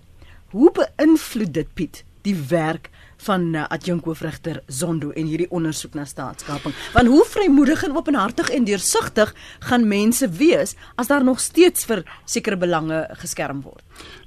Hoe 0.55 0.73
beïnvloed 0.73 1.55
dit 1.55 1.75
Piet 1.75 2.05
die 2.27 2.37
werk 2.49 2.91
van 3.27 3.55
uh, 3.55 3.65
adjunk 3.73 4.05
hoofregter 4.05 4.61
Zondo 4.67 5.11
en 5.17 5.29
hierdie 5.31 5.49
ondersoek 5.51 5.95
na 5.97 6.05
staatskaping. 6.05 6.75
Want 6.93 7.09
hoe 7.09 7.25
vrymoedig 7.25 7.85
en 7.87 7.97
openhartig 7.97 8.51
en 8.53 8.67
deursigtig 8.69 9.33
gaan 9.69 9.89
mense 9.89 10.29
wees 10.29 10.75
as 10.95 11.09
daar 11.11 11.25
nog 11.25 11.41
steeds 11.41 11.87
vir 11.89 12.05
sekere 12.25 12.59
belange 12.61 13.07
geskerm 13.23 13.63
word? 13.65 13.85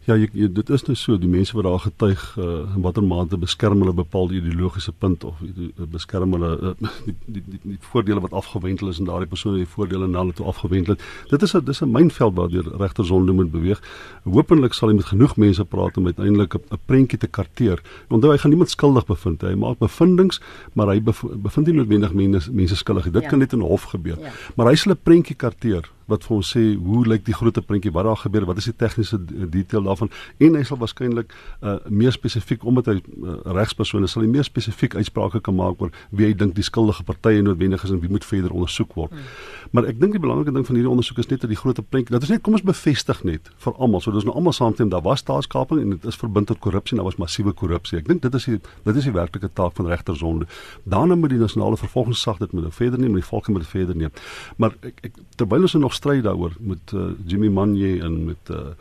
Ja, 0.09 0.15
jy, 0.17 0.25
jy, 0.33 0.47
dit 0.49 0.69
is 0.73 0.83
nou 0.87 0.95
so 0.97 1.19
die 1.21 1.29
mense 1.29 1.53
wat 1.53 1.67
daar 1.67 1.81
getuig 1.83 2.21
uh, 2.41 2.63
in 2.73 2.81
watter 2.81 3.03
mate 3.05 3.37
beskerm 3.37 3.83
hulle 3.83 3.93
bepaalde 3.93 4.39
ideologiese 4.39 4.89
punt 4.97 5.25
of 5.27 5.37
uh, 5.45 5.67
beskerm 5.91 6.33
hulle 6.33 6.49
uh, 6.71 6.71
die, 7.05 7.13
die, 7.27 7.43
die, 7.45 7.59
die 7.75 7.77
voordele 7.91 8.23
wat 8.23 8.33
afgewendel 8.39 8.89
is 8.89 8.97
en 8.97 9.05
daardie 9.05 9.29
persone 9.29 9.59
die 9.61 9.69
voordele 9.69 10.07
na 10.09 10.23
hulle 10.23 10.33
toe 10.33 10.47
afgewendel 10.49 10.95
het. 10.95 11.03
Dit 11.29 11.45
is 11.45 11.53
'n 11.53 11.61
dis 11.67 11.83
'n 11.85 11.91
mynveld 11.93 12.33
waardeur 12.39 12.71
regter 12.81 13.05
Zondo 13.05 13.33
moet 13.37 13.51
beweeg. 13.51 13.83
Hoopelik 14.23 14.73
sal 14.73 14.89
hy 14.89 14.95
met 14.95 15.05
genoeg 15.05 15.37
mense 15.37 15.65
praat 15.65 15.97
om 15.97 16.05
uiteindelik 16.09 16.57
'n 16.57 16.81
prentjie 16.85 17.19
te 17.19 17.27
karteer. 17.27 17.77
Onthou 18.09 18.31
hy 18.31 18.37
gaan 18.37 18.49
niemand 18.49 18.69
skuldig 18.69 19.05
bevind. 19.05 19.41
Hy 19.41 19.53
maak 19.53 19.77
bevindinge, 19.77 20.41
maar 20.73 20.87
hy 20.87 21.01
bev 21.01 21.21
bevind 21.21 21.67
nie 21.67 21.75
noodwendig 21.75 22.13
mense 22.13 22.51
mense 22.51 22.75
skuldig. 22.75 23.11
Dit 23.11 23.23
ja. 23.23 23.29
kan 23.29 23.39
net 23.39 23.53
in 23.53 23.61
hof 23.61 23.83
gebeur. 23.93 24.17
Ja. 24.19 24.31
Maar 24.55 24.67
hy 24.73 24.75
sal 24.75 24.93
'n 24.93 24.99
prentjie 25.03 25.35
karteer 25.35 25.85
wat 26.09 26.25
vir 26.27 26.35
ons 26.39 26.51
sê 26.55 26.63
hoe 26.75 27.03
lyk 27.07 27.25
die 27.27 27.35
groot 27.35 27.59
prentjie? 27.65 27.91
Wat 27.95 28.07
daar 28.07 28.19
gebeur? 28.23 28.47
Wat 28.49 28.57
is 28.61 28.69
die 28.69 28.75
tegniese 28.75 29.19
detail 29.49 29.87
daarvan? 29.87 30.11
En 30.37 30.57
hy 30.57 30.63
sal 30.67 30.79
waarskynlik 30.81 31.33
uh, 31.61 31.77
meer 31.89 32.15
spesifiek 32.15 32.65
omdat 32.67 32.91
hy 32.91 32.97
uh, 32.99 33.37
regspersone 33.57 34.09
sal 34.09 34.25
hy 34.25 34.31
meer 34.31 34.47
spesifiek 34.47 34.97
uitsprake 34.99 35.41
kan 35.45 35.55
maak 35.57 35.81
oor 35.81 35.93
wie 36.09 36.29
hy 36.29 36.35
dink 36.37 36.55
die 36.57 36.65
skuldige 36.65 37.05
partye 37.07 37.43
noodwendig 37.45 37.83
is 37.85 37.93
en 37.95 38.01
wie 38.03 38.11
moet 38.11 38.27
verder 38.27 38.55
ondersoek 38.55 38.95
word. 38.97 39.15
Hmm. 39.15 39.29
Maar 39.71 39.87
ek 39.89 39.99
dink 40.01 40.15
die 40.15 40.21
belangrike 40.21 40.53
ding 40.55 40.65
van 40.65 40.75
hierdie 40.75 40.91
ondersoek 40.91 41.21
is 41.23 41.29
net 41.29 41.43
dat 41.43 41.51
die 41.51 41.59
groot 41.59 41.79
prentjie 41.89 42.15
dat 42.15 42.25
is 42.25 42.33
net 42.33 42.43
kom 42.45 42.57
ons 42.57 42.65
bevestig 42.65 43.23
net 43.27 43.51
vir 43.65 43.75
almal. 43.77 44.01
So 44.03 44.13
dis 44.15 44.25
nou 44.27 44.35
almal 44.35 44.55
saamstem 44.55 44.89
daar 44.89 45.03
was 45.05 45.23
staatskaping 45.23 45.81
en 45.83 45.95
dit 45.95 46.07
is 46.09 46.19
verbind 46.19 46.49
tot 46.51 46.59
korrupsie 46.63 46.97
en 46.97 47.03
daar 47.03 47.09
was 47.11 47.19
massiewe 47.21 47.53
korrupsie. 47.53 47.99
Ek 48.01 48.07
dink 48.09 48.23
dit 48.25 48.39
is 48.39 48.49
die 48.49 48.59
dit 48.59 48.95
is 48.95 49.09
die 49.09 49.15
werklike 49.15 49.51
taak 49.53 49.75
van 49.77 49.91
regter 49.91 50.17
Sonde 50.17 50.47
daarna 50.89 51.15
moet 51.15 51.33
die 51.35 51.41
nasionale 51.41 51.77
vervolgingsgesag 51.77 52.41
dit 52.43 52.53
moet 52.53 52.73
verder 52.75 52.99
neem 52.99 53.15
die 53.17 53.25
volk 53.25 53.47
moet 53.47 53.65
dit 53.65 53.71
verder 53.71 53.95
neem. 53.95 54.13
Maar 54.57 54.75
ek, 54.81 54.99
ek 55.09 55.21
terwyl 55.39 55.67
ons 55.67 55.77
nog 55.79 55.95
stry 55.95 56.19
daaroor 56.25 56.57
met 56.59 56.93
uh, 56.93 57.11
Jimmy 57.25 57.49
Manje 57.53 57.99
en 58.03 58.19
met 58.31 58.53
uh, 58.53 58.73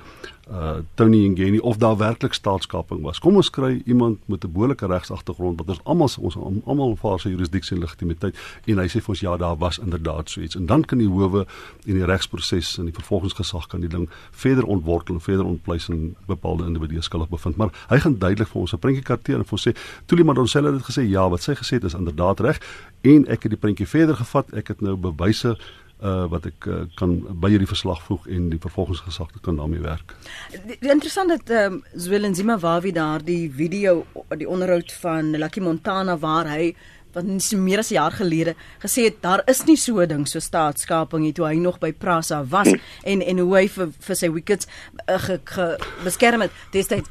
uh 0.50 0.76
Tony 0.94 1.26
Ngeni 1.28 1.58
of 1.58 1.76
daar 1.76 1.96
werklik 1.96 2.32
staatskaping 2.32 3.02
was. 3.02 3.18
Kom 3.18 3.36
ons 3.36 3.50
kry 3.50 3.82
iemand 3.84 4.18
met 4.24 4.44
'n 4.44 4.52
behoorlike 4.52 4.86
regsagtergrond 4.86 5.58
wat 5.58 5.68
ons 5.68 5.80
almal 5.84 6.08
ons 6.18 6.36
almal 6.64 6.96
vaar 6.96 7.20
sy 7.20 7.28
jurisdiksie 7.28 7.76
en 7.76 7.82
legitimiteit 7.82 8.36
en 8.64 8.78
hy 8.78 8.86
sê 8.86 9.00
vir 9.00 9.08
ons 9.08 9.20
ja, 9.20 9.36
daar 9.36 9.56
was 9.56 9.78
inderdaad 9.78 10.30
so 10.30 10.40
iets. 10.40 10.54
En 10.54 10.66
dan 10.66 10.84
kan 10.84 10.98
die 10.98 11.08
howe 11.08 11.46
en 11.86 11.94
die 11.94 12.04
regsproses 12.04 12.78
en 12.78 12.84
die 12.84 12.94
vervolgingsgesag 12.94 13.66
kan 13.66 13.80
die 13.80 13.88
ding 13.88 14.08
verder 14.30 14.64
ontwortel 14.64 15.14
en 15.14 15.20
verder 15.20 15.44
ontpleis 15.44 15.88
en 15.88 16.16
bepaalde 16.26 16.64
individue 16.64 17.02
skuldig 17.02 17.28
bevind. 17.28 17.56
Maar 17.56 17.86
hy 17.88 17.98
gaan 17.98 18.18
duidelik 18.18 18.48
vir 18.48 18.60
ons 18.60 18.72
'n 18.72 18.78
prentjie 18.78 19.04
karteer 19.04 19.36
en 19.36 19.44
vir 19.44 19.52
ons 19.52 19.68
sê, 19.68 19.76
"Toelie 20.06 20.24
Madonsela 20.24 20.72
het 20.72 20.76
dit 20.78 20.96
gesê, 20.96 21.08
ja, 21.08 21.28
wat 21.28 21.42
sy 21.42 21.54
gesê 21.54 21.74
het 21.74 21.84
is 21.84 21.94
inderdaad 21.94 22.40
reg." 22.40 22.60
En 23.02 23.26
ek 23.26 23.42
het 23.42 23.50
die 23.50 23.60
prentjie 23.60 23.86
verder 23.86 24.16
gevat. 24.16 24.52
Ek 24.52 24.68
het 24.68 24.80
nou 24.80 24.96
bewyse 24.96 25.58
uh 26.02 26.26
wat 26.30 26.46
ek 26.46 26.66
uh, 26.66 26.82
kan 26.94 27.16
by 27.42 27.50
hierdie 27.50 27.70
verslag 27.70 28.02
voeg 28.06 28.26
en 28.30 28.50
die 28.52 28.60
vervolgingsgesagte 28.62 29.40
kan 29.42 29.56
daarmee 29.56 29.82
werk. 29.82 30.14
Die 30.52 30.92
interessant 30.92 31.28
dat 31.28 31.50
ehm 31.50 31.72
um, 31.72 31.82
Zwelenzima 31.94 32.58
Wawi 32.58 32.92
daar 32.92 33.24
die 33.24 33.50
video 33.50 34.04
die 34.36 34.48
onderhoud 34.48 34.92
van 34.92 35.34
Lucky 35.36 35.60
Montana 35.60 36.18
waar 36.18 36.46
hy 36.48 36.74
wat 37.12 37.24
nie 37.24 37.58
meer 37.58 37.78
as 37.78 37.90
'n 37.90 37.94
jaar 37.94 38.12
gelede 38.12 38.54
gesê 38.78 39.04
het 39.04 39.22
daar 39.22 39.42
is 39.46 39.64
nie 39.64 39.76
so 39.76 40.00
'n 40.00 40.08
ding 40.08 40.28
so 40.28 40.38
staatskaping 40.38 41.22
nie 41.22 41.32
toe 41.32 41.46
hy 41.46 41.54
nog 41.54 41.78
by 41.78 41.92
Prasa 41.92 42.44
was 42.44 42.68
en 43.02 43.22
en 43.22 43.38
hoe 43.38 43.56
hy 43.56 43.68
vir 43.68 43.88
vir 44.00 44.16
sy 44.16 44.30
wickets 44.30 44.66
uh, 45.08 45.18
ge, 45.18 45.40
ge 45.44 45.78
beskerm 46.04 46.40
het 46.40 46.50
destyds 46.72 47.08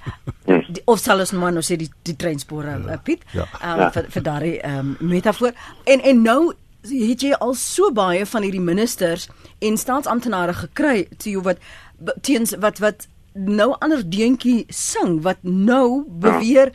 of 0.86 1.00
sal 1.00 1.20
ons 1.20 1.32
maar 1.32 1.52
nou 1.52 1.64
sê 1.64 1.76
die 1.76 1.90
die 2.04 2.16
treinspore 2.16 2.78
uh, 2.78 2.98
Piet 3.04 3.24
ja. 3.34 3.48
um, 3.64 3.92
vir 3.92 4.06
vir 4.10 4.24
daardie 4.24 4.60
um, 4.66 4.98
metafoor 5.00 5.54
en 5.86 6.02
en 6.02 6.22
nou 6.22 6.54
het 6.90 7.22
jy 7.26 7.34
al 7.34 7.54
so 7.58 7.92
baie 7.92 8.26
van 8.26 8.46
hierdie 8.46 8.64
ministers 8.64 9.28
en 9.60 9.78
staatsamptenare 9.78 10.54
gekry 10.54 11.08
te 11.18 11.36
wat 11.42 11.62
teens 12.22 12.56
wat 12.62 12.80
wat 12.84 13.08
nou 13.38 13.74
ander 13.80 14.04
deentjie 14.10 14.66
sing 14.74 15.22
wat 15.26 15.42
nou 15.42 16.04
beweer 16.08 16.74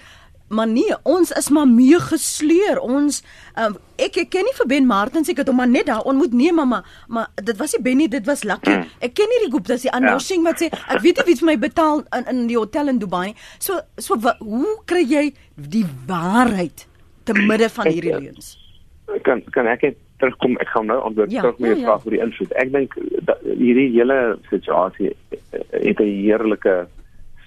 maar 0.53 0.69
nee 0.69 0.97
ons 1.03 1.33
is 1.33 1.49
maar 1.49 1.69
mee 1.69 1.99
gesleur 2.01 2.81
ons 2.85 3.23
um, 3.57 3.77
ek, 3.97 4.19
ek 4.25 4.31
ken 4.35 4.47
nie 4.47 4.55
vir 4.59 4.69
Ben 4.75 4.87
Martins 4.87 5.31
ek 5.33 5.43
het 5.43 5.51
hom 5.51 5.59
maar 5.63 5.71
net 5.71 5.89
daar 5.89 6.05
ontmoet. 6.09 6.37
Nee 6.37 6.53
mamma 6.53 6.83
maar 7.09 7.31
dit 7.41 7.57
was 7.57 7.73
nie 7.77 7.83
Benny 7.89 8.09
dit 8.13 8.27
was 8.29 8.45
Lucky. 8.45 8.77
Ek 9.01 9.17
ken 9.17 9.31
nie 9.33 9.43
die 9.47 9.51
groep 9.51 9.71
dis 9.71 9.87
die 9.89 9.95
announcing 9.97 10.45
ja. 10.45 10.51
wat 10.51 10.63
sê 10.63 10.71
ek 10.73 11.03
weet 11.05 11.23
nie 11.23 11.29
wie 11.31 11.39
vir 11.41 11.51
my 11.53 11.59
betaal 11.67 12.05
in, 12.19 12.29
in 12.35 12.47
die 12.53 12.59
hotel 12.61 12.93
in 12.93 13.01
Dubai 13.03 13.33
so 13.59 13.81
so 13.97 14.21
wat, 14.21 14.43
hoe 14.45 14.77
kry 14.85 15.05
jy 15.07 15.29
die 15.57 15.87
waarheid 16.07 16.87
te 17.25 17.39
midde 17.39 17.71
van 17.73 17.89
hierdie 17.89 18.19
leuns 18.19 18.57
kan 19.21 19.43
kan 19.51 19.67
ek 19.67 19.83
net 19.83 19.97
terugkom? 20.19 20.57
Ek 20.63 20.69
gaan 20.69 20.87
nou 20.87 20.99
antwoord 21.01 21.33
ja, 21.33 21.41
terug 21.41 21.59
meer 21.59 21.77
ja, 21.77 21.79
ja. 21.79 21.85
vrae 21.85 22.05
oor 22.05 22.17
die 22.17 22.23
invloed 22.25 22.53
ek 22.63 22.73
dink 22.73 22.97
hierdie 23.45 23.91
hele 23.97 24.19
situasie 24.51 25.11
eh, 25.11 25.61
het 25.71 26.01
'n 26.01 26.15
heerlike 26.23 26.87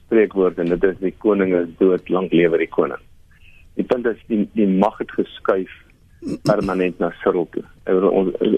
spreekwoord 0.06 0.60
en 0.60 0.69
dit 0.73 0.84
is 0.84 0.99
die 0.99 1.15
koning 1.17 1.54
is 1.54 1.71
dood 1.80 2.10
lank 2.10 2.32
lewe 2.32 2.58
die 2.58 2.69
koning. 2.69 3.01
Die 3.75 3.84
punt 3.84 4.06
is 4.06 4.21
die 4.28 4.47
die 4.54 4.67
mag 4.67 4.97
het 4.97 5.12
geskuif 5.12 5.71
permanent 6.43 6.99
na 6.99 7.12
Cyril 7.21 7.47
toe. 7.51 7.63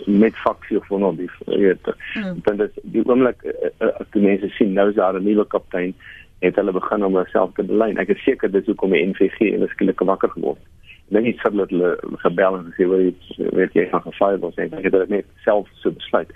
Met 0.05 0.35
faksie 0.35 0.77
of 0.77 0.89
nou 0.89 1.15
die 1.15 1.29
weet 1.45 1.87
mm. 2.15 2.39
dan 2.43 2.57
dit 2.57 2.71
die 2.83 3.03
oomblik 3.05 3.43
eh, 3.43 3.71
eh, 3.79 3.93
as 3.99 4.07
die 4.11 4.21
mense 4.21 4.49
sien 4.55 4.73
nou 4.73 4.89
is 4.89 4.95
daar 4.95 5.19
'n 5.19 5.23
nuwe 5.23 5.45
kaptein 5.45 5.93
het 6.39 6.55
hulle 6.55 6.71
begin 6.71 7.05
om 7.05 7.15
homself 7.15 7.53
te 7.53 7.63
belyn. 7.63 7.97
Ek 7.97 8.09
is 8.09 8.23
seker 8.23 8.51
dis 8.51 8.65
hoekom 8.65 8.91
die 8.91 9.05
NVG 9.05 9.53
en 9.53 9.67
skielik 9.67 9.99
wakker 9.99 10.29
geword. 10.29 10.59
het 10.59 10.86
net 11.13 11.23
nie 11.23 11.35
sê 11.39 11.51
dat 11.55 11.71
hulle 11.71 11.91
gebel 12.23 12.57
en 12.57 12.71
gesê 12.71 12.87
weet 12.91 13.51
weet 13.57 13.75
jy 13.77 13.85
gaan 13.91 14.05
gefaal 14.05 14.39
word. 14.43 14.57
Ek 14.59 14.71
dink 14.71 14.89
dit 14.91 15.13
net 15.13 15.27
self 15.45 15.69
so 15.81 15.91
besluit. 15.95 16.31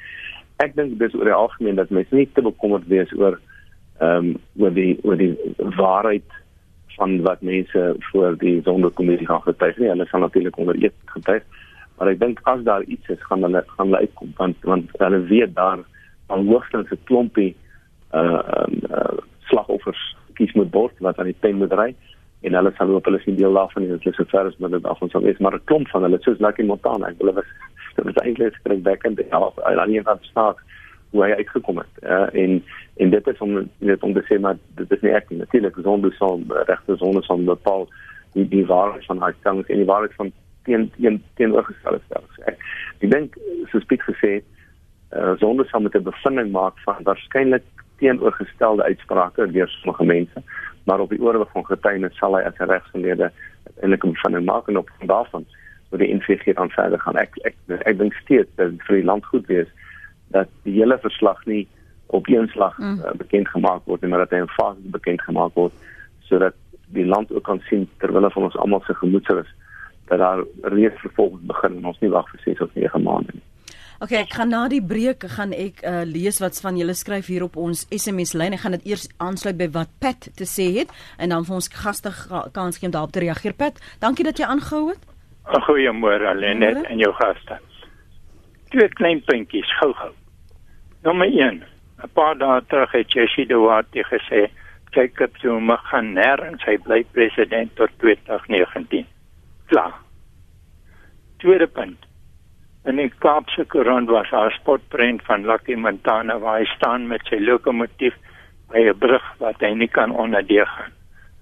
Ek 0.63 0.75
dink 0.77 0.99
dis 0.99 1.15
oor 1.17 1.27
die 1.27 1.37
algemeen 1.37 1.79
dat 1.79 1.91
mense 1.91 2.15
nie 2.15 2.27
te 2.35 2.43
bekommerd 2.45 2.87
wees 2.91 3.11
oor 3.19 3.39
ehm 4.01 4.31
um, 4.31 4.37
oor 4.61 4.73
die 4.73 4.93
oor 5.03 5.19
die 5.19 5.33
waarheid 5.77 6.37
van 6.97 7.19
wat 7.27 7.41
mense 7.41 7.83
voor 8.11 8.37
die 8.37 8.61
sonderkommissie 8.65 9.27
gaan 9.27 9.43
getuig 9.47 9.77
nie. 9.77 9.91
Hulle 9.91 10.07
sal 10.09 10.23
natuurlik 10.25 10.57
onder 10.57 10.79
eet 10.79 10.95
getuig. 11.15 11.43
Maar 11.97 12.13
ek 12.13 12.21
dink 12.23 12.39
as 12.49 12.63
daar 12.65 12.83
iets 12.83 13.11
is 13.13 13.27
gaan 13.29 13.43
hulle 13.45 13.63
gaan 13.75 13.91
hulle 13.91 14.05
uitkom 14.07 14.31
want 14.37 14.69
want 14.71 14.95
hulle 15.03 15.21
weet 15.33 15.55
daar 15.55 15.83
van 16.31 16.47
hoogstens 16.47 16.91
'n 16.91 17.03
klompie 17.03 17.55
uh, 18.13 18.41
uh 18.89 19.19
slagoffers 19.51 20.01
kies 20.39 20.53
moet 20.53 20.71
word 20.73 20.95
wat 20.99 21.19
aan 21.19 21.29
die 21.29 21.41
pen 21.43 21.59
moet 21.59 21.73
ry 21.73 21.91
en 22.41 22.57
hulle 22.57 22.73
sal 22.77 22.93
hoop 22.93 23.05
hulle 23.05 23.19
sien 23.21 23.37
deel 23.37 23.53
daarvan 23.53 23.83
en 23.85 23.99
is 23.99 24.15
so 24.17 24.25
ver 24.33 24.47
as 24.49 24.57
wat 24.63 24.71
dit 24.71 24.85
af 24.85 25.01
ons 25.01 25.11
sal 25.11 25.25
wees 25.25 25.39
maar 25.39 25.55
'n 25.55 25.65
klomp 25.69 25.87
van 25.93 26.03
hulle 26.07 26.19
soos 26.21 26.39
Lucky 26.39 26.63
Montana 26.63 27.09
ek 27.09 27.19
wil 27.19 27.33
was 27.33 27.49
dit 27.95 28.05
was 28.05 28.23
eintlik 28.23 28.55
skrik 28.55 28.83
backend 28.83 29.21
ja 29.29 29.41
aan 29.65 29.91
die 29.91 30.03
van 30.03 30.17
staat 30.21 30.57
hoe 31.11 31.23
hy 31.23 31.31
uitgekom 31.31 31.77
het 31.77 32.03
uh, 32.03 32.29
en 32.43 32.63
en 32.97 33.09
dit 33.09 33.27
is 33.27 33.39
om 33.39 33.69
net 33.77 34.03
om 34.03 34.13
te 34.13 34.23
sê 34.29 34.39
maar 34.39 34.57
dit 34.79 34.91
is 34.91 35.01
nie 35.01 35.11
ek 35.11 35.29
natuurlik 35.29 35.75
gesonde 35.75 36.11
sal 36.17 36.39
regte 36.69 36.97
sonde 36.97 37.21
sal 37.27 37.43
bepaal 37.49 37.87
die 38.33 38.47
die 38.47 38.65
waarheid 38.65 39.05
van 39.05 39.21
hy 39.23 39.31
stangs 39.39 39.67
en 39.67 39.83
die 39.83 39.91
waarheid 39.91 40.15
van 40.15 40.31
teen 40.63 40.89
teen 40.97 41.21
teenoorgestelde 41.35 42.01
stellings 42.05 42.41
ek 42.53 42.57
ek 43.01 43.11
dink 43.11 43.37
soos 43.73 43.85
Piet 43.91 44.03
gesê 44.07 44.33
uh, 45.11 45.35
sonde 45.43 45.67
sal 45.69 45.85
met 45.85 45.95
'n 45.95 46.09
bevinding 46.09 46.51
maak 46.51 46.79
van 46.87 47.03
waarskynlik 47.03 47.67
teenoorgestelde 48.01 48.83
uitsprake 48.89 49.47
deur 49.55 49.69
sommige 49.77 50.05
mense 50.15 50.43
maar 50.89 50.99
op 50.99 51.09
die 51.13 51.21
oorweg 51.21 51.51
van 51.53 51.65
getuienis 51.65 52.17
sal 52.17 52.35
hy 52.37 52.43
as 52.49 52.57
'n 52.57 52.71
regsgeleerde 52.73 53.31
eintlik 53.81 54.03
'n 54.03 54.43
maak 54.43 54.67
en 54.67 54.81
op 54.81 54.89
daarvan 55.13 55.45
word 55.89 56.01
die 56.01 56.13
NVG 56.15 56.55
dan 56.55 56.69
verder 56.69 56.99
gaan 56.99 57.17
ek 57.19 57.37
ek 57.43 57.55
ek 57.67 57.97
dink 57.97 58.13
steeds 58.23 58.49
dat 58.55 58.71
vir 58.87 58.95
die 58.95 59.09
land 59.11 59.25
goed 59.25 59.45
wees 59.47 59.69
dat 60.31 60.47
die 60.63 60.73
hele 60.79 60.97
verslag 60.97 61.45
nie 61.45 61.67
op 62.07 62.27
een 62.27 62.47
slag 62.47 62.77
mm. 62.77 62.99
uh, 62.99 63.11
bekend 63.23 63.47
gemaak 63.47 63.85
word 63.85 64.07
maar 64.07 64.23
dat 64.25 64.31
hy 64.35 64.43
in 64.43 64.55
fases 64.57 64.95
bekend 64.97 65.21
gemaak 65.21 65.53
word 65.53 65.73
sodat 66.29 66.55
die 66.95 67.05
land 67.05 67.31
ook 67.31 67.43
kan 67.43 67.61
sien 67.69 67.89
terwyl 67.97 68.29
van 68.29 68.43
ons 68.43 68.57
almal 68.57 68.83
se 68.87 68.93
gemoedsrus 68.93 69.51
dat 70.07 70.19
daar 70.19 70.43
reeds 70.61 70.99
vervolgens 70.99 71.45
begin 71.53 71.77
en 71.77 71.85
ons 71.85 71.99
nie 71.99 72.11
wag 72.11 72.29
vir 72.31 72.41
6 72.45 72.61
of 72.67 72.75
9 72.75 73.03
maande 73.03 73.35
nie 73.35 73.50
Okay, 74.01 74.23
ek 74.23 74.31
gaan 74.33 74.49
na 74.49 74.63
die 74.65 74.81
breek 74.81 75.27
gaan 75.29 75.51
ek 75.53 75.83
uh, 75.85 75.99
lees 76.09 76.39
wat 76.41 76.57
van 76.63 76.77
julle 76.79 76.95
skryf 76.97 77.27
hier 77.29 77.43
op 77.45 77.59
ons 77.61 77.83
SMS 77.93 78.31
lyn. 78.33 78.55
Ek 78.57 78.63
gaan 78.63 78.73
dit 78.73 78.87
eers 78.89 79.03
aansluit 79.21 79.59
by 79.59 79.67
wat 79.75 79.91
Pat 80.01 80.25
te 80.39 80.47
sê 80.49 80.65
het 80.79 80.89
en 81.21 81.29
dan 81.29 81.45
vir 81.45 81.59
ons 81.59 81.69
gaste 81.83 82.09
kans 82.55 82.81
gee 82.81 82.89
om 82.89 82.95
daarop 82.97 83.13
te 83.13 83.21
reageer. 83.21 83.53
Pat, 83.53 83.77
dankie 84.01 84.25
dat 84.25 84.41
jy 84.41 84.49
aangehou 84.49 84.87
het. 84.89 85.05
Goeiemôre 85.67 86.33
Lenet 86.33 86.81
en 86.81 86.97
jou 86.97 87.13
gaste. 87.21 87.61
Twee 88.73 88.89
klein 88.97 89.21
puntjies 89.29 89.69
gou-gou. 89.83 90.15
Nommer 91.05 91.29
1. 91.29 91.61
'n 92.01 92.13
Paar 92.17 92.41
dae 92.41 92.59
terug 92.73 92.97
het 92.97 93.13
Jessie 93.13 93.45
de 93.45 93.61
Waard 93.61 93.93
gesê 93.93 94.47
Jacob 94.97 95.37
Zuma 95.37 95.77
gaan 95.93 96.15
nêrens 96.17 96.65
hy 96.65 96.79
bly 96.81 97.03
president 97.13 97.75
tot 97.77 97.93
2019. 98.01 99.05
Klaar. 99.69 99.93
Tweede 101.37 101.67
punt 101.67 102.09
In 102.89 102.97
die 102.97 103.11
Kaapse 103.21 103.65
Koerant 103.65 104.09
was 104.09 104.29
daar 104.29 104.49
'n 104.49 104.57
spotprent 104.59 105.21
van 105.23 105.45
Lucky 105.45 105.75
Montana 105.75 106.39
waar 106.39 106.59
hy 106.59 106.65
staan 106.65 107.07
met 107.07 107.21
sy 107.29 107.37
lokomotief 107.39 108.15
by 108.71 108.79
'n 108.89 108.97
brug 108.97 109.25
wat 109.37 109.59
hy 109.59 109.73
nie 109.73 109.87
kan 109.87 110.11
onderdeeg 110.11 110.69
gaan. 110.69 110.91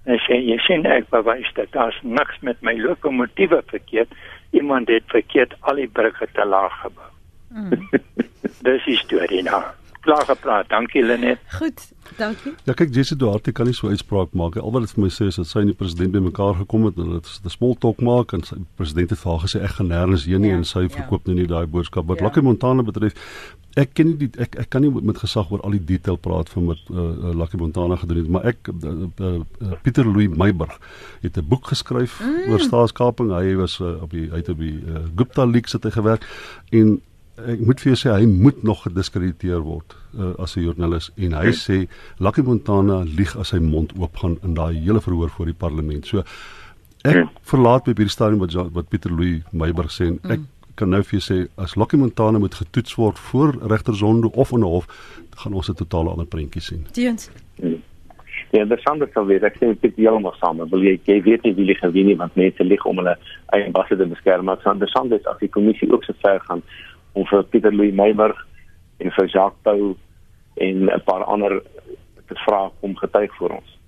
Hy 0.04 0.18
sê 0.26 0.34
jy 0.34 0.58
sien 0.58 0.86
ek 0.86 1.08
bewys 1.10 1.50
dat 1.54 1.72
daar's 1.72 1.98
niks 2.02 2.38
met 2.40 2.60
my 2.60 2.74
lokomotiewe 2.74 3.62
verkeerd. 3.66 4.08
Iemand 4.50 4.88
het 4.88 5.04
verkeerd 5.06 5.54
al 5.60 5.74
die 5.74 5.88
brugge 5.88 6.26
te 6.32 6.44
laag 6.44 6.80
gebou. 6.80 7.10
Mm. 7.48 7.88
Dis 8.66 8.84
die 8.84 8.96
storie 8.96 9.42
nou. 9.42 9.62
Klaar 10.00 10.24
gepraat. 10.24 10.68
Dankie 10.68 11.02
Lenet. 11.04 11.38
Goed, 11.58 11.92
dankie. 12.16 12.52
Ja, 12.64 12.72
kyk 12.72 12.94
Jesse 12.94 13.16
Duarte 13.16 13.52
kan 13.52 13.68
nie 13.68 13.74
so 13.76 13.88
uitspraak 13.88 14.32
maak 14.32 14.56
nie. 14.56 14.64
Al 14.64 14.72
wat 14.74 14.86
dit 14.86 14.94
vir 14.96 15.04
my 15.04 15.10
sê 15.12 15.28
is 15.30 15.38
dat 15.40 15.48
sy 15.50 15.62
en 15.62 15.70
die 15.72 15.76
president 15.76 16.14
bymekaar 16.16 16.58
gekom 16.62 16.86
het 16.88 16.98
en 17.00 17.14
dit 17.16 17.30
is 17.30 17.40
'n 17.44 17.52
small 17.52 17.76
talk 17.78 18.00
maak 18.00 18.32
en 18.32 18.42
sy 18.42 18.56
president 18.76 19.10
het 19.10 19.18
vir 19.18 19.30
haar 19.32 19.44
gesê 19.46 19.62
ek 19.62 19.76
gaan 19.78 19.90
nêrens 19.92 20.24
heen 20.24 20.40
nie 20.40 20.50
Ja, 20.50 20.56
en 20.56 20.64
sy 20.64 20.82
ja. 20.82 20.88
verkoop 20.88 21.26
nou 21.26 21.36
nie 21.36 21.46
daai 21.46 21.66
boodskap. 21.66 22.06
Wat 22.06 22.18
Ja. 22.18 22.24
Lucky 22.24 22.40
Montana 22.40 22.82
betref, 22.82 23.14
ek 23.76 23.94
ken 23.94 24.06
nie 24.06 24.16
die 24.16 24.30
ek 24.38 24.58
ek 24.58 24.70
kan 24.70 24.82
nie 24.82 24.90
met 24.90 25.18
gesag 25.18 25.50
oor 25.50 25.60
al 25.62 25.70
die 25.70 25.84
detail 25.84 26.16
praat 26.16 26.48
van 26.48 26.66
wat 26.66 26.78
uh, 26.90 26.96
uh, 26.96 27.34
Lucky 27.34 27.56
Montana 27.56 27.96
gedoen 27.96 28.16
het, 28.16 28.28
maar 28.28 28.44
ek 28.44 28.68
uh, 28.68 28.90
uh, 29.20 29.40
uh, 29.62 29.72
Pieter 29.82 30.04
Louw 30.04 30.34
Meyburg 30.34 30.78
het 31.22 31.36
'n 31.36 31.46
boek 31.46 31.66
geskryf 31.66 32.20
mm. 32.20 32.50
oor 32.52 32.60
staatskaping. 32.60 33.30
Hy 33.30 33.54
was 33.54 33.78
uh, 33.78 34.02
op 34.02 34.10
die 34.10 34.32
uit 34.32 34.48
op 34.48 34.58
die 34.58 34.82
uh, 34.86 35.04
Gupta 35.16 35.44
Leaks 35.44 35.72
het 35.72 35.84
hy 35.84 35.90
gewerk 35.90 36.26
en 36.70 37.00
ek 37.46 37.60
moet 37.66 37.80
vir 37.80 37.92
jou 37.92 37.98
sê 37.98 38.12
hy 38.12 38.26
moet 38.26 38.62
nog 38.62 38.82
gediskrediteer 38.84 39.60
word 39.64 39.96
uh, 40.18 40.34
as 40.38 40.56
'n 40.56 40.62
joernalis 40.64 41.10
en 41.16 41.32
hy 41.32 41.52
sê 41.52 41.88
Lucky 42.18 42.42
Montana 42.42 43.02
lieg 43.04 43.36
as 43.36 43.48
sy 43.48 43.58
mond 43.58 43.92
oop 43.98 44.16
gaan 44.16 44.38
in 44.44 44.54
daai 44.54 44.74
hele 44.74 45.00
verhoor 45.00 45.30
voor 45.30 45.46
die 45.46 45.54
parlement. 45.54 46.06
So 46.06 46.22
ek 47.04 47.28
verlaat 47.42 47.84
by 47.84 47.92
hierdie 47.92 48.10
stadium 48.10 48.40
wat 48.40 48.52
Ja- 48.52 48.68
wat 48.72 48.88
Pieter 48.88 49.10
Louw 49.10 49.40
Meyburg 49.52 49.90
sê 49.90 50.06
en 50.06 50.20
ek 50.30 50.40
kan 50.76 50.90
nou 50.90 51.02
vir 51.02 51.18
jou 51.18 51.24
sê 51.28 51.48
as 51.56 51.76
Lucky 51.76 51.96
Montana 51.96 52.38
moet 52.38 52.54
getoets 52.54 52.94
word 52.96 53.18
voor 53.18 53.52
regter 53.68 53.94
Zondo 53.94 54.28
of 54.34 54.52
in 54.52 54.60
'n 54.60 54.62
hof, 54.62 54.86
gaan 55.36 55.54
ons 55.54 55.68
'n 55.68 55.74
totale 55.74 56.10
ander 56.10 56.26
prentjie 56.26 56.60
sien. 56.62 56.86
Teens. 56.92 57.30
Ja, 58.50 58.64
dit 58.64 58.80
sal 58.82 58.98
dit 58.98 59.10
sal 59.14 59.26
wees. 59.26 59.42
Ek 59.46 59.56
sê 59.60 59.70
dit 59.80 59.96
heeltemal 59.96 60.34
saam. 60.40 60.58
Wil 60.70 60.82
jy 60.82 60.98
jy 61.06 61.20
weet 61.22 61.44
nie 61.46 61.54
wie 61.54 61.66
lieg 61.70 61.82
en 61.86 61.92
wie 61.92 62.04
nie 62.04 62.16
want 62.16 62.34
mense 62.34 62.64
lieg 62.64 62.86
om 62.86 62.96
hulle 62.96 63.16
eie 63.54 63.70
basse 63.70 63.96
te 63.96 64.06
beskerm. 64.06 64.44
Maar 64.44 64.58
dit 64.78 64.88
sal 64.90 65.08
dit 65.08 65.26
as 65.26 65.38
die 65.38 65.48
kommissie 65.48 65.90
ook 65.92 66.04
so 66.04 66.12
ver 66.22 66.40
gaan 66.48 66.62
om 67.12 67.26
vir 67.26 67.42
Pieter 67.52 67.74
Louw 67.74 67.92
Meyburg 67.92 68.38
en 68.98 69.10
vir 69.16 69.26
Jacques 69.26 69.62
Pau 69.62 69.96
en 70.56 70.88
'n 70.90 71.04
paar 71.04 71.24
ander 71.24 71.62
te 72.28 72.34
vra 72.46 72.70
om 72.80 72.96
getuig 72.96 73.36
vir 73.38 73.56
ons. 73.58 73.78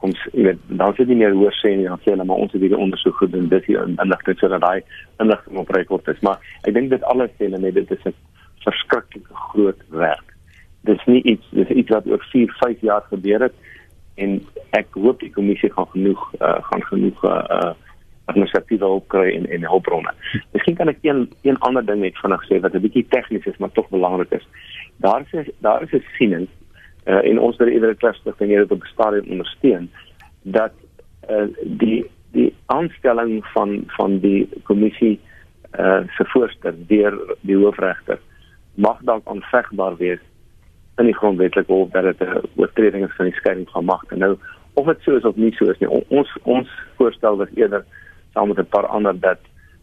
Ons 0.00 0.18
weet 0.32 0.58
dan 0.66 0.94
sit 0.94 1.08
nie 1.08 1.16
meer 1.16 1.34
hoor 1.34 1.54
sê 1.62 1.76
nie, 1.76 1.86
dan 1.86 1.98
sê 1.98 2.10
hulle 2.10 2.24
maar 2.24 2.42
ons 2.42 2.52
het 2.52 2.60
hierdie 2.60 2.78
ondersoek 2.78 3.16
gedoen, 3.16 3.48
dis 3.48 3.66
hier 3.66 3.86
inligting 3.86 4.38
sodat 4.38 4.60
daai 4.60 4.82
inligting 5.18 5.56
op 5.58 5.70
rekord 5.70 6.08
is. 6.08 6.20
Maar 6.20 6.38
ek 6.62 6.74
dink 6.74 6.90
dit 6.90 7.02
alles 7.02 7.30
sê 7.30 7.44
hulle 7.44 7.58
net 7.58 7.74
dit 7.74 7.90
is 7.90 8.06
'n 8.06 8.14
verskriklike 8.64 9.34
groot 9.34 9.80
werk 9.90 10.32
dis 10.82 11.04
nie 11.06 11.22
iets 11.22 11.46
dis 11.50 11.70
iets 11.70 11.90
wat 11.94 12.06
oor 12.10 12.22
4, 12.30 12.54
5 12.58 12.80
jaar 12.80 13.04
gebeur 13.10 13.46
het 13.46 13.54
en 14.22 14.38
ek 14.76 14.98
hoop 14.98 15.20
die 15.22 15.32
kommissie 15.32 15.70
gaan 15.72 15.88
genoeg 15.94 16.22
uh, 16.40 16.58
gaan 16.68 16.84
genoeg 16.90 17.24
uh, 17.24 17.72
administratiewe 18.30 18.84
hulp 18.84 19.08
kry 19.08 19.34
en 19.36 19.46
en 19.50 19.66
hulpbronne. 19.66 20.12
Miskien 20.52 20.76
kan 20.76 20.88
ek 20.88 20.98
een 21.02 21.28
een 21.42 21.58
ander 21.58 21.84
ding 21.86 22.00
net 22.00 22.18
vinnig 22.22 22.44
sê 22.48 22.60
wat 22.60 22.74
'n 22.74 22.84
bietjie 22.86 23.06
tegnies 23.08 23.46
is 23.46 23.58
maar 23.58 23.72
tog 23.72 23.88
belangrik 23.88 24.30
is. 24.30 24.46
Daar 24.96 25.24
is 25.30 25.50
daar 25.58 25.82
is 25.82 25.92
'n 25.92 26.04
siening 26.18 26.48
uh, 27.06 27.24
en 27.24 27.38
ons 27.38 27.56
wil 27.56 27.68
eerder 27.68 27.94
kluster 27.94 28.34
van 28.36 28.46
hierdie 28.46 28.70
op 28.70 28.84
stadium 28.84 29.30
ondersteun 29.30 29.90
dat 30.42 30.72
uh, 31.30 31.46
die 31.64 32.04
die 32.32 32.54
aanstelling 32.66 33.46
van 33.54 33.84
van 33.86 34.18
die 34.18 34.48
kommissie 34.62 35.20
uh, 35.78 36.00
se 36.16 36.24
voorsteur 36.24 36.74
deur 36.86 37.36
die 37.40 37.56
hoofregter 37.56 38.18
mag 38.74 38.98
dalk 39.00 39.26
aanvegbaar 39.26 39.96
wees 39.96 40.20
in 40.96 41.08
die 41.08 41.16
grondwetlike 41.16 41.72
hof 41.72 41.90
dat 41.90 42.04
dit 42.04 42.28
'n 42.28 42.40
oortreding 42.56 43.04
is 43.04 43.16
van 43.16 43.24
die 43.24 43.34
skeiding 43.34 43.68
van 43.70 43.84
magte. 43.84 44.16
Nou 44.16 44.36
of 44.74 44.86
dit 44.86 45.00
so 45.00 45.16
is 45.16 45.24
of 45.24 45.36
nie 45.36 45.52
so 45.52 45.70
is 45.70 45.78
nie. 45.78 45.90
On, 45.90 46.04
ons 46.08 46.38
ons 46.42 46.68
voorstel 46.96 47.36
was 47.36 47.48
eerder 47.54 47.84
saam 48.32 48.48
met 48.48 48.58
'n 48.58 48.72
paar 48.74 48.86
ander 48.86 49.20
dat 49.20 49.38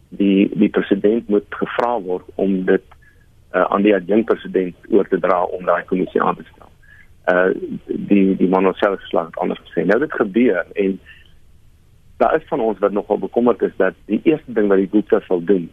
die 0.08 0.50
die 0.54 0.68
president 0.68 1.28
moet 1.28 1.46
gevra 1.48 2.00
word 2.00 2.26
om 2.34 2.64
dit 2.64 2.82
uh, 3.54 3.64
aan 3.64 3.82
die 3.82 3.94
adjunkt 3.94 4.26
president 4.26 4.76
oor 4.90 5.08
te 5.08 5.18
dra 5.18 5.42
om 5.42 5.64
daai 5.64 5.84
kommissie 5.84 6.22
aan 6.22 6.36
te 6.36 6.44
stel. 6.52 6.70
Uh 7.32 7.50
die 7.86 8.36
die 8.36 8.48
man 8.48 8.74
self 8.74 9.00
slag 9.00 9.30
anders 9.38 9.60
gesê. 9.66 9.86
Nou 9.86 9.98
dit 10.00 10.12
gebeur 10.12 10.66
en 10.74 11.00
daar 12.16 12.36
is 12.36 12.48
van 12.48 12.60
ons 12.60 12.78
wat 12.78 12.92
nogal 12.92 13.18
bekommerd 13.18 13.62
is 13.62 13.76
dat 13.76 13.94
die 14.04 14.20
eerste 14.22 14.52
ding 14.52 14.68
wat 14.68 14.76
die 14.82 14.90
Gupta 14.92 15.20
sal 15.20 15.44
doen 15.44 15.70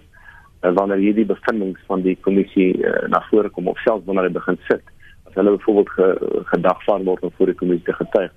uh, 0.61 0.71
wanneer 0.73 0.97
hierdie 0.97 1.25
bevindinge 1.25 1.79
van 1.87 2.01
die 2.01 2.17
kommissie 2.27 2.69
uh, 2.77 3.07
na 3.11 3.21
vore 3.29 3.49
kom 3.49 3.67
of 3.67 3.79
selfs 3.83 4.05
wanneer 4.05 4.29
hy 4.29 4.35
begin 4.37 4.59
sit 4.67 4.93
as 5.27 5.35
hulle 5.35 5.57
byvoorbeeld 5.57 5.89
ge, 5.97 6.07
gedagvaar 6.53 7.03
word 7.09 7.25
om 7.27 7.33
voor 7.37 7.51
die 7.51 7.59
kommissie 7.61 7.89
te 7.89 7.97
getuig 7.99 8.31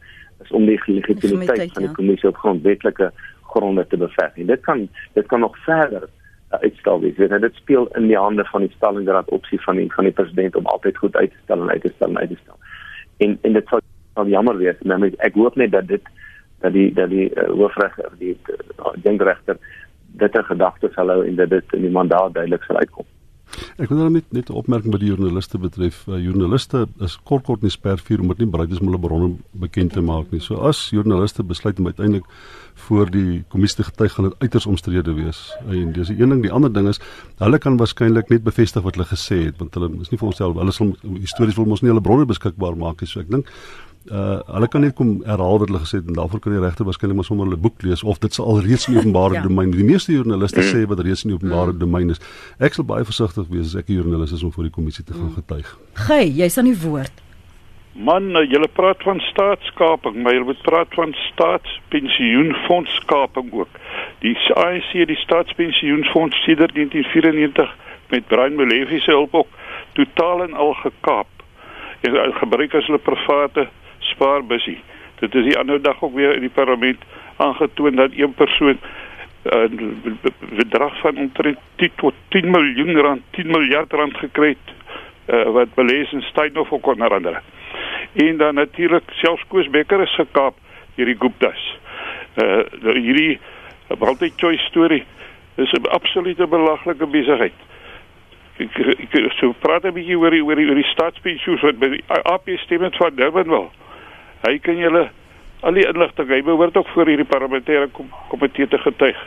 is 0.45 0.51
om 0.57 0.67
die 0.67 0.79
legitimiteit 0.79 1.23
Legitimiteit, 1.23 1.73
van 1.77 1.87
die 1.87 1.93
ja. 1.93 1.99
kommissie 2.01 2.29
op 2.33 2.43
grondwetlike 2.43 3.13
gronde 3.51 3.87
te 3.87 3.97
beveg. 3.97 4.37
En 4.37 4.47
dit 4.47 4.61
kan 4.61 4.89
dit 5.13 5.27
kan 5.27 5.41
nog 5.41 5.59
verder 5.65 6.09
uh, 6.53 6.59
uitstel 6.59 7.01
wees. 7.01 7.17
Weet, 7.17 7.41
dit 7.41 7.55
speel 7.55 7.89
in 7.99 8.07
die 8.07 8.19
hande 8.19 8.45
van 8.45 8.67
die 8.67 8.73
stellingraad 8.77 9.29
opsie 9.31 9.61
van 9.61 9.77
die 9.77 9.93
van 9.93 10.05
die 10.05 10.13
president 10.13 10.57
om 10.57 10.67
altyd 10.67 10.97
goed 10.97 11.17
uit 11.17 11.31
te 11.31 11.43
stel 11.43 11.63
en 11.63 11.71
uit 11.71 11.83
te 11.83 11.93
stel 11.95 12.09
en 12.09 12.19
uit 12.19 12.29
te 12.29 12.41
stel. 12.43 12.59
En 13.17 13.39
en 13.43 13.53
dit 13.53 13.69
sal, 13.69 13.81
sal 14.15 14.27
jammer 14.27 14.57
wees. 14.57 14.83
Nou 14.83 15.13
ek 15.19 15.35
hoop 15.35 15.57
net 15.57 15.73
dat 15.77 15.89
dit 15.89 16.11
dat 16.61 16.73
die 16.73 16.93
dat 16.93 17.11
die 17.11 17.31
uh, 17.35 17.49
hoofregter 17.49 18.11
die 18.19 18.37
uh, 18.47 18.93
denkregter 19.03 19.59
dit 20.21 20.37
in 20.37 20.45
gedagte 20.45 20.91
sal 20.95 21.09
hou 21.09 21.25
en 21.27 21.37
dat 21.37 21.51
dit 21.51 21.73
in 21.79 21.87
die 21.87 21.97
mandaat 21.97 22.35
duidelik 22.35 22.63
sal 22.67 22.77
uitkom. 22.77 23.07
Ek 23.79 23.89
wil 23.89 23.99
nou 23.99 24.11
net 24.11 24.33
net 24.33 24.51
'n 24.51 24.55
opmerking 24.55 24.93
by 24.93 24.99
die 24.99 25.11
joernaliste 25.11 25.59
betref. 25.59 26.07
Uh, 26.09 26.19
joernaliste 26.19 26.89
is 27.01 27.19
kort 27.25 27.45
kort 27.45 27.63
nie 27.63 27.71
spervuur 27.71 28.21
omdat 28.21 28.39
nie 28.39 28.47
bereid 28.47 28.71
is 28.71 28.81
om 28.81 28.87
hulle 28.87 28.99
bronne 28.99 29.37
bekend 29.53 29.93
te 29.93 30.01
maak 30.01 30.31
nie. 30.31 30.41
So 30.41 30.57
as 30.57 30.91
joernaliste 30.91 31.43
besluit 31.43 31.79
om 31.79 31.87
uiteindelik 31.87 32.25
voor 32.75 33.11
die 33.11 33.45
kommissie 33.49 33.83
te 33.83 33.91
getuig 33.91 34.13
gaan 34.13 34.29
dit 34.29 34.39
uiters 34.39 34.67
omstrede 34.67 35.15
wees. 35.15 35.53
En 35.69 35.93
dis 35.93 36.09
die 36.09 36.21
een 36.21 36.29
ding, 36.29 36.43
die 36.43 36.53
ander 36.53 36.73
ding 36.73 36.89
is 36.89 37.01
hulle 37.39 37.59
kan 37.59 37.77
waarskynlik 37.77 38.29
net 38.29 38.43
bevestig 38.45 38.83
wat 38.83 38.95
hulle 38.95 39.07
gesê 39.07 39.45
het 39.45 39.59
want 39.59 39.75
hulle 39.75 39.91
is 40.01 40.11
nie 40.11 40.19
vir 40.19 40.29
onsself 40.29 40.57
hulle 40.57 40.73
sal 40.73 40.95
histories 41.21 41.57
wil 41.57 41.67
mos 41.67 41.83
nie 41.83 41.91
hulle 41.91 42.05
bronne 42.05 42.27
beskikbaar 42.27 42.77
maak 42.77 43.01
nie. 43.01 43.09
So 43.09 43.21
ek 43.21 43.31
dink 43.31 43.47
uh 44.09 44.41
hulle 44.55 44.69
kan 44.69 44.81
net 44.81 44.95
kom 44.97 45.23
herhaal 45.27 45.59
wat 45.61 45.69
hulle 45.69 45.79
gesê 45.85 45.97
het 46.01 46.07
en 46.09 46.15
daarvoor 46.17 46.41
kan 46.41 46.53
die 46.53 46.61
regter 46.63 46.85
waarskynlik 46.89 47.17
maar 47.17 47.25
sommer 47.29 47.45
hulle 47.47 47.57
boek 47.61 47.83
lees 47.83 48.03
of 48.03 48.19
dit 48.19 48.33
sal 48.35 48.47
al 48.47 48.61
reeds 48.65 48.89
in 48.89 48.97
openbare 48.99 49.35
Ja. 49.35 49.43
domein. 49.43 49.71
Die 49.71 49.85
meeste 49.85 50.13
joernaliste 50.13 50.63
sê 50.65 50.87
wat 50.89 51.01
reeds 51.01 51.25
in 51.25 51.33
openbare 51.33 51.73
domein 51.77 52.11
is. 52.11 52.21
Ek 52.59 52.73
sal 52.75 52.85
baie 52.85 53.05
versigtig 53.05 53.47
wees 53.51 53.67
as 53.67 53.75
ek 53.77 53.89
'n 53.89 53.93
joernalis 54.01 54.33
is 54.33 54.43
om 54.43 54.53
voor 54.53 54.65
die 54.65 54.73
kommissie 54.79 55.05
te 55.05 55.13
gaan 55.13 55.33
getuig. 55.37 55.79
Gey, 55.95 56.27
jy's 56.33 56.57
aan 56.59 56.65
die 56.73 56.81
woord. 56.81 57.13
Man, 57.95 58.31
nou, 58.33 58.45
julle 58.47 58.69
praat 58.69 59.03
van 59.03 59.21
staatskaping, 59.21 60.23
maar 60.23 60.33
julle 60.33 60.45
moet 60.45 60.63
praat 60.63 60.89
van 60.95 61.13
staatspensioenfondskaping 61.33 63.53
ook. 63.53 63.69
Die 64.21 64.37
ANC, 64.55 64.93
die 65.07 65.17
staatspensioenfonds 65.17 66.37
sedert 66.45 66.75
1994 66.75 67.77
met 68.11 68.27
Brian 68.27 68.55
Molefe 68.55 69.01
se 69.01 69.11
hulp 69.11 69.35
ook 69.35 69.49
totaal 69.93 70.43
en 70.43 70.53
al 70.55 70.73
gekaap. 70.75 71.27
En 72.01 72.15
uh, 72.15 72.37
gebruik 72.39 72.75
as 72.75 72.87
hulle 72.87 72.99
private 72.99 73.69
spaarbusie. 74.11 74.79
Dit 75.21 75.35
is 75.35 75.45
die 75.45 75.59
ander 75.59 75.83
dag 75.83 76.03
ook 76.03 76.15
weer 76.15 76.35
in 76.35 76.47
die 76.47 76.55
parlement 76.55 77.03
aangetoon 77.37 77.97
dat 77.97 78.11
een 78.17 78.35
persoon 78.35 78.79
'n 79.43 80.09
uh, 80.23 80.31
bedrag 80.57 81.01
van 81.01 81.17
omtrent 81.17 81.59
10 81.77 81.91
tot 81.97 82.15
10 82.29 82.51
miljoen 82.51 82.97
rand, 82.97 83.23
10 83.31 83.47
miljard 83.47 83.93
rand 83.93 84.17
gekry 84.17 84.49
het 84.49 84.75
uh, 85.35 85.53
wat 85.53 85.75
belees 85.75 86.13
in 86.13 86.23
Steinhof 86.23 86.73
ook 86.73 86.87
onder 86.87 87.15
andere. 87.15 87.41
En 88.13 88.37
dan 88.37 88.55
natuurlik 88.55 89.03
selfs 89.11 89.45
Koos 89.49 89.71
Becker 89.71 90.01
is 90.03 90.15
gekaap 90.15 90.55
deur 90.95 91.07
die 91.07 91.17
Guptas. 91.19 91.79
Uh 92.43 92.95
hierdie 92.95 93.39
multi 93.99 94.33
choice 94.37 94.65
storie 94.69 95.05
is 95.57 95.73
'n 95.73 95.87
absolute 95.87 96.47
belaglike 96.47 97.07
besigheid. 97.07 97.53
Ek, 98.57 98.77
ek, 98.77 99.15
ek 99.15 99.33
so 99.33 99.55
praat 99.59 99.85
'n 99.85 99.95
bietjie 99.95 100.19
oor 100.19 100.31
die 100.31 100.45
oor 100.45 100.57
die, 100.57 100.69
oor 100.69 100.75
die 100.75 100.93
staatspensioen 100.93 101.61
wat 101.63 101.79
by 101.79 101.89
die 101.89 102.05
AP 102.09 102.49
stem 102.57 102.83
het 102.83 102.97
van 102.97 103.15
Durban 103.15 103.49
wil. 103.49 103.71
Hy 104.47 104.59
kan 104.65 104.79
julle 104.81 105.09
al 105.61 105.77
die 105.77 105.87
inligting 105.87 106.31
hy 106.33 106.43
behoort 106.47 106.77
ook 106.77 106.89
voor 106.95 107.11
hierdie 107.13 107.29
parlementêre 107.29 107.91
kom, 107.93 108.09
komitee 108.33 108.69
te 108.69 108.79
getuig. 108.81 109.19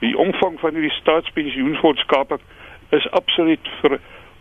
Die 0.00 0.16
omvang 0.16 0.60
van 0.60 0.76
hierdie 0.76 0.94
staatspensioenfondskaping 1.00 2.40
is 2.96 3.08
absoluut 3.18 3.68
vir 3.80 3.98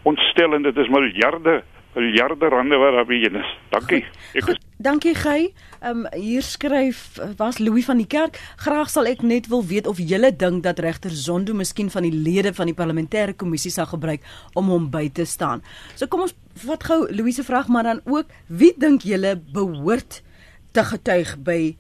ontstellend. 0.08 0.64
Dit 0.64 0.78
is 0.78 0.92
miljarde 0.92 1.62
miljarde 1.96 2.50
rande 2.50 2.78
wat 2.78 2.94
daar 2.94 3.06
begin 3.06 3.36
is. 3.36 3.52
Dankie. 3.70 4.04
Ek 4.34 4.44
Goed, 4.50 4.60
dankie 4.78 5.16
Gey. 5.16 5.54
Ehm 5.80 6.06
um, 6.06 6.08
hier 6.14 6.44
skryf 6.44 7.18
eh, 7.18 7.30
was 7.38 7.58
Louis 7.58 7.86
van 7.86 7.98
die 7.98 8.08
Kerk. 8.08 8.40
Graag 8.62 8.90
sal 8.90 9.08
ek 9.10 9.22
net 9.22 9.48
wil 9.48 9.64
weet 9.66 9.88
of 9.88 10.02
julle 10.02 10.32
dink 10.36 10.64
dat 10.64 10.80
regter 10.80 11.12
Zondo 11.12 11.54
miskien 11.54 11.92
van 11.92 12.04
die 12.08 12.14
lede 12.14 12.54
van 12.54 12.72
die 12.72 12.76
parlementêre 12.76 13.36
kommissie 13.36 13.72
sal 13.72 13.88
gebruik 13.92 14.26
om 14.54 14.70
hom 14.74 14.90
by 14.92 15.08
te 15.10 15.26
staan. 15.26 15.64
So 15.96 16.08
kom 16.08 16.28
ons 16.28 16.36
vat 16.66 16.84
gou 16.84 17.06
Louis 17.12 17.36
se 17.36 17.44
vraag 17.44 17.68
maar 17.68 17.84
dan 17.84 18.04
ook 18.06 18.32
wie 18.48 18.74
dink 18.78 19.08
julle 19.08 19.36
behoort 19.54 20.22
te 20.72 20.84
getuig 20.84 21.38
by 21.44 21.76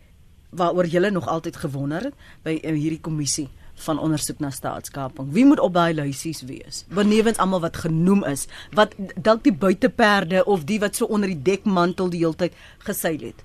waaroor 0.55 0.87
julle 0.87 1.11
nog 1.11 1.27
altyd 1.27 1.55
gewonder 1.59 2.09
het 2.09 2.27
by 2.43 2.59
uh, 2.63 2.71
hierdie 2.71 3.01
kommissie 3.03 3.49
van 3.75 3.99
ondersoek 3.99 4.39
na 4.39 4.49
staatskaping. 4.49 5.31
Wie 5.31 5.45
moet 5.45 5.59
op 5.59 5.73
daai 5.73 5.93
lysies 5.93 6.41
wees? 6.47 6.85
Benewens 6.93 7.37
almal 7.37 7.61
wat 7.61 7.77
genoem 7.77 8.23
is, 8.23 8.47
wat 8.71 8.95
dalk 9.15 9.43
die 9.43 9.53
buiteperde 9.53 10.45
of 10.45 10.63
die 10.63 10.79
wat 10.79 10.95
so 10.95 11.05
onder 11.05 11.29
die 11.29 11.41
dekmantel 11.41 12.09
die 12.09 12.23
hele 12.23 12.35
tyd 12.35 12.53
geseil 12.87 13.19
het. 13.19 13.43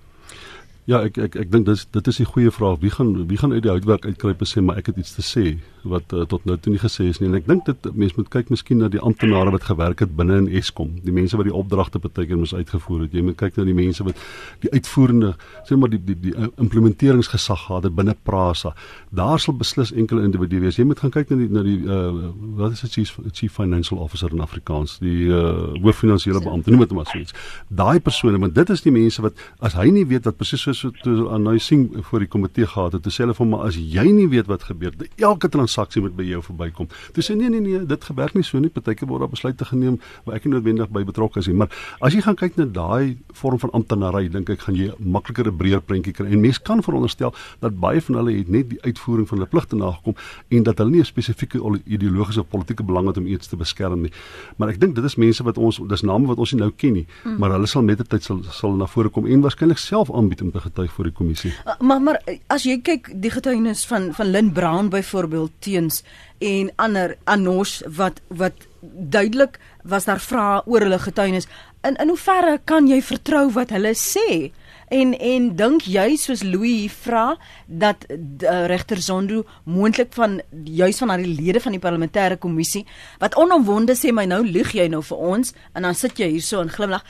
Ja, 0.89 1.03
ek 1.07 1.19
ek 1.23 1.37
ek 1.37 1.51
dink 1.53 1.67
dis 1.69 1.85
dit 1.93 2.07
is 2.07 2.21
'n 2.21 2.33
goeie 2.33 2.51
vraag. 2.51 2.81
Wie 2.81 2.91
gaan 2.91 3.27
wie 3.29 3.39
gaan 3.39 3.53
uit 3.53 3.63
die 3.63 3.71
houtwerk 3.71 4.07
uitkruip 4.07 4.41
en 4.41 4.47
sê 4.47 4.63
maar 4.63 4.79
ek 4.79 4.87
het 4.87 4.97
iets 4.97 5.15
te 5.15 5.23
sê 5.23 5.59
wat 5.83 6.13
uh, 6.13 6.25
tot 6.29 6.45
nou 6.45 6.57
toe 6.59 6.73
nie 6.73 6.81
gesê 6.83 7.07
is 7.11 7.21
nie. 7.21 7.29
En 7.31 7.39
ek 7.39 7.47
dink 7.49 7.65
dit 7.69 7.89
mense 7.95 8.17
moet 8.17 8.31
kyk 8.33 8.51
miskien 8.53 8.81
na 8.83 8.89
die 8.93 9.01
amptenare 9.01 9.53
wat 9.55 9.67
gewerk 9.69 10.03
het 10.05 10.15
binne 10.17 10.39
in 10.43 10.49
Eskom, 10.61 10.97
die 11.05 11.15
mense 11.15 11.39
wat 11.39 11.49
die 11.49 11.55
opdragte 11.55 12.01
partykeer 12.03 12.39
moes 12.41 12.55
uitgevoer 12.55 13.07
het. 13.07 13.17
Jy 13.17 13.25
moet 13.29 13.39
kyk 13.41 13.59
na 13.61 13.67
die 13.69 13.77
mense 13.77 14.05
wat 14.07 14.21
die 14.65 14.73
uitvoerende, 14.75 15.35
sê 15.69 15.79
maar 15.81 15.93
die 15.93 16.01
die 16.05 16.17
die 16.21 16.35
implementeringsgesag 16.61 17.67
gehad 17.67 17.89
het 17.89 17.97
binne 17.97 18.17
Prasa. 18.27 18.75
Daar 19.11 19.41
sal 19.41 19.57
beslis 19.59 19.93
enkele 19.93 20.25
individue 20.27 20.61
wees. 20.65 20.79
Jy 20.81 20.87
moet 20.91 21.01
gaan 21.03 21.15
kyk 21.15 21.33
na 21.33 21.41
die 21.41 21.49
na 21.51 21.65
die 21.67 21.79
uh, 21.85 22.31
wat 22.61 22.77
is 22.77 22.85
dit 22.87 22.99
chief, 22.99 23.17
chief 23.33 23.55
financial 23.57 23.99
officer 23.99 24.33
in 24.33 24.43
Afrikaans, 24.45 24.99
die 25.03 25.29
uh, 25.31 25.73
hoof 25.83 26.01
finansiële 26.03 26.43
beampte, 26.45 26.73
noem 26.73 26.85
dit 26.87 26.95
maar 26.97 27.09
so 27.11 27.19
iets. 27.19 27.37
Daai 27.69 28.01
persone, 28.05 28.41
want 28.41 28.55
dit 28.57 28.71
is 28.71 28.85
die 28.87 28.95
mense 28.95 29.23
wat 29.25 29.39
as 29.65 29.77
hy 29.79 29.89
nie 29.95 30.07
weet 30.11 30.29
wat 30.29 30.39
presies 30.41 30.65
so 30.67 30.75
so 30.77 31.29
aan 31.35 31.47
nou 31.47 31.57
sien 31.59 31.89
voor 32.11 32.25
die 32.25 32.31
komitee 32.31 32.67
gehad 32.67 32.97
het, 32.97 33.05
te 33.05 33.13
sê 33.13 33.25
hulle 33.25 33.37
vir 33.37 33.47
hom 33.47 33.57
as 33.61 33.79
jy 33.79 34.07
nie 34.15 34.29
weet 34.33 34.49
wat 34.51 34.67
gebeur, 34.69 34.95
elke 35.17 35.51
transaksie 35.71 36.03
moet 36.03 36.17
by 36.17 36.27
jou 36.27 36.41
verbykom. 36.43 36.89
Toe 37.15 37.25
sê 37.25 37.37
nee 37.39 37.49
nee 37.49 37.61
nee, 37.61 37.81
dit 37.87 38.05
gebeur 38.05 38.31
nie 38.35 38.45
so 38.47 38.59
nie. 38.59 38.71
Partyke 38.71 39.07
word 39.07 39.25
daar 39.25 39.31
besluite 39.31 39.65
geneem 39.65 39.99
waar 40.27 40.37
ek 40.37 40.47
nie 40.47 40.55
noodwendig 40.55 40.91
by 40.91 41.05
betrokke 41.07 41.41
is 41.41 41.49
nie. 41.49 41.57
Maar 41.61 41.71
as 42.01 42.15
jy 42.15 42.23
gaan 42.27 42.37
kyk 42.39 42.59
na 42.59 42.67
daai 42.67 43.17
vorm 43.39 43.59
van 43.63 43.73
amptenary, 43.77 44.29
dink 44.33 44.51
ek 44.51 44.67
gaan 44.67 44.77
jy 44.77 44.91
makliker 44.99 45.47
'n 45.47 45.57
breër 45.57 45.81
prentjie 45.81 46.13
kry. 46.13 46.27
En 46.27 46.41
mense 46.41 46.61
kan 46.63 46.83
veronderstel 46.83 47.35
dat 47.61 47.79
baie 47.79 48.01
van 48.01 48.15
hulle 48.17 48.37
het 48.39 48.49
net 48.49 48.69
die 48.71 48.81
uitvoering 48.83 49.29
van 49.29 49.39
hulle 49.39 49.51
pligte 49.51 49.77
nagekom 49.77 50.15
en 50.49 50.63
dat 50.63 50.79
hulle 50.79 50.91
nie 50.91 51.01
'n 51.01 51.05
spesifieke 51.05 51.59
ideologiese 51.87 52.41
of 52.41 52.49
politieke 52.49 52.83
belang 52.83 53.07
het 53.07 53.17
om 53.17 53.27
iets 53.27 53.47
te 53.47 53.57
beskerm 53.57 54.03
nie. 54.03 54.13
Maar 54.57 54.71
ek 54.71 54.81
dink 54.81 54.95
dit 54.95 55.05
is 55.05 55.17
mense 55.17 55.43
wat 55.43 55.59
ons 55.59 55.81
dis 55.89 56.03
name 56.03 56.27
wat 56.27 56.39
ons 56.39 56.53
nie 56.53 56.61
nou 56.61 56.71
ken 56.71 56.93
nie, 56.93 57.07
mm. 57.25 57.39
maar 57.39 57.51
hulle 57.51 57.67
sal 57.67 57.83
met 57.83 57.99
die 57.99 58.07
tyd 58.07 58.23
sal 58.23 58.43
sal 58.43 58.73
na 58.77 58.87
vore 58.87 59.09
kom 59.09 59.27
en 59.27 59.41
waarskynlik 59.41 59.79
self 59.79 60.11
aanbied 60.11 60.43
om 60.43 60.51
te 60.51 60.61
getuig 60.61 60.93
voor 60.93 61.05
die 61.05 61.13
kommissie. 61.13 61.53
Uh, 61.67 61.79
maar 61.81 62.01
maar 62.01 62.21
as 62.49 62.65
jy 62.65 62.81
kyk 62.81 63.11
die 63.21 63.31
getuienis 63.31 63.87
van 63.87 64.13
van 64.15 64.27
Lynn 64.27 64.53
Brown 64.53 64.89
byvoorbeeld 64.89 65.53
teens 65.61 66.03
en 66.41 66.71
ander 66.77 67.17
Anos 67.25 67.81
wat 67.87 68.21
wat 68.29 68.67
duidelik 69.13 69.59
was 69.85 70.09
daar 70.09 70.21
vrae 70.21 70.63
oor 70.67 70.87
hulle 70.87 70.99
getuienis. 70.99 71.49
In 71.85 71.97
in 71.97 72.13
hoeverre 72.13 72.59
kan 72.65 72.89
jy 72.89 73.01
vertrou 73.03 73.51
wat 73.53 73.71
hulle 73.77 73.93
sê? 73.97 74.51
En 74.91 75.13
en 75.15 75.51
dink 75.57 75.87
jy 75.87 76.17
soos 76.19 76.43
Louis 76.43 76.93
vra 77.05 77.37
dat 77.67 78.07
uh, 78.11 78.67
regter 78.67 78.99
Zondo 78.99 79.45
moontlik 79.65 80.13
van 80.13 80.41
juis 80.65 80.99
van 80.99 81.09
haar 81.15 81.23
lede 81.23 81.61
van 81.61 81.77
die 81.77 81.83
parlementêre 81.83 82.37
kommissie 82.37 82.87
wat 83.23 83.37
onomwonde 83.39 83.95
sê 83.95 84.11
my 84.13 84.27
nou 84.27 84.43
lieg 84.47 84.75
jy 84.75 84.89
nou 84.91 85.03
vir 85.07 85.23
ons 85.35 85.55
en 85.75 85.87
dan 85.87 85.95
sit 85.95 86.19
jy 86.19 86.33
hier 86.35 86.43
so 86.43 86.61
en 86.61 86.73
glimlag 86.75 87.07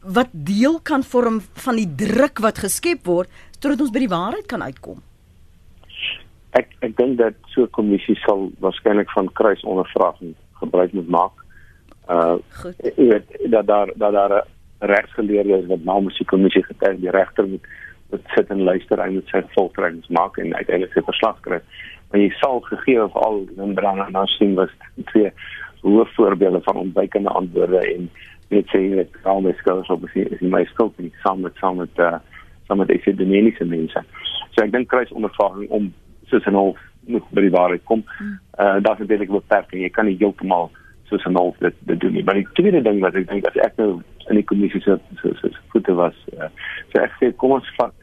wat 0.00 0.32
deel 0.32 0.80
kan 0.80 1.04
vorm 1.04 1.42
van 1.66 1.76
die 1.76 1.88
druk 2.06 2.40
wat 2.40 2.64
geskep 2.64 3.04
word 3.04 3.28
sodat 3.60 3.84
ons 3.84 3.92
by 3.92 4.00
die 4.00 4.14
waarheid 4.14 4.46
kan 4.48 4.64
uitkom. 4.64 5.02
Ek 6.58 6.72
ek 6.86 6.96
dink 6.96 7.18
dat 7.18 7.34
so 7.54 7.62
'n 7.62 7.70
kommissie 7.70 8.16
sal 8.26 8.50
waarskynlik 8.58 9.10
van 9.10 9.32
kruisondervraging 9.32 10.34
gebruik 10.62 10.92
moet 10.92 11.08
maak. 11.08 11.36
Uh 12.08 12.36
jy 12.96 13.06
weet 13.12 13.28
dat 13.50 13.66
daar 13.66 13.92
dat 13.94 14.12
daar 14.12 14.46
regsgeleerde 14.78 15.58
is 15.58 15.66
wat 15.66 15.84
namens 15.84 16.18
die 16.18 16.26
kommissie 16.26 16.64
getuig 16.64 16.98
die 17.00 17.10
regter 17.10 17.48
moet 17.48 17.66
moet 18.10 18.22
sit 18.34 18.48
en 18.50 18.62
luister 18.62 18.98
en 18.98 19.12
moet 19.14 19.28
sy 19.30 19.42
voltrekkings 19.54 20.08
maak 20.08 20.38
en 20.38 20.54
uiteindelik 20.54 20.92
sy 20.92 21.02
verslag 21.06 21.36
skryf. 21.38 21.62
Maar 22.10 22.20
jy 22.20 22.30
sal 22.40 22.60
gegee 22.66 23.02
of 23.04 23.14
al 23.14 23.44
in 23.56 23.74
brand 23.74 24.02
en 24.06 24.12
dan 24.12 24.26
sien 24.26 24.54
was 24.58 24.72
twee 25.12 25.30
hoe 25.80 26.06
voorbeelde 26.16 26.60
van 26.62 26.76
ontwykende 26.76 27.28
antwoorde 27.28 27.78
en 27.78 28.10
net 28.48 28.66
sê 28.74 28.82
dat 28.96 29.14
al 29.22 29.40
my 29.40 29.52
skouers 29.60 29.88
op 29.88 30.04
is, 30.08 30.14
is 30.26 30.40
my 30.40 30.64
skuld 30.72 30.98
nie 30.98 31.12
saam 31.22 31.40
met 31.46 31.56
saam 31.62 31.76
met 31.76 32.02
uh, 32.02 32.18
saam 32.66 32.82
met 32.82 32.90
die 32.90 33.14
dinamiese 33.14 33.64
mense. 33.64 34.02
So 34.50 34.64
ek 34.64 34.74
dink 34.74 34.90
kruis 34.90 35.12
ondervraging 35.14 35.70
om 35.70 35.92
soos 36.30 36.46
'n 36.46 36.54
half 36.54 36.78
moet 37.06 37.30
by 37.34 37.40
die 37.40 37.54
waarheid 37.54 37.84
kom. 37.84 38.04
Hmm. 38.18 38.38
Uh 38.58 38.76
daar's 38.82 38.98
natuurlik 38.98 39.28
'n 39.28 39.40
beperking. 39.40 39.82
Jy 39.82 39.90
kan 39.90 40.06
nie 40.06 40.16
heeltemal 40.18 40.70
soos 41.08 41.24
'n 41.24 41.36
half 41.36 41.56
dit, 41.58 41.74
dit 41.78 42.00
doen 42.00 42.12
nie. 42.12 42.24
Maar 42.24 42.34
die 42.34 42.48
tweede 42.52 42.82
ding 42.82 43.00
wat 43.00 43.14
ek 43.14 43.28
dink 43.28 43.46
as 43.46 43.56
ek 43.56 43.76
nou 43.76 44.02
in 44.28 44.34
die 44.34 44.44
kommissie 44.44 44.80
se 44.80 44.98
so 45.22 45.32
so 45.40 45.48
voete 45.68 45.94
was, 45.94 46.14
uh, 46.38 46.48
so 46.92 47.02
ek 47.02 47.12
sê 47.18 47.36
kom 47.36 47.50
ons 47.50 47.70
vat 47.76 47.94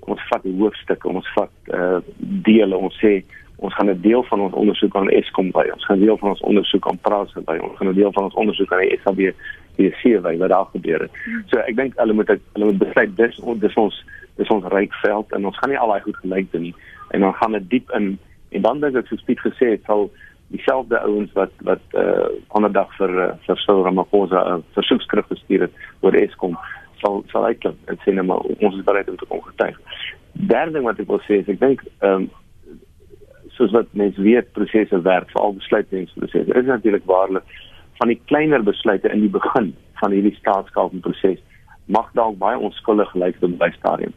ons 0.00 0.20
vat 0.30 0.42
die 0.42 0.56
hoofstuk, 0.56 1.04
ons 1.04 1.28
vat 1.34 1.50
uh 1.72 2.00
dele, 2.18 2.76
ons 2.76 2.98
sê 3.02 3.22
ons 3.56 3.74
gaan 3.74 3.90
'n 3.90 4.00
deel 4.00 4.22
van 4.22 4.40
ons 4.40 4.54
ondersoek 4.54 4.96
aan 4.96 5.10
Eskom 5.10 5.50
by. 5.50 5.66
Ons 5.72 5.84
gaan 5.84 5.98
'n 5.98 6.04
deel 6.04 6.16
van 6.16 6.30
ons 6.30 6.40
ondersoek 6.40 6.88
aan 6.88 6.98
Prasa 6.98 7.40
by. 7.40 7.58
Ons 7.58 7.76
gaan 7.76 7.88
'n 7.88 7.94
deel 7.94 8.12
van 8.12 8.24
ons 8.24 8.34
ondersoek 8.34 8.72
aan 8.72 8.80
die 8.80 9.00
SAB 9.02 9.34
die 9.76 9.94
sewe 10.02 10.36
wat 10.38 10.48
daar 10.48 10.66
gebeur 10.72 11.00
het. 11.00 11.10
So 11.46 11.58
ek 11.58 11.76
dink 11.76 11.92
hulle 11.96 12.12
moet 12.12 12.28
hulle 12.28 12.64
moet 12.64 12.78
besluit 12.78 13.16
dis 13.16 13.40
dis 13.60 13.74
ons 13.74 14.04
dis 14.36 14.48
ons 14.48 14.64
ryk 14.64 14.94
veld 14.94 15.32
en 15.32 15.46
ons 15.46 15.58
gaan 15.58 15.70
nie 15.70 15.78
al 15.78 15.88
daai 15.88 16.00
goed 16.00 16.16
gelyk 16.16 16.52
doen 16.52 16.62
nie 16.62 16.74
en 17.10 17.20
dan 17.20 17.34
gaan 17.34 17.52
dit 17.52 17.70
diep 17.70 17.90
in 17.90 18.18
en 18.48 18.62
dan 18.62 18.80
dink 18.80 18.96
ek 18.96 19.10
soos 19.10 19.24
Piet 19.28 19.40
gesê 19.44 19.74
het 19.76 19.84
sal 19.86 20.08
dieselfde 20.48 20.98
ouens 21.04 21.32
wat 21.36 21.52
wat 21.68 21.96
uh 22.02 22.28
ander 22.56 22.72
dag 22.72 22.92
vir 22.96 23.12
uh, 23.24 23.30
vir 23.46 23.62
Cyril 23.64 23.84
Ramaphosa 23.84 24.44
'n 24.44 24.58
uh, 24.58 24.66
versoekskrif 24.76 25.26
gestuur 25.32 25.66
het 25.66 25.74
oor 26.00 26.14
Eskom 26.14 26.56
sal 27.02 27.24
sal 27.32 27.44
uitkom 27.44 27.76
en 27.86 27.98
sê 28.04 28.14
maar 28.22 28.44
ons 28.58 28.76
is 28.76 28.84
bereid 28.84 29.08
om 29.08 29.16
te 29.16 29.28
kom 29.28 29.42
getuig. 29.42 29.76
Derde 30.32 30.72
ding 30.72 30.84
wat 30.84 31.00
ek 31.00 31.08
wil 31.08 31.20
sê 31.28 31.40
is 31.42 31.48
ek 31.48 31.60
dink 31.60 31.84
ehm 32.00 32.14
um, 32.14 32.30
soos 33.58 33.72
wat 33.74 33.90
mense 33.92 34.22
weet 34.22 34.52
prosesse 34.52 35.02
werk 35.02 35.30
vir 35.34 35.42
al 35.42 35.56
besluitnemingsprosesse 35.58 36.58
is 36.60 36.70
natuurlik 36.70 37.06
waarlik 37.10 37.44
van 37.98 38.08
die 38.12 38.20
kleiner 38.30 38.62
besluite 38.62 39.10
in 39.10 39.24
die 39.26 39.34
begin 39.38 39.72
van 40.00 40.14
hierdie 40.14 40.36
staatskapingproses 40.38 41.40
mag 41.86 42.10
dalk 42.14 42.38
baie 42.38 42.58
onskuldig 42.68 43.10
gelyk 43.14 43.42
op 43.42 43.56
by 43.58 43.70
stadium 43.76 44.14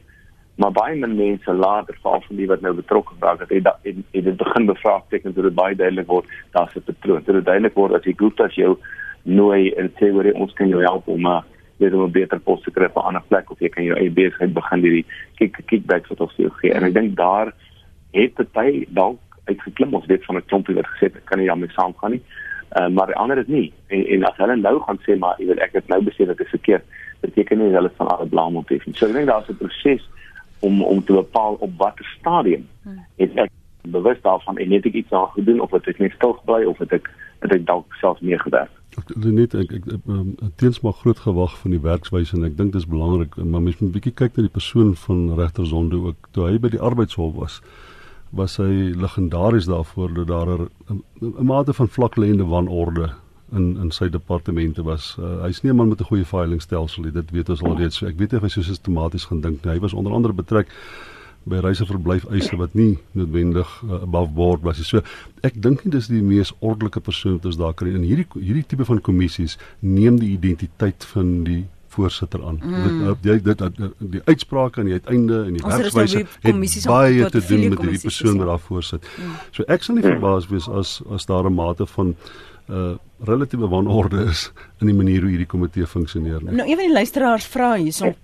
maar 0.62 0.74
baie 0.78 0.95
min 0.95 1.15
mense 1.17 1.54
later 1.54 1.97
veral 2.02 2.21
van 2.28 2.39
die 2.39 2.47
wat 2.50 2.62
nou 2.62 2.74
betrokke 2.78 3.15
raak 3.19 3.39
het 3.43 3.50
het, 3.50 3.69
het, 3.88 4.02
het 4.15 4.26
dit 4.30 4.38
begin 4.38 4.67
bevraagteken 4.69 5.34
toe 5.34 5.45
dit 5.47 5.56
baie 5.58 5.76
duidelik 5.76 6.08
word 6.08 6.28
daar's 6.52 6.76
'n 6.76 6.84
patroon. 6.89 7.24
Toe 7.24 7.34
dit 7.39 7.45
duidelik 7.45 7.74
word 7.74 7.93
as 7.97 8.06
jy 8.06 8.13
goed 8.17 8.39
as 8.41 8.56
jou 8.56 8.78
nooi 9.24 9.74
en 9.74 9.89
sê 10.00 10.12
hoor 10.12 10.32
ons 10.34 10.54
kan 10.54 10.67
jou 10.67 10.82
help 10.82 11.08
om 11.08 11.26
'n 11.26 11.26
uh, 11.26 11.41
weet 11.78 11.93
om 11.93 12.04
'n 12.04 12.12
beter 12.12 12.39
pos 12.39 12.62
te 12.62 12.71
kry 12.71 12.86
op 12.86 12.97
'n 12.97 13.08
ander 13.08 13.24
plek 13.28 13.52
of 13.52 13.60
jy 13.60 13.69
kan 13.69 13.84
jou 13.84 13.97
eie 13.97 14.12
besigheid 14.12 14.54
begin 14.54 14.82
hierdie 14.82 15.06
kick 15.36 15.58
kickbacks 15.65 16.10
wat 16.10 16.21
ons 16.21 16.36
jou 16.36 16.50
gee. 16.50 16.74
En 16.74 16.84
ek 16.84 16.93
dink 16.93 17.15
daar 17.15 17.54
het 18.12 18.34
party 18.34 18.86
dalk 18.89 19.19
uitgeklim. 19.45 19.93
Ons 19.93 20.06
weet 20.06 20.26
van 20.26 20.36
'n 20.36 20.45
klompie 20.45 20.76
wat 20.76 20.88
gesê 20.88 21.10
het 21.13 21.24
kan 21.24 21.39
nie 21.39 21.47
daarmee 21.47 21.69
saamgaan 21.69 22.12
nie. 22.12 22.21
Uh, 22.78 22.88
maar 22.88 23.08
die 23.08 23.15
ander 23.15 23.38
is 23.38 23.47
nie. 23.47 23.74
En, 23.88 24.08
en 24.08 24.24
as 24.24 24.38
hulle 24.38 24.56
nou 24.56 24.80
gaan 24.80 25.00
sê 25.08 25.17
maar 25.17 25.36
jy 25.38 25.45
weet 25.47 25.60
ek 25.60 25.74
het 25.74 25.88
nou 25.88 26.02
besef 26.04 26.28
dat 26.28 26.38
dit 26.38 26.45
is 26.45 26.56
verkeerd 26.58 26.84
beteken 27.19 27.58
nie 27.58 27.74
hulle 27.74 27.91
van 27.97 28.08
alle 28.08 28.28
blame 28.28 28.58
op 28.58 28.69
het 28.69 28.86
nie. 28.86 28.95
So 28.95 29.08
ek 29.08 29.13
dink 29.13 29.28
daar's 29.28 29.50
'n 29.50 29.58
proses 29.58 30.10
om 30.62 30.84
om 30.84 31.04
te 31.04 31.13
bepaal 31.13 31.58
op 31.60 31.71
watter 31.78 32.06
stadium 32.19 32.67
hmm. 32.84 33.00
het 33.21 33.36
ek 33.45 33.52
bewus 33.82 34.21
daarvan 34.21 34.58
en 34.58 34.69
net 34.69 34.86
ek 34.86 34.93
iets 34.93 35.12
aan 35.12 35.34
gedoen 35.36 35.62
of 35.62 35.71
het 35.71 35.88
ek 35.89 36.00
net 36.00 36.13
stil 36.17 36.34
gebly 36.41 36.63
of 36.69 36.78
het 36.84 36.93
ek 37.00 37.10
het 37.41 37.54
ek 37.58 37.65
dalk 37.65 37.97
self 38.02 38.21
meer 38.21 38.39
gewerk 38.39 38.74
net 39.15 39.56
ek 39.58 39.71
ek, 39.71 39.88
ek 39.97 40.10
um, 40.10 40.36
teens 40.62 40.82
maar 40.86 40.97
groot 41.00 41.21
gewag 41.26 41.56
van 41.63 41.74
die 41.74 41.82
werkswyse 41.82 42.36
en 42.38 42.45
ek 42.50 42.58
dink 42.60 42.76
dit 42.76 42.82
is 42.82 42.89
belangrik 42.89 43.38
maar 43.38 43.63
mens 43.63 43.80
moet 43.80 43.89
'n 43.89 43.95
bietjie 43.97 44.17
kyk 44.21 44.38
na 44.38 44.45
die 44.50 44.58
persoon 44.60 44.93
van 45.06 45.34
regter 45.39 45.65
Zondo 45.65 46.06
ook 46.12 46.30
toe 46.32 46.50
hy 46.50 46.60
by 46.60 46.69
die 46.76 46.86
arbeidshof 46.91 47.34
was 47.36 47.62
was 48.32 48.58
hy 48.58 48.93
legendaries 48.95 49.67
daarvoor 49.67 50.13
dat 50.13 50.28
daar 50.28 50.67
'n 50.89 51.45
mate 51.52 51.74
van 51.74 51.88
vlakleende 51.88 52.45
wanorde 52.45 53.12
in 53.52 53.78
in 53.78 53.92
sy 53.92 54.10
departemente 54.10 54.84
was. 54.84 55.16
Uh, 55.20 55.42
hy's 55.46 55.62
nie 55.62 55.72
'n 55.72 55.76
man 55.76 55.90
met 55.90 56.00
'n 56.00 56.06
goeie 56.06 56.26
veilingstelsel 56.26 57.04
nie. 57.04 57.12
Dit 57.12 57.32
weet 57.32 57.50
ons 57.50 57.62
alreeds. 57.64 57.96
So 57.98 58.08
ek 58.08 58.18
weet 58.18 58.32
nie 58.32 58.38
of 58.38 58.44
hy 58.44 58.50
so 58.50 58.62
sistematies 58.62 59.26
gaan 59.26 59.42
dink 59.42 59.64
nie. 59.64 59.74
Hy 59.74 59.80
was 59.80 59.94
onder 59.94 60.14
andere 60.14 60.34
betrek 60.34 60.68
by 61.44 61.56
reiseverblyf 61.56 62.28
eise 62.30 62.58
wat 62.58 62.74
nie 62.78 63.00
noodwendig 63.18 63.70
uh, 63.84 64.02
above 64.02 64.32
board 64.32 64.62
was. 64.62 64.82
So 64.88 65.02
ek 65.42 65.62
dink 65.62 65.84
nie 65.86 65.92
dis 65.92 66.08
die 66.08 66.22
mees 66.22 66.54
ordelike 66.60 67.00
persoon 67.00 67.40
wat 67.40 67.46
ons 67.46 67.58
daar 67.58 67.74
kry 67.74 67.94
in 67.96 68.04
hierdie 68.04 68.28
hierdie 68.38 68.66
tipe 68.68 68.86
van 68.86 69.02
kommissies 69.02 69.58
neem 69.80 70.20
die 70.20 70.32
identiteit 70.38 71.04
van 71.14 71.44
die 71.44 71.66
voorsitter 71.92 72.46
aan. 72.46 72.62
Mm. 72.64 73.16
Dit 73.22 73.44
dit 73.44 73.58
dit 73.58 73.90
die 74.00 74.22
uitsprake 74.26 74.80
aan 74.80 74.86
die 74.86 74.94
uiteinde 74.94 75.44
en 75.48 75.58
die 75.58 75.64
nou 75.66 75.74
werkswyse 75.74 76.24
het 76.42 76.86
baie 76.86 77.26
te 77.30 77.42
doen 77.48 77.70
met 77.74 77.82
hierdie 77.82 78.06
persoon 78.06 78.38
wat 78.38 78.48
daar 78.48 78.64
voorsit. 78.70 79.10
Mm. 79.18 79.34
So 79.52 79.68
ek 79.68 79.84
sal 79.84 79.96
nie 79.96 80.06
verbaas 80.06 80.48
wees 80.48 80.70
as 80.70 81.02
as 81.12 81.26
daar 81.26 81.50
'n 81.50 81.54
mate 81.54 81.86
van 81.86 82.16
uh 82.16 82.51
relatiewe 83.26 83.67
wanorde 83.67 84.26
is 84.30 84.52
in 84.80 84.88
die 84.88 84.95
manier 84.95 85.21
hoe 85.21 85.30
hierdie 85.30 85.50
komitee 85.50 85.88
funksioneer. 85.88 86.43
Nou 86.43 86.67
een 86.67 86.76
van 86.76 86.86
die 86.86 86.93
luisteraars 86.93 87.45
vra 87.45 87.74
hierson 87.76 88.15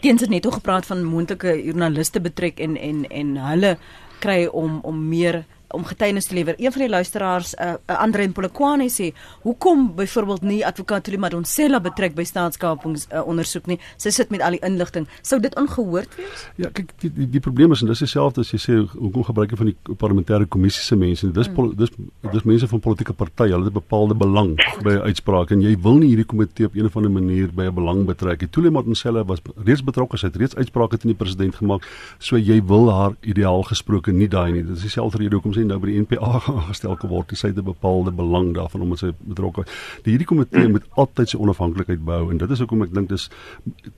teens 0.00 0.20
het 0.20 0.30
net 0.30 0.46
oor 0.46 0.52
gepraat 0.52 0.86
van 0.86 1.04
moontlike 1.04 1.56
joernaliste 1.64 2.20
betrek 2.20 2.60
en 2.60 2.76
en 2.76 3.06
en 3.10 3.36
hulle 3.36 3.76
kry 4.20 4.44
om 4.46 4.78
om 4.82 5.08
meer 5.08 5.44
om 5.74 5.84
getuienis 5.84 6.26
te 6.30 6.34
lewer. 6.34 6.54
Een 6.58 6.72
van 6.72 6.82
die 6.82 6.90
luisteraars, 6.90 7.54
uh, 7.54 7.74
uh, 7.86 7.98
Andre 8.00 8.28
Polokwane 8.30 8.88
sê, 8.90 9.10
hoekom 9.42 9.94
byvoorbeeld 9.96 10.42
nie 10.42 10.60
advokaat 10.66 11.04
Tuli 11.04 11.18
Madonsela 11.18 11.80
betrek 11.80 12.14
by 12.14 12.24
staatskapings 12.24 13.06
uh, 13.10 13.22
ondersoek 13.26 13.66
nie? 13.70 13.78
Sy 13.96 14.10
sit 14.14 14.30
met 14.30 14.42
al 14.44 14.56
die 14.58 14.62
inligting. 14.66 15.08
Sou 15.22 15.40
dit 15.40 15.54
ongehoord 15.60 16.16
wees? 16.18 16.46
Ja, 16.60 16.70
kyk 16.74 16.94
die 17.04 17.12
die, 17.14 17.28
die 17.36 17.42
probleem 17.44 17.72
is 17.72 17.82
en 17.84 17.90
dis 17.90 18.02
dieselfde 18.04 18.44
as 18.44 18.52
jy 18.54 18.60
sê 18.62 18.78
hoekom 18.80 19.26
gebruik 19.30 19.54
jy 19.54 19.60
van 19.60 19.70
die 19.72 19.96
parlementêre 20.00 20.48
kommissie 20.50 20.84
se 20.84 20.98
mense? 20.98 21.30
Dis 21.36 21.50
mm. 21.50 21.74
dis 21.78 21.94
dis 22.34 22.46
mense 22.48 22.68
van 22.70 22.82
politieke 22.84 23.16
partye. 23.16 23.52
Hulle 23.54 23.68
het 23.68 23.74
'n 23.74 23.80
bepaalde 23.80 24.14
belang 24.14 24.56
by 24.84 24.96
'n 24.96 25.06
uitspraak 25.10 25.50
en 25.50 25.62
jy 25.62 25.76
wil 25.82 25.98
nie 26.00 26.08
hierdie 26.12 26.26
komitee 26.26 26.66
op 26.66 26.74
'n 26.74 26.86
of 26.86 26.96
ander 26.96 27.10
manier 27.10 27.48
by 27.52 27.68
'n 27.68 27.74
belang 27.74 28.06
betrek 28.06 28.40
nie. 28.40 28.50
Tuli 28.50 28.70
Madonsela 28.70 29.24
was 29.24 29.40
reeds 29.56 29.82
betrokke, 29.82 30.16
sy 30.16 30.26
het 30.26 30.36
reeds 30.36 30.56
uitsprake 30.56 30.98
teen 30.98 31.12
die 31.12 31.18
president 31.18 31.54
gemaak. 31.54 31.82
So 32.18 32.36
jy 32.36 32.60
wil 32.64 32.90
haar 32.90 33.16
ideaal 33.22 33.62
gesproke 33.62 34.12
nie 34.12 34.28
daai 34.28 34.52
nie. 34.52 34.62
Dit 34.62 34.76
is 34.76 34.82
dieselfde 34.82 35.18
rede 35.18 35.34
hoekom 35.34 35.52
nie 35.60 35.68
nou 35.68 35.78
by 35.82 35.92
die 35.92 36.00
NPA 36.04 36.40
aangestel 36.54 36.96
kan 37.00 37.12
word, 37.12 37.36
sy 37.38 37.52
het 37.52 37.60
'n 37.60 37.66
bepaalde 37.66 38.14
belang 38.16 38.54
daarvan 38.56 38.86
omdat 38.86 39.04
sy 39.04 39.12
betrokke. 39.20 39.66
Die 40.04 40.16
hierdie 40.16 40.28
komitee 40.28 40.68
moet 40.68 40.88
altyd 40.96 41.30
sy 41.30 41.38
onafhanklikheid 41.38 42.04
behou 42.04 42.30
en 42.30 42.42
dit 42.42 42.50
is 42.50 42.64
hoekom 42.64 42.82
ek 42.88 42.94
dink 42.94 43.08
dis 43.08 43.28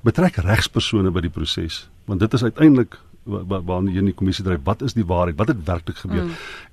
betrek 0.03 0.43
regspersone 0.43 1.11
by 1.11 1.21
die 1.21 1.33
proses, 1.33 1.89
want 2.07 2.21
dit 2.21 2.35
is 2.35 2.43
uiteindelik 2.43 2.99
waarna 3.25 3.91
hier 3.91 4.03
in 4.03 4.09
die 4.11 4.17
kommissie 4.19 4.43
dryf 4.45 4.63
wat 4.67 4.83
is 4.83 4.97
die 4.97 5.05
waarheid 5.07 5.39
wat 5.39 5.53
het 5.53 5.61
werklik 5.67 6.01
gebeur 6.03 6.25
mm. 6.25 6.33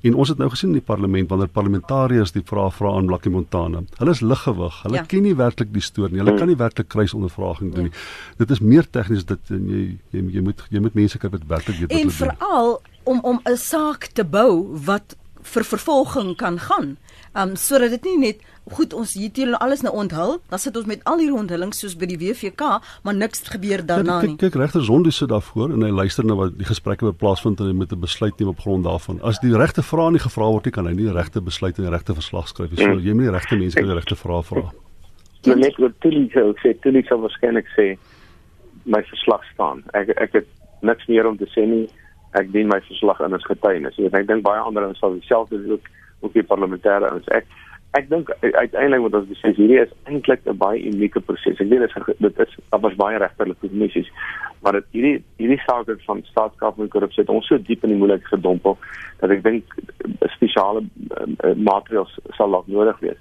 en 0.10 0.16
ons 0.18 0.32
het 0.32 0.40
nou 0.42 0.50
gesien 0.50 0.72
in 0.72 0.80
die 0.80 0.86
parlement 0.86 1.30
wanneer 1.30 1.52
parlementariërs 1.54 2.34
die 2.34 2.44
vrae 2.46 2.72
vra 2.74 2.96
aan 2.98 3.10
Blakkie 3.10 3.32
Montana 3.34 3.84
hulle 4.00 4.16
is 4.18 4.24
liggewig 4.26 4.80
hulle 4.86 4.98
ja. 4.98 5.06
ken 5.12 5.28
nie 5.28 5.36
werklik 5.38 5.70
die 5.76 5.86
storie 5.86 6.16
nie 6.16 6.24
hulle 6.24 6.34
mm. 6.34 6.42
kan 6.42 6.50
nie 6.50 6.58
werklik 6.58 6.90
kruisondervraging 6.90 7.74
doen 7.76 7.90
ja. 7.90 7.92
nie 7.92 8.42
dit 8.42 8.56
is 8.58 8.64
meer 8.66 8.90
tegnies 8.90 9.28
dit 9.30 9.54
jy, 9.54 9.84
jy 10.16 10.26
jy 10.40 10.46
moet 10.48 10.66
jy 10.74 10.82
moet 10.88 10.98
mense 10.98 11.22
kry 11.22 11.30
wat 11.36 11.46
werklik 11.54 11.84
weet 11.84 11.92
wat 11.92 12.00
hulle 12.00 12.10
doen 12.10 12.16
en 12.16 12.18
veral 12.24 12.80
om 13.10 13.20
om 13.24 13.42
'n 13.44 13.58
saak 13.58 14.12
te 14.14 14.24
bou 14.24 14.70
wat 14.86 15.16
vir 15.42 15.64
vervolging 15.64 16.36
kan 16.38 16.60
gaan 16.60 16.98
um 17.34 17.56
sodat 17.56 17.94
dit 17.94 18.04
nie 18.04 18.18
net 18.18 18.46
goed 18.70 18.94
ons 18.94 19.14
hier 19.18 19.56
alles 19.58 19.82
nou 19.82 19.94
onthul, 19.98 20.38
dan 20.50 20.62
sit 20.62 20.76
ons 20.78 20.86
met 20.86 21.02
al 21.10 21.22
hierdie 21.22 21.38
onthullings 21.38 21.80
soos 21.82 21.96
by 21.98 22.06
die 22.10 22.18
WVK, 22.22 22.80
maar 23.04 23.16
niks 23.18 23.42
gebeur 23.50 23.82
daarna 23.86 24.20
nie. 24.22 24.36
Kyk, 24.36 24.52
kyk 24.52 24.60
regter 24.62 24.84
Zondi 24.86 25.12
sit 25.16 25.32
daarvoor 25.32 25.74
en 25.74 25.86
hy 25.86 25.90
luister 25.90 26.28
na 26.28 26.38
wat 26.38 26.58
die 26.58 26.68
gesprekke 26.68 27.08
wat 27.08 27.18
plaasvind 27.22 27.62
en 27.62 27.72
hy 27.72 27.74
moet 27.74 27.92
'n 27.94 28.00
besluit 28.00 28.38
neem 28.40 28.50
op 28.50 28.60
grond 28.60 28.86
daarvan. 28.86 29.22
As 29.24 29.40
die 29.40 29.56
regte 29.56 29.82
vrae 29.82 30.12
nie 30.12 30.22
gevra 30.22 30.52
word 30.52 30.66
nie, 30.66 30.72
kan 30.72 30.86
hy 30.86 30.94
nie 30.94 31.12
regte 31.12 31.42
besluit 31.42 31.78
en 31.80 31.86
die 31.86 31.92
regte 31.92 32.14
verslag 32.14 32.48
skryf 32.48 32.72
nie. 32.72 32.78
So 32.78 33.00
jy 33.00 33.14
moet 33.14 33.26
die 33.26 33.38
regte 33.38 33.56
mense 33.58 33.76
kry 33.76 33.88
die 33.88 34.00
regte 34.02 34.16
vrae 34.16 34.44
vra. 34.44 34.72
Ja, 35.44 35.56
net 35.56 35.78
wat 35.78 35.94
Tilly 36.02 36.30
sê, 36.30 36.42
sê 36.62 36.80
Tilly 36.82 37.04
sou 37.08 37.22
waarskynlik 37.22 37.66
sê 37.76 37.98
my 38.86 39.02
verslag 39.02 39.42
staan. 39.54 39.84
Ek 39.94 40.10
ek 40.10 40.34
het 40.34 40.48
niks 40.82 41.08
meer 41.08 41.26
om 41.28 41.38
te 41.38 41.46
sê 41.56 41.66
nie. 41.66 41.88
Ek 42.38 42.52
dien 42.54 42.70
my 42.70 42.82
verslag 42.86 43.20
in 43.26 43.34
as 43.34 43.48
getuienis. 43.48 43.98
Ek 44.12 44.28
dink 44.28 44.44
baie 44.46 44.62
ander 44.62 44.86
ouens 44.86 45.00
sal 45.02 45.18
dieselfde 45.18 45.58
doen 45.58 45.78
ook 45.78 45.88
ook 46.20 46.34
die 46.36 46.44
parlementêre 46.44 47.10
ouens. 47.10 47.28
Ek 47.34 47.48
ek 47.98 48.06
dink 48.10 48.30
uiteindelik 48.44 49.02
wat 49.08 49.16
ons 49.18 49.30
besef 49.32 49.56
hierdie 49.58 49.80
is 49.82 49.94
eintlik 50.06 50.44
'n 50.46 50.58
baie 50.58 50.82
unieke 50.92 51.22
proses. 51.26 51.60
Ek 51.60 51.70
weet 51.70 51.90
dit 51.90 52.20
dit 52.20 52.40
is 52.46 52.58
daar 52.70 52.82
was 52.82 52.96
baie 52.96 53.18
regterlike 53.18 53.68
kommissies, 53.68 54.10
maar 54.62 54.74
dit 54.74 54.86
hierdie 54.92 55.24
hierdie 55.38 55.62
saak 55.66 55.90
van 56.06 56.22
staatskap 56.24 56.80
en 56.80 56.90
korrupsie 56.90 57.24
het 57.24 57.34
ons 57.34 57.48
so 57.48 57.58
diep 57.58 57.84
in 57.84 57.90
die 57.90 57.98
moeilik 57.98 58.24
gedompel 58.24 58.78
dat 59.20 59.32
ek 59.32 59.44
dink 59.44 59.64
spesiale 60.36 60.84
uh, 60.84 61.56
maatreëls 61.56 62.20
sal 62.38 62.50
nog 62.50 62.68
nodig 62.68 63.00
wees. 63.00 63.18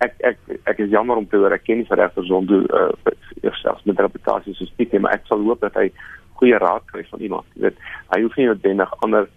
Ek 0.00 0.14
ek 0.18 0.38
ek 0.64 0.78
is 0.78 0.90
jammer 0.90 1.16
om 1.16 1.26
te 1.28 1.36
hoor 1.36 1.52
ek 1.52 1.64
ken 1.64 1.78
nie 1.78 1.86
vir 1.86 1.98
regter 1.98 2.26
Zondo 2.26 2.64
uh, 2.74 2.90
selfs 3.62 3.84
met 3.84 4.00
reputasie 4.00 4.54
so 4.54 4.64
spesifiek, 4.64 5.00
maar 5.00 5.14
ek 5.14 5.26
sal 5.26 5.38
hoop 5.46 5.60
dat 5.60 5.74
hy 5.74 5.92
goeie 6.40 6.58
raad 6.58 6.84
kry 6.90 7.04
van 7.10 7.20
iemand. 7.20 7.46
Jy 7.54 7.66
weet, 7.66 7.78
hy 8.14 8.20
hoef 8.22 8.36
nie 8.36 8.46
noodwendig 8.46 8.94
ander 9.06 9.28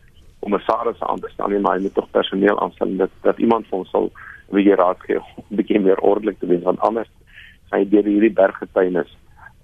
kommissarisse 0.41 1.07
aan 1.07 1.21
te 1.21 1.29
stel 1.33 1.53
nie, 1.53 1.61
maar 1.61 1.77
hy 1.77 1.85
moet 1.85 1.97
tog 1.97 2.09
personeel 2.11 2.59
aanstel 2.61 2.95
dat 2.97 3.13
dat 3.25 3.39
iemand 3.39 3.67
vir 3.69 3.81
ons 3.81 3.89
sal 3.93 4.11
wie 4.55 4.65
jy 4.67 4.75
raad 4.79 4.99
gee 5.07 5.19
om 5.19 5.43
'n 5.49 5.59
bietjie 5.59 5.79
meer 5.79 5.99
ordelik 5.99 6.39
te 6.39 6.47
wees 6.47 6.63
want 6.63 6.79
anders 6.79 7.09
gaan 7.69 7.83
jy 7.83 7.89
deur 7.89 8.07
hierdie 8.09 8.33
berggetuienis 8.41 9.11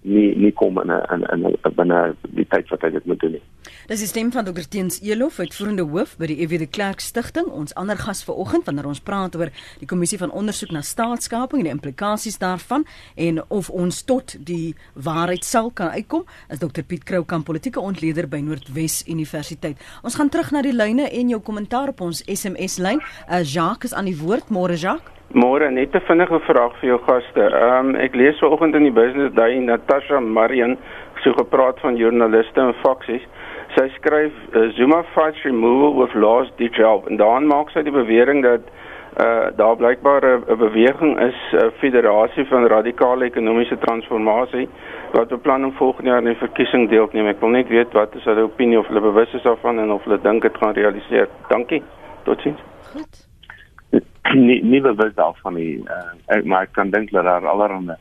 nie 0.07 0.31
nie 0.35 0.51
kom 0.51 0.79
in 0.81 0.91
'n 0.91 1.23
in 1.33 1.45
'n 1.45 1.75
binne 1.75 2.15
die 2.29 2.45
tyd 2.45 2.69
wat 2.69 2.81
hy 2.81 2.89
dit 2.89 3.05
moet 3.05 3.19
doen 3.19 3.31
nie. 3.31 3.43
Dis 3.87 3.99
die 3.99 4.07
stem 4.07 4.31
van 4.31 4.45
Dr. 4.45 4.67
Teens 4.69 5.01
Elof, 5.01 5.39
uitvoerende 5.39 5.83
hoof 5.83 6.17
by 6.17 6.27
die 6.27 6.41
EW 6.43 6.57
de 6.59 6.67
Klerk 6.67 6.99
Stichting. 6.99 7.47
Ons 7.47 7.73
ander 7.75 7.97
gas 7.97 8.23
vanoggend 8.23 8.65
wanneer 8.65 8.85
ons 8.85 8.99
praat 8.99 9.35
oor 9.35 9.51
die 9.79 9.87
kommissie 9.87 10.17
van 10.17 10.31
ondersoek 10.31 10.71
na 10.71 10.81
staatskaping 10.81 11.59
en 11.59 11.69
die 11.69 11.73
implikasies 11.73 12.37
daarvan 12.37 12.85
en 13.15 13.41
of 13.47 13.69
ons 13.69 14.01
tot 14.01 14.35
die 14.39 14.75
waarheid 14.93 15.45
sal 15.45 15.71
kan 15.71 15.89
uitkom, 15.89 16.25
is 16.49 16.59
Dr. 16.59 16.81
Piet 16.81 17.03
Kroukamp, 17.03 17.45
politieke 17.45 17.79
ontleder 17.79 18.27
by 18.27 18.39
Noordwes 18.39 19.03
Universiteit. 19.07 19.77
Ons 20.03 20.15
gaan 20.15 20.29
terug 20.29 20.51
na 20.51 20.61
die 20.61 20.75
lyne 20.75 21.09
en 21.09 21.29
jou 21.29 21.41
kommentaar 21.41 21.95
op 21.95 22.01
ons 22.01 22.23
SMS 22.27 22.77
lyn. 22.77 22.99
Uh, 23.29 23.43
Jacques 23.43 23.91
is 23.91 23.97
aan 23.97 24.05
die 24.05 24.17
woord. 24.17 24.49
Môre 24.49 24.75
Jacques. 24.75 25.16
Môre 25.33 25.69
net 25.71 25.93
'n 25.93 25.99
vinnige 26.07 26.39
vraag 26.39 26.71
vir 26.79 26.89
jou 26.89 26.99
gaste. 27.03 27.41
Ehm 27.41 27.89
um, 27.89 27.95
ek 27.95 28.15
lees 28.15 28.39
vanoggend 28.39 28.75
in 28.75 28.83
die 28.83 28.91
Business 28.91 29.33
Day 29.35 29.59
Natasha 29.59 30.19
Marian 30.19 30.77
so 31.23 31.33
gepraat 31.33 31.79
van 31.79 31.97
joernaliste 31.97 32.61
en 32.61 32.73
faksies. 32.73 33.25
Sy 33.75 33.89
skryf 33.97 34.31
uh, 34.55 34.69
Zuma 34.77 35.03
fights 35.13 35.43
removal 35.43 35.99
with 35.99 36.13
laws 36.13 36.47
help 36.77 37.09
en 37.09 37.17
dan 37.17 37.47
maak 37.47 37.69
sy 37.69 37.83
die 37.83 37.91
bewering 37.91 38.43
dat 38.43 38.61
uh 39.19 39.51
daar 39.57 39.75
blykbaar 39.75 40.23
'n 40.23 40.57
beweging 40.57 41.19
is 41.19 41.35
'n 41.51 41.71
federasie 41.79 42.45
van 42.45 42.67
radikale 42.67 43.25
ekonomiese 43.25 43.77
transformasie 43.77 44.69
wat 45.11 45.27
beplan 45.27 45.65
om 45.65 45.73
volgende 45.73 46.09
jaar 46.09 46.19
in 46.23 46.31
die 46.31 46.47
verkiesing 46.47 46.89
deel 46.89 47.07
te 47.07 47.15
neem. 47.17 47.27
Ek 47.27 47.39
wil 47.39 47.49
net 47.49 47.67
weet 47.67 47.93
wat 47.93 48.15
is 48.15 48.23
hulle 48.23 48.43
opinie 48.43 48.79
of 48.79 48.87
hulle 48.87 49.01
bewus 49.01 49.33
is 49.33 49.43
daarvan 49.43 49.79
en 49.79 49.91
of 49.91 50.03
hulle 50.03 50.21
dink 50.21 50.41
dit 50.41 50.57
gaan 50.57 50.73
realiseer. 50.73 51.27
Dankie. 51.49 51.83
Totsiens. 52.23 52.59
Goed 52.93 53.26
nie 54.33 54.61
nie 54.63 54.81
bewus 54.81 55.13
daarvan 55.15 55.53
nie. 55.53 55.77
Uh, 55.85 56.11
ek 56.35 56.45
maar 56.45 56.67
ek 56.67 56.73
kan 56.77 56.91
dink 56.91 57.11
dat 57.11 57.23
daar 57.23 57.47
allerlei 57.47 57.95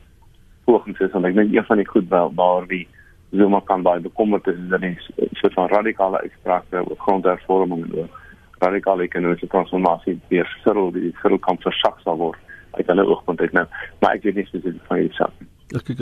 pogings 0.65 0.99
is 0.99 1.13
en 1.15 1.25
ek 1.25 1.35
dink 1.35 1.55
een 1.55 1.65
van 1.65 1.77
die 1.77 1.87
goed 1.87 2.07
waar 2.09 2.29
waar 2.35 2.67
die 2.67 2.87
Zuma 3.31 3.59
kan 3.65 3.83
baie 3.83 3.99
bekommerd 3.99 4.47
is 4.47 4.55
is 4.55 4.69
dat 4.69 4.81
'n 4.81 4.97
soort 5.31 5.53
van 5.53 5.67
radikale 5.67 6.21
uitsprake 6.21 6.83
oor 6.89 6.97
grondhervorming 6.97 7.83
en 7.83 7.95
oor 7.95 8.09
radikale 8.59 9.03
ekonomiese 9.03 9.47
transformasie 9.47 10.19
weer 10.27 10.47
sirkel 10.63 10.91
die 10.91 11.11
sirkel 11.21 11.39
kan 11.39 11.57
versag 11.59 11.99
sal 12.03 12.17
word 12.17 12.39
uit 12.71 12.87
hulle 12.87 13.05
oogpunt 13.05 13.41
uit 13.41 13.51
nou. 13.51 13.65
Maar 13.99 14.13
ek 14.13 14.23
weet 14.23 14.35
nie 14.35 14.45
spesifiek 14.45 14.85
van 14.87 14.97
hierdie 14.97 15.17
saak 15.17 15.33
nie. 15.39 15.49
Ek 15.75 15.83
kyk 15.83 15.99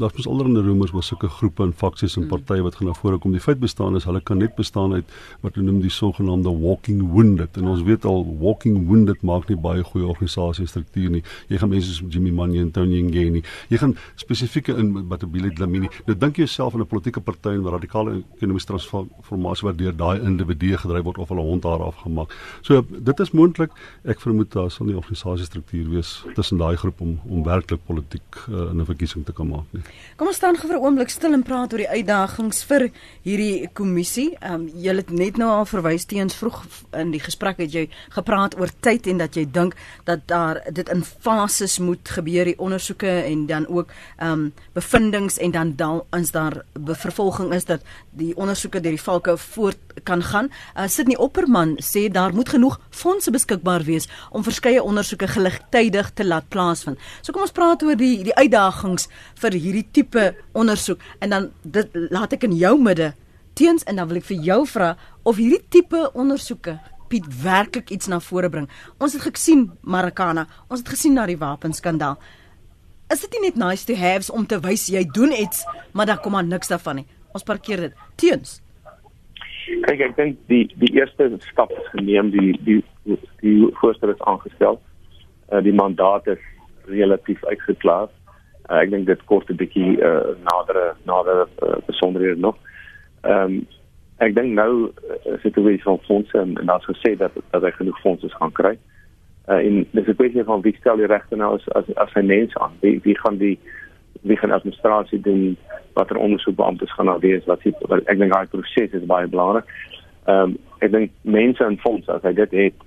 daar's 0.00 0.16
mos 0.16 0.26
allerlei 0.26 0.64
rumors 0.66 0.90
oor 0.90 1.04
sulke 1.06 1.28
groepe 1.30 1.62
en 1.62 1.70
faksies 1.70 2.16
en 2.16 2.24
hmm. 2.24 2.30
partye 2.32 2.64
wat 2.64 2.74
gaan 2.74 2.88
na 2.90 2.94
vore 2.98 3.20
kom. 3.22 3.30
Die 3.30 3.42
feit 3.42 3.60
bestaan 3.62 3.94
is 3.94 4.06
hulle 4.08 4.18
kan 4.18 4.40
net 4.42 4.56
bestaan 4.58 4.96
uit 4.96 5.12
wat 5.44 5.54
hulle 5.54 5.68
noem 5.68 5.78
die 5.84 5.92
sogenaamde 5.94 6.50
walking 6.50 7.04
wounded 7.12 7.54
en 7.60 7.68
ons 7.70 7.84
weet 7.86 8.08
al 8.08 8.26
walking 8.40 8.80
wounded 8.88 9.22
maak 9.22 9.46
nie 9.46 9.58
baie 9.66 9.84
goeie 9.86 10.08
organisasie 10.10 10.66
struktuur 10.66 11.12
nie. 11.14 11.22
Jy 11.52 11.60
gaan 11.62 11.70
mense 11.70 11.92
soos 11.92 12.10
Jimmy 12.10 12.32
Manny 12.34 12.58
en 12.64 12.72
Tony 12.74 13.04
Ngeni. 13.06 13.44
Jy 13.70 13.80
gaan 13.84 13.94
spesifieke 14.18 14.74
in 14.74 14.90
wat 15.06 15.22
Billy 15.30 15.52
Dlamini. 15.54 15.92
Nou 16.08 16.18
dink 16.18 16.42
jouself 16.42 16.74
in 16.74 16.82
'n 16.82 16.90
politieke 16.90 17.20
party 17.20 17.54
en 17.54 17.70
radikale 17.70 18.24
ekonomiese 18.34 18.66
transformasie 18.66 19.68
wat 19.68 19.78
deur 19.78 19.94
daai 19.94 20.18
individue 20.20 20.76
gedryf 20.76 21.04
word 21.04 21.18
of 21.18 21.28
hulle 21.28 21.46
hond 21.46 21.62
daar 21.62 21.78
afgemaak. 21.78 22.34
So 22.62 22.82
dit 22.82 23.20
is 23.20 23.30
moontlik. 23.30 23.70
Ek 24.04 24.20
vermoed 24.20 24.50
daar 24.50 24.70
sal 24.70 24.86
nie 24.86 24.96
organisasie 24.96 25.46
struktuur 25.46 25.88
wees 25.90 26.24
tussen 26.34 26.58
daai 26.58 26.76
groep 26.76 27.00
om 27.00 27.18
om 27.28 27.44
werklik 27.44 27.80
politiek 27.86 28.15
politiek 28.16 28.48
uh, 28.48 28.70
in 28.70 28.80
'n 28.80 28.84
verkiesing 28.84 29.24
te 29.24 29.32
kan 29.32 29.48
maak 29.48 29.64
nie. 29.70 29.82
Kom 30.16 30.26
ons 30.26 30.36
staan 30.36 30.56
gou 30.56 30.68
vir 30.68 30.78
'n 30.78 30.84
oomblik 30.84 31.08
stil 31.10 31.32
en 31.32 31.42
praat 31.42 31.72
oor 31.72 31.78
die 31.78 31.88
uitdagings 31.88 32.64
vir 32.64 32.90
hierdie 33.22 33.68
kommissie. 33.72 34.36
Ehm 34.40 34.54
um, 34.54 34.68
jy 34.68 34.96
het 34.96 35.10
net 35.10 35.36
nou 35.36 35.50
al 35.50 35.66
verwys 35.66 36.04
teens 36.04 36.34
vroeg 36.34 36.64
in 36.92 37.10
die 37.10 37.20
gesprek 37.20 37.58
het 37.58 37.72
jy 37.72 37.88
gepraat 38.10 38.58
oor 38.58 38.70
tyd 38.80 39.06
en 39.06 39.18
dat 39.18 39.34
jy 39.34 39.46
dink 39.50 39.74
dat 40.04 40.26
daar 40.26 40.62
dit 40.72 40.88
in 40.88 41.02
fases 41.02 41.78
moet 41.78 42.08
gebeur 42.08 42.44
die 42.44 42.58
ondersoeke 42.58 43.24
en 43.24 43.46
dan 43.46 43.66
ook 43.66 43.88
ehm 44.18 44.32
um, 44.32 44.52
bevindinge 44.72 45.40
en 45.40 45.50
dan 45.50 45.76
dan 45.76 46.02
is 46.12 46.30
daar 46.30 46.64
vervolging 46.84 47.54
is 47.54 47.64
dat 47.64 47.80
die 48.10 48.36
ondersoeke 48.36 48.80
deur 48.80 48.96
die 48.96 49.02
valke 49.02 49.36
voort 49.36 49.78
kan 50.02 50.22
gaan. 50.22 50.50
Uh, 50.76 50.86
Sidney 50.88 51.16
Opperman 51.16 51.76
sê 51.82 52.08
daar 52.10 52.34
moet 52.34 52.48
genoeg 52.48 52.80
fondse 52.90 53.30
beskikbaar 53.30 53.82
wees 53.82 54.08
om 54.30 54.42
verskeie 54.42 54.82
ondersoeke 54.82 55.28
gelyktydig 55.28 56.10
te 56.14 56.24
laat 56.24 56.48
plaasvind. 56.48 56.98
So 57.22 57.32
kom 57.32 57.42
ons 57.42 57.54
praat 57.56 57.82
oor 57.82 57.96
die 57.98 58.05
die 58.26 58.34
uitdagings 58.34 59.08
vir 59.42 59.56
hierdie 59.56 59.86
tipe 59.92 60.26
ondersoek 60.56 61.02
en 61.20 61.34
dan 61.34 61.48
dit 61.62 61.96
laat 62.10 62.36
ek 62.36 62.46
in 62.48 62.56
jou 62.58 62.74
midde 62.80 63.12
teens 63.56 63.86
en 63.88 63.96
dan 63.96 64.08
wil 64.10 64.20
ek 64.20 64.28
vir 64.30 64.44
jou 64.50 64.60
vra 64.68 64.94
of 65.24 65.40
hierdie 65.40 65.64
tipe 65.70 66.06
ondersoeke 66.14 66.78
Piet 67.06 67.26
werklik 67.38 67.92
iets 67.94 68.08
na 68.10 68.16
vore 68.18 68.48
bring. 68.50 68.64
Ons 68.98 69.12
het 69.14 69.22
gesien 69.22 69.68
Marikana, 69.86 70.48
ons 70.66 70.80
het 70.82 70.88
gesien 70.90 71.14
na 71.14 71.22
die 71.30 71.38
wapenskandaal. 71.38 72.16
Is 73.14 73.22
dit 73.22 73.36
nie 73.36 73.44
net 73.44 73.60
nice 73.62 73.86
to 73.86 73.94
haves 73.94 74.30
om 74.34 74.42
te 74.50 74.58
wys 74.58 74.88
jy 74.90 75.04
doen 75.14 75.30
iets, 75.30 75.62
maar 75.94 76.10
dan 76.10 76.18
kom 76.18 76.34
maar 76.34 76.46
niks 76.46 76.72
daarvan 76.72 77.04
nie. 77.04 77.06
Ons 77.30 77.46
parkeer 77.46 77.84
dit. 77.86 78.00
Teens 78.18 78.58
Kyk, 79.66 79.98
ek 79.98 80.12
dink 80.14 80.36
die 80.50 80.64
die 80.78 80.92
eerste 80.94 81.26
stap 81.42 81.72
is 81.74 81.86
geneem, 81.90 82.30
die 82.30 82.52
die 82.66 82.78
die 83.42 83.56
voorstel 83.80 84.12
is 84.12 84.22
aangestel. 84.30 84.78
Uh, 85.50 85.58
die 85.62 85.74
mandaat 85.74 86.28
is 86.30 86.42
relatief 86.86 87.44
uitgeklaar. 87.44 88.08
Uh, 88.70 88.80
ek 88.82 88.90
dink 88.90 89.06
dit 89.06 89.24
kort 89.24 89.50
'n 89.50 89.56
bietjie 89.56 89.96
uh, 90.02 90.34
nadere 90.42 90.94
nadere 91.04 91.46
uh, 91.62 91.78
besonderhede 91.86 92.40
nog. 92.40 92.56
Ehm 93.22 93.42
um, 93.42 93.66
ek 94.18 94.34
dink 94.34 94.54
nou 94.56 94.90
is 95.24 95.42
dit 95.42 95.56
'n 95.56 95.62
kwessie 95.62 95.82
van 95.82 95.98
fondse 96.08 96.38
en, 96.38 96.56
en 96.56 96.66
daar's 96.66 96.88
gesê 96.88 97.16
dat 97.16 97.32
dat 97.50 97.62
hy 97.62 97.70
genoeg 97.70 98.00
fondse 98.00 98.28
gaan 98.28 98.52
kry. 98.52 98.78
Uh, 99.48 99.60
en 99.60 99.86
dis 99.90 100.06
'n 100.06 100.16
kwessie 100.16 100.44
van 100.44 100.60
wie 100.60 100.76
stel 100.76 100.96
die 100.96 101.06
regte 101.06 101.36
nou 101.36 101.54
as 101.54 101.68
as 101.72 101.94
as 101.94 102.12
mense 102.14 102.58
aan. 102.58 102.72
Wie 102.80 103.00
wie 103.02 103.18
gaan 103.18 103.36
die 103.36 103.58
wie 104.22 104.36
gaan 104.36 104.50
administrasie 104.50 105.20
doen? 105.20 105.56
watter 105.96 106.16
ondersoekbeamptes 106.16 106.92
gaan 106.92 107.06
daar 107.06 107.18
wees 107.18 107.44
wat 107.44 107.60
sit 107.60 107.76
wat 107.80 108.04
ek 108.04 108.18
dink 108.20 108.32
daai 108.32 108.48
proses 108.52 108.92
is 108.98 109.08
baie 109.12 109.28
belangrik. 109.32 109.68
Ehm 110.28 110.52
um, 110.52 110.56
ek 110.84 110.92
dink 110.92 111.14
mense 111.36 111.64
in 111.64 111.78
fonds 111.80 112.08
as 112.12 112.24
hy 112.28 112.34
dit 112.36 112.56
het 112.60 112.82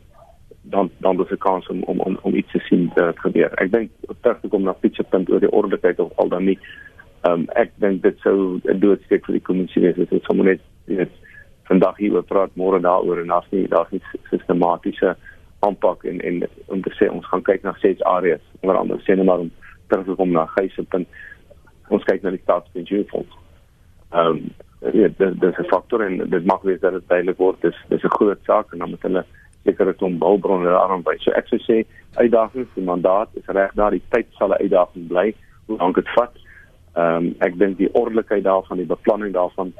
dan 0.69 0.89
dan 0.97 1.17
dis 1.17 1.31
'n 1.31 1.37
kans 1.37 1.67
om 1.67 1.83
om 1.83 1.99
om, 1.99 2.17
om 2.21 2.35
iets 2.35 2.51
te 2.51 2.59
sien 2.59 2.91
dat 2.95 3.19
gebeur. 3.19 3.51
Ek 3.53 3.71
dink 3.71 3.91
terug 4.21 4.39
te 4.39 4.47
kom 4.47 4.63
na 4.63 4.73
Pietse 4.73 5.03
punt 5.03 5.29
oor 5.29 5.39
die 5.39 5.51
ordelikheid 5.51 5.99
of 5.99 6.11
al 6.15 6.29
dan 6.29 6.43
nie. 6.43 6.59
Ehm 7.21 7.33
um, 7.33 7.45
ek 7.49 7.71
dink 7.75 8.01
dit 8.03 8.19
sou 8.19 8.59
'n 8.63 8.79
doodsteek 8.79 9.25
vir 9.25 9.33
die 9.33 9.47
kommissie 9.49 9.81
wees 9.81 9.97
as 9.97 10.09
dit 10.09 10.23
sommer 10.23 10.45
net 10.45 10.61
weet 10.85 11.11
vandag 11.63 11.97
hieroor 11.97 12.23
praat, 12.23 12.55
môre 12.55 12.79
daaroor 12.79 13.19
en 13.21 13.27
daar's 13.27 13.49
nie 13.51 13.67
daar's 13.67 13.91
nie 13.91 14.01
sistematiese 14.29 15.15
aanpak 15.59 16.03
en 16.03 16.21
en 16.21 16.47
om 16.65 16.81
te 16.81 16.93
sê 16.97 17.09
ons 17.11 17.25
gaan 17.25 17.41
kyk 17.41 17.63
na 17.63 17.73
ses 17.73 18.01
areas, 18.01 18.41
onder 18.61 18.77
andere 18.77 18.99
sê 18.99 19.15
net 19.15 19.25
maar 19.25 19.39
om 19.39 19.51
terug 19.87 20.05
te 20.05 20.15
kom 20.15 20.31
na 20.31 20.45
Geyserpunt. 20.45 21.07
Ons 21.89 22.03
kyk 22.03 22.23
na 22.23 22.29
die 22.29 22.43
staatspensioenfonds. 22.43 23.37
Ehm 24.11 24.25
um, 24.25 24.49
ja, 24.93 25.07
dit 25.17 25.41
dis 25.41 25.57
'n 25.57 25.69
faktor 25.73 26.01
en 26.01 26.29
dit 26.29 26.45
mag 26.45 26.61
wees 26.61 26.79
dat 26.79 26.93
dit 26.93 27.07
duidelik 27.07 27.37
word 27.37 27.61
dis 27.61 27.77
dis 27.89 28.03
'n 28.03 28.15
groot 28.17 28.39
saak 28.43 28.71
en 28.71 28.79
dan 28.79 28.89
moet 28.89 29.01
hulle 29.01 29.25
sekere 29.63 29.93
klomp 29.93 30.23
hulpbronne 30.23 30.69
daaraan 30.69 31.03
by. 31.03 31.15
So 31.19 31.31
ek 31.31 31.47
sou 31.51 31.59
sê 31.63 31.83
uitdagings, 32.15 32.71
die 32.75 32.85
mandaat 32.85 33.29
is 33.39 33.47
reg 33.47 33.73
daar, 33.75 33.91
die 33.91 34.03
tyd 34.09 34.27
sal 34.37 34.53
'n 34.53 34.61
uitdaging 34.63 35.07
bly 35.07 35.33
hoe 35.67 35.77
lank 35.77 35.95
dit 35.95 36.09
vat. 36.15 36.33
Ehm 36.95 37.15
um, 37.15 37.35
ek 37.39 37.57
dink 37.59 37.77
die 37.77 37.93
ordelikheid 37.93 38.43
daarvan, 38.43 38.77
die 38.77 38.89
beplanning 38.89 39.33
daarvan 39.33 39.73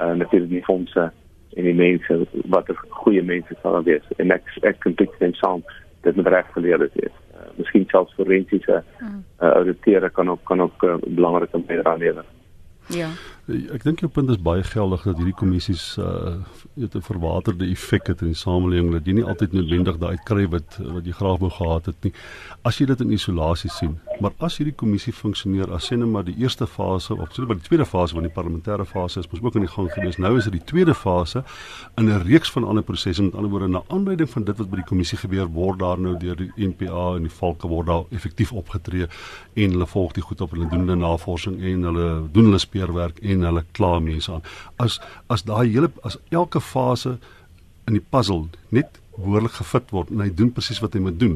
uh, 0.00 0.12
natuurlik 0.12 0.50
die 0.50 0.64
fondse 0.64 1.10
en 1.56 1.64
die 1.64 1.74
mense 1.74 2.26
wat 2.48 2.68
'n 2.68 2.76
goeie 3.02 3.22
mense 3.22 3.54
sal 3.62 3.82
wees. 3.82 4.04
En 4.18 4.30
ek 4.30 4.44
ek 4.62 4.80
kan 4.80 4.94
dit 4.94 5.10
sien 5.18 5.34
saam 5.34 5.62
dit 6.02 6.16
moet 6.16 6.26
reg 6.26 6.46
geleer 6.52 6.78
wees. 6.78 7.14
Uh, 7.34 7.48
miskien 7.56 7.86
selfs 7.88 8.14
forensiese 8.14 8.82
uh, 9.02 9.12
auditeure 9.38 10.10
kan 10.10 10.30
ook 10.30 10.44
kan 10.44 10.60
ook 10.60 10.82
uh, 10.82 10.94
belangrike 11.06 11.58
bydrae 11.58 11.98
lewer. 11.98 12.24
Ja. 12.88 13.08
Ek 13.48 13.80
dink 13.80 14.02
jou 14.04 14.10
punt 14.12 14.28
is 14.28 14.36
baie 14.44 14.60
geldig 14.60 15.06
dat 15.08 15.16
hierdie 15.16 15.36
kommissies 15.36 15.94
uh 15.96 16.36
weet 16.78 16.94
'n 16.94 17.02
verwaterde 17.02 17.64
effek 17.64 18.06
het 18.06 18.20
in 18.20 18.34
die 18.34 18.36
samelewing 18.36 18.92
dat 18.92 19.06
jy 19.06 19.12
nie 19.12 19.24
altyd 19.24 19.52
noodwendig 19.52 19.96
daai 19.98 20.10
uitkry 20.18 20.44
wat 20.52 20.76
wat 20.78 21.06
jy 21.06 21.12
graag 21.12 21.38
wou 21.40 21.50
gehad 21.50 21.86
het 21.86 22.04
nie. 22.04 22.12
As 22.62 22.78
jy 22.78 22.86
dit 22.86 23.00
in 23.00 23.10
isolasie 23.10 23.70
sien, 23.70 23.98
maar 24.20 24.32
as 24.38 24.58
hierdie 24.58 24.74
kommissie 24.74 25.12
funksioneer 25.12 25.72
as 25.72 25.86
sien 25.86 26.04
maar 26.10 26.24
die 26.24 26.36
eerste 26.38 26.66
fase 26.66 27.16
of 27.16 27.32
sien 27.32 27.46
maar 27.46 27.56
die 27.56 27.64
tweede 27.64 27.86
fase 27.86 28.14
van 28.14 28.22
die 28.22 28.32
parlementêre 28.32 28.84
fase 28.84 29.20
is 29.20 29.30
mos 29.30 29.42
ook 29.42 29.54
in 29.54 29.64
die 29.64 29.74
gang 29.74 29.88
gewees. 29.92 30.18
Nou 30.18 30.36
is 30.36 30.44
dit 30.44 30.52
die 30.52 30.64
tweede 30.64 30.94
fase 30.94 31.42
in 31.96 32.04
'n 32.04 32.22
reeks 32.28 32.50
van 32.50 32.64
ander 32.64 32.82
prosesse 32.82 33.22
met 33.22 33.34
ander 33.34 33.50
woorde 33.50 33.68
na 33.68 33.82
aanleiding 33.88 34.30
van 34.30 34.44
dit 34.44 34.58
wat 34.58 34.70
by 34.70 34.76
die 34.76 34.84
kommissie 34.84 35.18
gebeur 35.18 35.46
word 35.46 35.78
daar 35.78 35.98
nou 35.98 36.18
deur 36.18 36.36
die 36.36 36.52
NPA 36.56 37.16
en 37.16 37.22
die 37.22 37.36
valke 37.40 37.68
word 37.68 37.86
daar 37.86 38.04
effektief 38.10 38.52
opgetree 38.52 39.08
en 39.54 39.70
hulle 39.70 39.86
volg 39.86 40.12
die 40.12 40.22
goed 40.22 40.40
op 40.40 40.50
hulle 40.50 40.68
doen 40.68 40.80
hulle 40.80 40.96
navorsing 40.96 41.62
en 41.62 41.82
hulle 41.82 42.28
doen 42.32 42.44
hulle 42.44 42.58
speurwerk 42.58 43.18
en 43.18 43.37
en 43.38 43.48
hulle 43.50 43.64
kla 43.78 43.96
mense 44.04 44.32
aan. 44.32 44.46
As 44.84 45.00
as 45.32 45.44
daai 45.48 45.68
hele 45.70 45.92
as 46.06 46.18
elke 46.30 46.60
fase 46.60 47.18
in 47.88 47.96
die 47.96 48.04
puzzle 48.14 48.48
net 48.74 49.00
behoorlik 49.18 49.56
gefit 49.58 49.90
word 49.90 50.12
en 50.14 50.22
hy 50.22 50.28
doen 50.34 50.50
presies 50.54 50.78
wat 50.82 50.94
hy 50.94 51.02
moet 51.02 51.18
doen, 51.18 51.34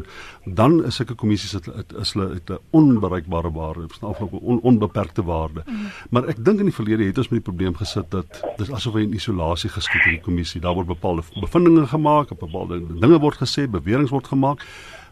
dan 0.58 0.78
is 0.86 1.00
sulke 1.00 1.16
kommissies 1.18 1.56
dit 1.56 1.94
is 1.98 2.14
hulle 2.14 2.28
het 2.36 2.50
'n 2.50 2.60
onbereikbare 2.78 3.50
waarde, 3.52 3.88
of 4.00 4.20
on, 4.20 4.60
onbeperkte 4.62 5.22
waarde. 5.26 5.62
Mm. 5.66 5.90
Maar 6.10 6.28
ek 6.28 6.44
dink 6.44 6.58
in 6.58 6.70
die 6.70 6.78
verlede 6.80 7.04
het 7.04 7.18
ons 7.18 7.28
met 7.28 7.42
die 7.42 7.50
probleem 7.50 7.74
gesit 7.74 8.10
dat 8.10 8.42
dis 8.58 8.70
asof 8.70 8.94
hy 8.94 9.02
in 9.02 9.14
isolasie 9.14 9.70
geskiet 9.70 10.04
hierdie 10.04 10.22
kommissie. 10.22 10.60
Daar 10.60 10.74
word 10.74 10.86
bepaalde 10.86 11.22
bevindinge 11.40 11.86
gemaak, 11.86 12.28
bepaalde 12.28 12.82
dinge 13.00 13.18
word 13.18 13.36
gesê, 13.36 13.66
beweringe 13.66 14.10
word 14.10 14.26
gemaak 14.26 14.62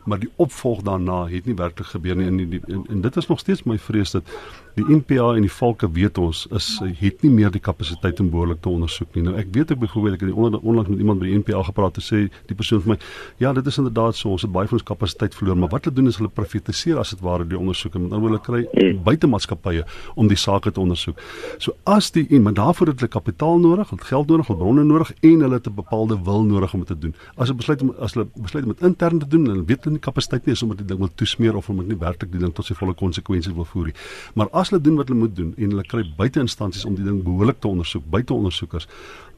maar 0.04 0.18
die 0.18 0.30
opvolg 0.36 0.82
daarna 0.82 1.26
het 1.28 1.46
nie 1.46 1.54
werklik 1.54 1.86
gebeur 1.92 2.16
nie 2.16 2.26
en, 2.26 2.38
en, 2.40 2.62
en, 2.66 2.84
en 2.88 3.00
dit 3.00 3.16
is 3.16 3.26
nog 3.26 3.38
steeds 3.38 3.62
my 3.68 3.78
vrees 3.78 4.14
dat 4.16 4.28
die 4.74 4.84
NPA 4.88 5.34
en 5.36 5.46
die 5.46 5.52
valke 5.52 5.88
weet 5.92 6.18
ons 6.18 6.46
is 6.56 6.68
het 7.00 7.22
nie 7.22 7.30
meer 7.30 7.50
die 7.50 7.62
kapasiteit 7.62 8.20
om 8.20 8.30
behoorlik 8.30 8.60
te 8.62 8.70
ondersoek 8.70 9.14
nie. 9.16 9.24
Nou 9.26 9.36
ek 9.40 9.50
weet 9.54 9.74
ek 9.74 9.80
byvoorbeeld 9.82 10.18
ek 10.18 10.26
het 10.26 10.32
onder, 10.34 10.60
onlangs 10.60 10.90
met 10.90 10.98
iemand 10.98 11.20
by 11.20 11.30
die 11.30 11.38
NPA 11.40 11.62
gepraat 11.70 12.00
en 12.00 12.06
sê 12.06 12.20
die 12.50 12.56
persoon 12.56 12.82
vir 12.84 12.94
my 12.94 12.98
ja, 13.42 13.52
dit 13.56 13.66
is 13.66 13.78
inderdaad 13.82 14.18
so 14.18 14.30
ons 14.34 14.44
het 14.46 14.52
baie 14.52 14.68
van 14.70 14.78
ons 14.78 14.86
kapasiteit 14.86 15.34
verloor, 15.34 15.58
maar 15.58 15.72
wat 15.74 15.88
hulle 15.88 15.96
doen 15.96 16.10
is 16.10 16.20
hulle 16.20 16.30
privatiseer 16.32 17.00
as 17.00 17.14
dit 17.14 17.24
ware 17.24 17.46
die 17.48 17.58
ondersoeke 17.58 17.98
met 17.98 18.12
ander 18.12 18.28
woorde 18.28 18.42
kry 18.46 18.92
buitemaatskappye 19.06 19.86
om 20.14 20.30
die 20.30 20.38
saak 20.38 20.68
te 20.70 20.80
ondersoek. 20.80 21.18
So 21.58 21.76
as 21.88 22.10
die 22.14 22.26
en 22.30 22.44
maar 22.46 22.56
daarvoor 22.58 22.92
het 22.92 23.02
hulle 23.02 23.12
kapitaal 23.12 23.58
nodig, 23.62 23.90
hulle 23.90 24.06
geld 24.06 24.30
nodig, 24.30 24.50
hulle 24.50 24.60
bronne 24.60 24.84
nodig 24.84 25.12
en 25.20 25.46
hulle 25.46 25.58
het 25.58 25.66
'n 25.66 25.74
bepaalde 25.74 26.18
wil 26.24 26.44
nodig 26.44 26.74
om 26.74 26.84
dit 26.84 26.88
te 26.88 26.98
doen. 26.98 27.14
As 27.36 27.48
hulle 27.48 27.58
besluit 27.58 27.82
om 27.82 27.94
as 27.98 28.14
hulle 28.14 28.26
besluit 28.34 28.64
om 28.64 28.72
dit 28.74 28.82
intern 28.86 29.18
te 29.18 29.28
doen 29.28 29.50
en 29.50 29.64
weet 29.66 29.84
hulle 29.84 29.96
nie 29.96 30.04
kapasiteit 30.04 30.46
nie 30.46 30.54
is 30.54 30.62
om 30.62 30.74
dit 30.76 30.88
ding 30.88 30.98
wil 30.98 31.10
toesmeer 31.14 31.56
of 31.56 31.68
om 31.68 31.76
dit 31.82 31.88
nie 31.92 31.98
werklik 31.98 32.32
die 32.32 32.40
ding 32.42 32.54
tot 32.54 32.66
sy 32.66 32.74
volle 32.74 32.94
konsekwensies 32.94 33.54
wil 33.54 33.64
voer 33.64 33.90
nie. 33.90 33.96
Maar 34.34 34.48
as 34.60 34.70
hulle 34.70 34.82
doen 34.82 34.96
wat 35.00 35.08
hulle 35.08 35.20
moet 35.20 35.34
doen 35.36 35.54
en 35.56 35.74
hulle 35.74 35.86
kry 35.88 36.04
buite 36.16 36.40
instansies 36.40 36.86
om 36.88 36.94
die 36.98 37.04
ding 37.04 37.22
behoorlik 37.24 37.60
te 37.60 37.68
ondersoek, 37.68 38.06
buite 38.12 38.34
ondersoekers, 38.34 38.88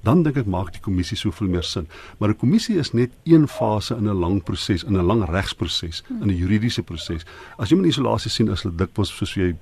dan 0.07 0.23
dink 0.27 0.37
ek 0.41 0.49
maak 0.51 0.73
die 0.75 0.83
kommissie 0.83 1.17
soveel 1.19 1.49
meer 1.49 1.67
sin. 1.67 1.87
Maar 2.19 2.31
'n 2.31 2.37
kommissie 2.37 2.79
is 2.79 2.93
net 2.93 3.11
een 3.25 3.47
fase 3.49 3.95
in 3.95 4.09
'n 4.09 4.19
lang 4.21 4.43
proses, 4.43 4.85
in 4.85 4.97
'n 4.97 5.07
lang 5.07 5.25
regsproses, 5.25 6.03
in 6.21 6.29
'n 6.29 6.37
juridiese 6.37 6.83
proses. 6.83 7.25
As 7.59 7.71
jy 7.71 7.77
in 7.77 7.85
isolasie 7.85 8.31
sien 8.31 8.51
as 8.51 8.63
hulle 8.63 8.77
dikwels 8.77 9.17
soos 9.17 9.35
jy 9.35 9.55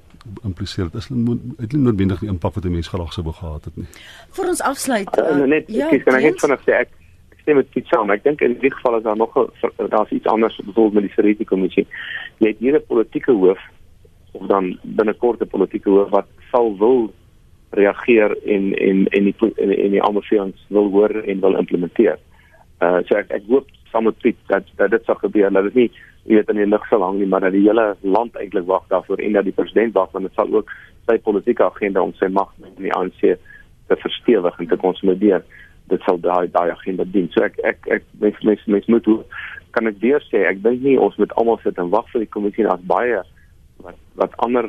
impliseer 0.45 0.85
dit 0.85 0.95
is 0.95 1.09
dit 1.09 1.73
nie 1.73 1.83
noodwendig 1.83 2.21
die 2.21 2.29
impak 2.29 2.55
wat 2.55 2.65
'n 2.65 2.73
mens 2.73 2.89
graag 2.89 3.13
sou 3.13 3.33
gehad 3.33 3.65
het 3.65 3.77
nie. 3.77 3.87
Vir 4.31 4.49
ons 4.49 4.61
afsluit, 4.61 5.19
uh, 5.19 5.47
net 5.47 5.65
ja, 5.69 5.89
ek 5.91 6.05
kan 6.05 6.23
net 6.23 6.41
vanaand 6.41 6.61
sê 6.61 6.73
ek 6.73 6.89
stem 7.41 7.57
met 7.57 7.67
iets 7.75 7.89
saam. 7.89 8.11
Ek 8.11 8.23
dink 8.23 8.41
in 8.41 8.59
die 8.61 8.73
geval 8.73 8.97
is 8.97 9.03
daar 9.03 9.17
nog 9.17 9.33
daar's 9.89 10.11
iets 10.11 10.27
anders 10.27 10.61
bedoel 10.65 10.91
met 10.91 11.03
die 11.03 11.13
Seriti 11.13 11.45
kommissie. 11.45 11.87
Jy 12.39 12.49
het 12.49 12.59
hier 12.59 12.77
'n 12.77 12.87
politieke 12.87 13.33
hoof 13.33 13.59
of 14.33 14.47
dan 14.47 14.79
binnekort 14.83 15.43
'n 15.43 15.49
politieke 15.49 15.91
hoof 15.91 16.11
wat 16.11 16.27
sal 16.51 16.77
wil 16.79 17.11
reageer 17.71 18.37
en 18.45 18.75
en 18.75 19.07
en 19.07 19.25
die 19.25 19.35
en, 19.41 19.71
en 19.77 19.91
die 19.91 20.03
aanbevelings 20.03 20.67
wil 20.69 20.91
hoor 20.91 21.11
en 21.11 21.41
wil 21.41 21.57
implementeer. 21.57 22.19
Uh 22.81 22.99
so 23.07 23.17
ek 23.17 23.31
ek 23.31 23.43
hoop 23.49 23.69
saam 23.93 24.05
met 24.05 24.19
Piet 24.19 24.37
dat 24.47 24.65
dat 24.77 24.91
dit 24.91 25.05
sal 25.05 25.15
gebeur 25.15 25.53
dat 25.53 25.69
dit 25.71 25.75
nie 25.75 25.91
jy 26.25 26.35
weet 26.35 26.51
in 26.51 26.57
die 26.57 26.67
lug 26.67 26.87
sal 26.89 27.03
hang 27.03 27.19
nie 27.19 27.27
maar 27.27 27.41
dat 27.41 27.53
die 27.53 27.67
hele 27.67 27.97
land 28.03 28.37
eintlik 28.37 28.67
wag 28.67 28.87
daarvoor 28.89 29.19
en 29.19 29.33
dat 29.33 29.45
die 29.45 29.57
president 29.57 29.95
wag 29.95 30.11
want 30.13 30.25
dit 30.29 30.35
sal 30.35 30.53
ook 30.55 30.71
sy 31.07 31.19
politieke 31.19 31.65
agenda 31.65 32.03
om 32.03 32.13
sy 32.19 32.29
mag 32.29 32.51
in 32.59 32.85
die 32.85 32.95
ANC 32.95 33.21
te 33.91 33.97
verstewig 33.97 34.59
en 34.59 34.69
te 34.71 34.77
konsolideer. 34.77 35.43
Dit 35.91 36.03
sal 36.07 36.21
daai 36.23 36.51
daai 36.51 36.71
agenda 36.71 37.05
dien. 37.05 37.31
So 37.35 37.43
ek 37.43 37.59
ek 37.65 37.89
ek 37.99 38.07
mens 38.21 38.43
mens 38.43 38.67
mens 38.67 38.87
moet 38.87 39.05
hoe 39.05 39.21
kan 39.71 39.87
ek 39.87 40.01
weer 40.03 40.23
sê 40.29 40.45
ek 40.47 40.63
dink 40.63 40.83
nie 40.83 40.99
ons 40.99 41.17
moet 41.19 41.33
almal 41.39 41.59
sit 41.63 41.79
en 41.79 41.91
wag 41.95 42.09
vir 42.13 42.25
die 42.25 42.35
kommissie 42.35 42.67
daar's 42.67 42.87
baie 42.91 43.23
wat 44.21 44.37
ander 44.45 44.69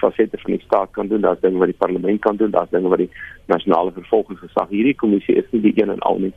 fasette 0.00 0.38
van 0.42 0.52
die 0.56 0.64
staat 0.64 0.92
kan 0.96 1.08
doen, 1.08 1.24
daar's 1.24 1.40
dinge 1.40 1.58
wat 1.62 1.72
die 1.72 1.80
parlement 1.82 2.20
kan 2.20 2.36
doen, 2.36 2.52
daar's 2.52 2.70
dinge 2.70 2.92
wat 2.92 3.00
die 3.00 3.10
nasionale 3.48 3.92
vervolgingsgesag. 3.96 4.68
Hierdie 4.68 4.96
kommissie 5.02 5.38
is 5.40 5.48
nie 5.54 5.62
die 5.68 5.74
een 5.80 5.94
en 5.96 6.04
al 6.10 6.20
nie. 6.26 6.32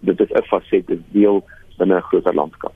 Dit 0.00 0.20
is 0.20 0.30
'n 0.30 0.44
faset, 0.50 0.86
dit 0.86 1.02
deel 1.16 1.44
binne 1.78 1.96
'n 1.96 2.08
groter 2.10 2.34
landskap. 2.34 2.74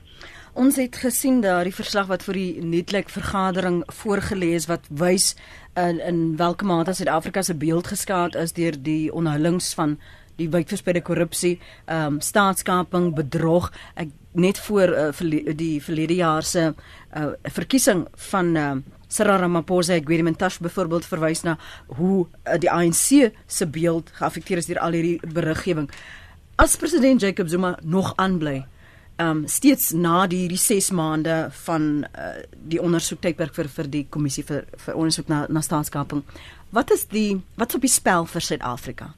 Ons 0.57 0.75
het 0.75 0.95
gesien 0.97 1.41
daar 1.41 1.63
die 1.63 1.75
verslag 1.75 2.07
wat 2.09 2.23
vir 2.23 2.33
die 2.33 2.61
netlike 2.65 3.13
vergadering 3.13 3.83
voorgeles 3.93 4.65
wat 4.65 4.87
wys 4.89 5.35
in 5.75 5.99
in 5.99 6.37
watter 6.37 6.65
mate 6.65 6.93
Suid-Afrika 6.93 7.41
se 7.41 7.53
beeld 7.53 7.87
geskaad 7.87 8.35
is 8.35 8.53
deur 8.53 8.73
die 8.81 9.13
onhullings 9.13 9.73
van 9.73 9.99
die 10.37 10.49
wydverspreide 10.53 11.01
korrupsie, 11.05 11.57
ehm 11.85 12.17
um, 12.17 12.21
staatskaping, 12.21 13.11
bedrog. 13.17 13.71
Ek 13.95 14.13
net 14.37 14.59
voor 14.67 14.93
uh, 14.93 15.07
verle 15.17 15.55
die 15.57 15.81
verlede 15.81 16.19
jaar 16.19 16.45
se 16.45 16.69
uh, 16.69 17.25
verkiesing 17.43 18.05
van 18.31 18.55
uh, 18.55 18.69
Cyril 19.07 19.39
Ramaphosa 19.41 19.95
ek 19.95 20.09
weet 20.11 20.25
Mentash 20.27 20.59
byvoorbeeld 20.61 21.07
verwys 21.07 21.43
na 21.47 21.55
hoe 21.97 22.25
uh, 22.27 22.57
die 22.59 22.71
ANC 22.71 23.31
se 23.47 23.67
beeld 23.67 24.11
geaffekteer 24.19 24.61
is 24.61 24.69
deur 24.69 24.81
al 24.83 24.97
hierdie 24.97 25.33
beriggewing. 25.33 25.89
As 26.57 26.75
president 26.77 27.21
Jacob 27.21 27.49
Zuma 27.49 27.77
nog 27.81 28.13
aanbly, 28.17 28.65
ehm 29.17 29.29
um, 29.29 29.47
steeds 29.49 29.91
na 29.97 30.27
die 30.29 30.43
hierdie 30.43 30.61
6 30.61 30.91
maande 30.93 31.37
van 31.65 31.87
uh, 32.05 32.33
die 32.69 32.81
ondersoektydperk 32.81 33.55
vir 33.55 33.69
vir 33.77 33.89
die 33.89 34.03
kommissie 34.13 34.43
vir 34.45 34.67
vir 34.85 34.99
ondersoek 34.99 35.31
na 35.33 35.45
na 35.49 35.63
staatskaping. 35.65 36.21
Wat 36.69 36.91
is 36.91 37.07
die 37.09 37.41
wat's 37.57 37.75
op 37.75 37.81
die 37.81 37.89
spel 37.89 38.27
vir 38.29 38.45
Suid-Afrika? 38.45 39.15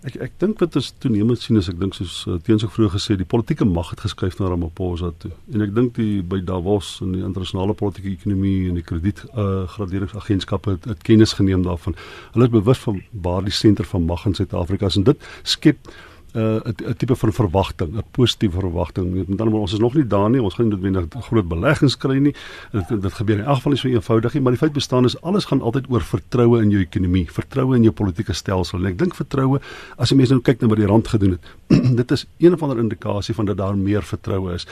Ek 0.00 0.14
ek 0.24 0.36
dink 0.40 0.62
wat 0.62 0.76
ons 0.78 0.86
toenemend 0.96 1.42
sien 1.42 1.60
is 1.60 1.66
ek 1.68 1.76
dink 1.80 1.92
soos 1.92 2.22
uh, 2.24 2.38
teens 2.40 2.62
ook 2.64 2.72
vroeër 2.72 2.94
gesê 2.94 3.16
die 3.20 3.26
politieke 3.28 3.66
mag 3.68 3.90
het 3.92 4.00
geskuif 4.00 4.38
na 4.38 4.48
Ramaphosa 4.48 5.10
toe. 5.20 5.32
En 5.52 5.64
ek 5.66 5.74
dink 5.76 5.92
die 5.98 6.22
by 6.24 6.38
Davos 6.48 6.94
en 7.04 7.12
die 7.12 7.24
internasionale 7.26 7.76
politieke 7.76 8.14
ekonomie 8.14 8.70
en 8.70 8.78
die 8.80 8.86
krediet 8.86 9.20
uh, 9.34 9.66
graderingsagentskappe 9.74 10.78
het, 10.78 10.88
het 10.88 11.04
kennis 11.04 11.36
geneem 11.36 11.66
daarvan. 11.68 11.98
Hulle 12.32 12.48
is 12.48 12.54
bewus 12.54 12.80
van 12.86 13.02
waar 13.26 13.44
die 13.44 13.52
senter 13.52 13.84
van 13.92 14.08
mag 14.08 14.24
in 14.30 14.38
Suid-Afrika 14.38 14.88
is 14.88 14.96
en 15.02 15.04
dit 15.10 15.28
skep 15.44 15.92
'n 16.34 16.62
uh, 16.86 16.92
tipe 16.96 17.16
van 17.16 17.32
verwagting, 17.32 17.94
'n 17.96 18.04
positiewe 18.10 18.60
verwagting. 18.60 19.14
Met 19.14 19.28
ander 19.28 19.50
woorde, 19.50 19.60
ons 19.60 19.72
is 19.72 19.78
nog 19.78 19.94
nie 19.94 20.06
daar 20.06 20.30
nie. 20.30 20.42
Ons 20.42 20.54
gaan 20.54 20.68
nie 20.68 20.74
noodwendig 20.74 21.24
groot 21.24 21.48
beleggings 21.48 21.96
kry 21.96 22.18
nie. 22.18 22.34
Dit 22.72 23.02
dit 23.02 23.12
gebeur 23.12 23.38
in 23.38 23.44
elk 23.44 23.56
geval 23.56 23.72
nie 23.72 23.80
so 23.80 23.88
eenvoudig 23.88 24.32
nie, 24.34 24.42
maar 24.42 24.52
die 24.52 24.60
feit 24.60 24.72
bestaan 24.72 25.04
is 25.04 25.20
alles 25.22 25.44
gaan 25.44 25.60
altyd 25.60 25.90
oor 25.90 26.00
vertroue 26.00 26.62
in 26.62 26.70
jou 26.70 26.80
ekonomie, 26.80 27.26
vertroue 27.30 27.76
in 27.76 27.82
jou 27.82 27.92
politieke 27.92 28.32
stelsel. 28.32 28.78
En 28.78 28.86
ek 28.86 28.98
dink 28.98 29.14
vertroue, 29.14 29.60
as 29.96 30.10
jy 30.10 30.16
mense 30.16 30.32
nou 30.32 30.42
kyk 30.42 30.60
na 30.60 30.68
wat 30.68 30.78
die 30.78 30.86
rand 30.86 31.08
gedoen 31.08 31.30
het, 31.30 31.54
dit 32.00 32.10
is 32.10 32.26
een 32.38 32.52
of 32.52 32.62
ander 32.62 32.78
indikasie 32.78 33.34
van 33.34 33.44
dat 33.44 33.56
daar 33.56 33.76
meer 33.76 34.02
vertroue 34.02 34.54
is. 34.54 34.66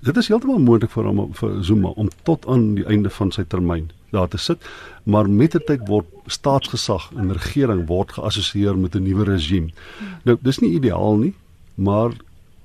Dit 0.00 0.16
is 0.16 0.28
heeltemal 0.28 0.58
moontlik 0.58 0.90
vir 0.90 1.04
hom 1.04 1.32
vir 1.32 1.62
Zuma 1.62 1.88
om 1.88 2.08
tot 2.22 2.46
aan 2.46 2.74
die 2.74 2.86
einde 2.86 3.10
van 3.10 3.32
sy 3.32 3.44
termyn 3.44 3.90
daar 4.12 4.28
te 4.28 4.38
sit, 4.38 4.64
maar 5.04 5.30
met 5.30 5.56
die 5.56 5.62
tyd 5.66 5.86
word 5.88 6.08
staatsgesag 6.30 7.10
en 7.16 7.32
regering 7.32 7.86
word 7.88 8.12
geassosieer 8.18 8.78
met 8.78 8.94
'n 8.94 9.02
nuwe 9.02 9.24
regime. 9.24 9.70
Nou 10.24 10.36
dis 10.40 10.60
nie 10.60 10.74
ideaal 10.78 11.16
nie, 11.16 11.34
maar 11.74 12.12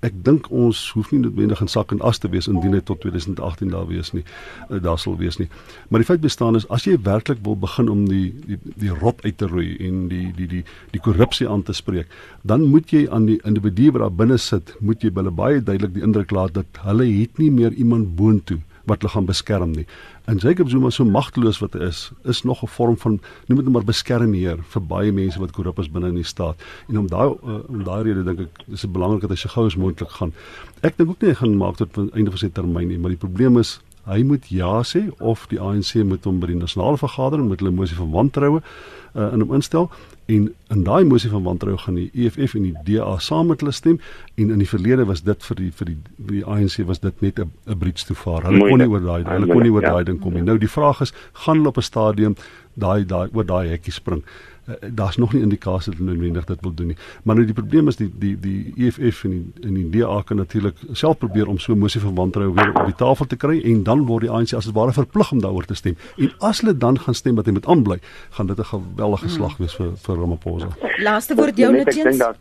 ek 0.06 0.14
dink 0.26 0.48
ons 0.54 0.80
hoef 0.94 1.10
nie 1.12 1.20
noodwendig 1.24 1.62
in 1.64 1.72
sak 1.72 1.92
en 1.92 2.02
as 2.06 2.20
te 2.22 2.30
wees 2.30 2.48
indien 2.48 2.76
dit 2.76 2.86
tot 2.86 3.00
2018 3.02 3.72
daar 3.74 3.88
wees 3.90 4.12
nie. 4.14 4.24
Uh, 4.70 4.78
daar 4.84 5.00
sal 5.02 5.18
wees 5.18 5.40
nie. 5.42 5.48
Maar 5.90 6.04
die 6.04 6.10
feit 6.10 6.22
bestaan 6.22 6.56
is 6.60 6.68
as 6.74 6.86
jy 6.86 6.98
werklik 7.02 7.42
wil 7.46 7.58
begin 7.58 7.90
om 7.90 8.06
die 8.10 8.34
die 8.46 8.60
die 8.84 8.94
rot 8.94 9.24
uit 9.26 9.38
te 9.38 9.50
roei 9.50 9.76
en 9.88 10.08
die 10.12 10.30
die 10.38 10.48
die 10.48 10.64
die 10.94 11.02
korrupsie 11.02 11.50
aan 11.50 11.64
te 11.64 11.74
spreek, 11.74 12.08
dan 12.44 12.68
moet 12.70 12.94
jy 12.94 13.08
aan 13.10 13.26
die 13.26 13.40
individue 13.44 13.92
wat 13.96 14.06
daar 14.06 14.18
binne 14.22 14.38
sit, 14.38 14.76
moet 14.80 15.02
jy 15.02 15.12
hulle 15.16 15.34
baie 15.34 15.62
duidelik 15.62 15.96
die 15.98 16.06
indruk 16.06 16.32
laat 16.32 16.54
dat 16.54 16.82
hulle 16.86 17.08
het 17.10 17.42
nie 17.42 17.52
meer 17.52 17.74
iemand 17.74 18.16
boontoe 18.16 18.62
wat 18.88 19.04
hulle 19.04 19.12
gaan 19.14 19.28
beskerm 19.28 19.74
nie. 19.76 19.86
En 20.28 20.40
Jacob 20.44 20.70
Zuma 20.72 20.90
so 20.92 21.06
magteloos 21.06 21.60
wat 21.64 21.76
hy 21.76 21.88
is, 21.88 22.12
is 22.24 22.44
nog 22.44 22.64
'n 22.64 22.72
vorm 22.72 22.98
van 22.98 23.20
noem 23.48 23.64
dit 23.64 23.74
maar 23.74 23.84
beskermheer 23.84 24.64
vir 24.64 24.82
baie 24.82 25.12
mense 25.12 25.40
wat 25.40 25.52
korrup 25.52 25.80
is 25.80 25.92
binne 25.92 26.08
in 26.08 26.16
die 26.16 26.24
staat. 26.24 26.56
En 26.88 26.98
om 26.98 27.08
daai 27.08 27.28
uh, 27.28 27.60
om 27.68 27.84
daai 27.84 28.04
rede 28.04 28.24
dink 28.24 28.40
ek 28.40 28.64
dis 28.68 28.86
belangrik 28.86 29.22
dat 29.22 29.30
hy 29.30 29.36
so 29.36 29.50
gou 29.50 29.66
as 29.66 29.76
moontlik 29.76 30.10
gaan. 30.10 30.34
Ek 30.82 30.98
dink 30.98 31.10
ook 31.10 31.22
nie 31.22 31.30
hy 31.30 31.36
gaan 31.36 31.58
maak 31.58 31.78
tot 31.78 31.98
aan 31.98 32.12
einde 32.14 32.32
van 32.32 32.40
sy 32.40 32.50
termyn 32.50 32.88
nie, 32.88 32.98
maar 32.98 33.12
die 33.12 33.20
probleem 33.20 33.58
is 33.58 33.80
hy 34.08 34.24
moet 34.24 34.46
ja 34.50 34.82
sê 34.88 35.08
of 35.20 35.48
die 35.52 35.60
ANC 35.60 35.96
moet 36.08 36.26
hom 36.28 36.40
by 36.40 36.52
die 36.52 36.60
nasionale 36.60 36.98
vergadering 36.98 37.50
met 37.50 37.60
hulle 37.64 37.76
mosie 37.76 37.98
van 37.98 38.14
wantroue 38.14 38.62
uh, 38.62 39.34
in 39.34 39.44
hom 39.44 39.54
instel 39.60 39.90
en 40.28 40.48
in 40.74 40.84
daai 40.84 41.04
mosie 41.08 41.30
van 41.32 41.44
wantroue 41.44 41.80
gaan 41.84 42.00
die 42.00 42.10
EFF 42.14 42.56
en 42.60 42.68
die 42.68 42.76
DA 42.88 43.18
saam 43.24 43.52
met 43.52 43.64
hulle 43.64 43.76
stem 43.76 44.00
en 44.36 44.52
in 44.56 44.64
die 44.64 44.70
verlede 44.70 45.08
was 45.08 45.24
dit 45.28 45.48
vir 45.50 45.60
die 45.62 45.72
vir 45.80 45.92
die 45.92 45.98
die 46.32 46.44
ANC 46.44 46.80
was 46.90 47.04
dit 47.04 47.22
net 47.22 47.40
'n 47.40 47.52
'n 47.68 47.78
bridge 47.80 48.06
to 48.08 48.16
far. 48.16 48.44
Hulle 48.44 48.70
kon 48.70 48.80
nie 48.80 48.90
oor 48.92 49.04
daai 49.04 49.24
hulle 49.24 49.48
kon 49.54 49.64
nie 49.64 49.72
oor 49.72 49.82
ja. 49.82 49.92
daai 49.92 50.04
ding 50.04 50.20
kom 50.20 50.34
nie. 50.34 50.44
Nou 50.44 50.58
die 50.58 50.72
vraag 50.78 51.02
is, 51.02 51.14
gaan 51.34 51.58
hulle 51.58 51.70
op 51.70 51.78
'n 51.78 51.82
stadium 51.92 52.36
daai 52.76 53.06
daai 53.06 53.30
oor 53.34 53.46
daai 53.46 53.68
hekkie 53.70 53.94
spring? 53.94 54.24
Uh, 54.68 54.76
daar's 54.94 55.18
nog 55.18 55.34
nie 55.34 55.42
indikasies 55.42 55.86
dat 55.86 55.98
hulle 55.98 56.12
noodwendig 56.12 56.46
dit 56.46 56.62
wil 56.62 56.74
doen 56.74 56.88
nie. 56.88 56.98
Maar 57.24 57.36
nou 57.36 57.46
die 57.46 57.56
probleem 57.56 57.88
is 57.88 57.96
die 57.96 58.10
die 58.20 58.36
die 58.40 58.74
EFF 58.88 59.24
en 59.24 59.36
die 59.36 59.68
in 59.68 59.74
die 59.74 59.90
DA 60.00 60.22
kan 60.26 60.38
natuurlik 60.38 60.76
self 60.92 61.18
probeer 61.18 61.48
om 61.48 61.60
so 61.60 61.74
'n 61.74 61.80
mosie 61.80 62.02
van 62.02 62.16
wantroue 62.16 62.54
weer 62.54 62.74
op 62.74 62.86
die 62.86 62.96
tafel 62.96 63.26
te 63.26 63.36
kry 63.36 63.62
en 63.64 63.84
dan 63.84 64.06
word 64.06 64.22
die 64.22 64.32
ANC 64.32 64.54
as 64.54 64.66
dit 64.66 64.74
ware 64.74 64.94
verplig 64.94 65.32
om 65.32 65.42
daaroor 65.42 65.66
te 65.66 65.76
stem. 65.76 65.96
En 66.18 66.32
as 66.40 66.62
hulle 66.62 66.78
dan 66.78 67.00
gaan 67.00 67.14
stem 67.14 67.36
dat 67.36 67.46
hy 67.46 67.52
moet 67.52 67.68
aanbly, 67.68 68.00
gaan 68.30 68.48
dit 68.48 68.60
'n 68.60 68.64
geweldige 68.64 69.30
slag 69.30 69.58
wees 69.58 69.76
vir 69.76 69.92
vir 69.96 70.16
Ramaphosa. 70.16 70.68
Laaste 70.98 71.36
woord 71.36 71.58
jou 71.58 71.72
net. 71.72 71.88
Ek 71.88 72.04
dink 72.04 72.18
dat 72.18 72.38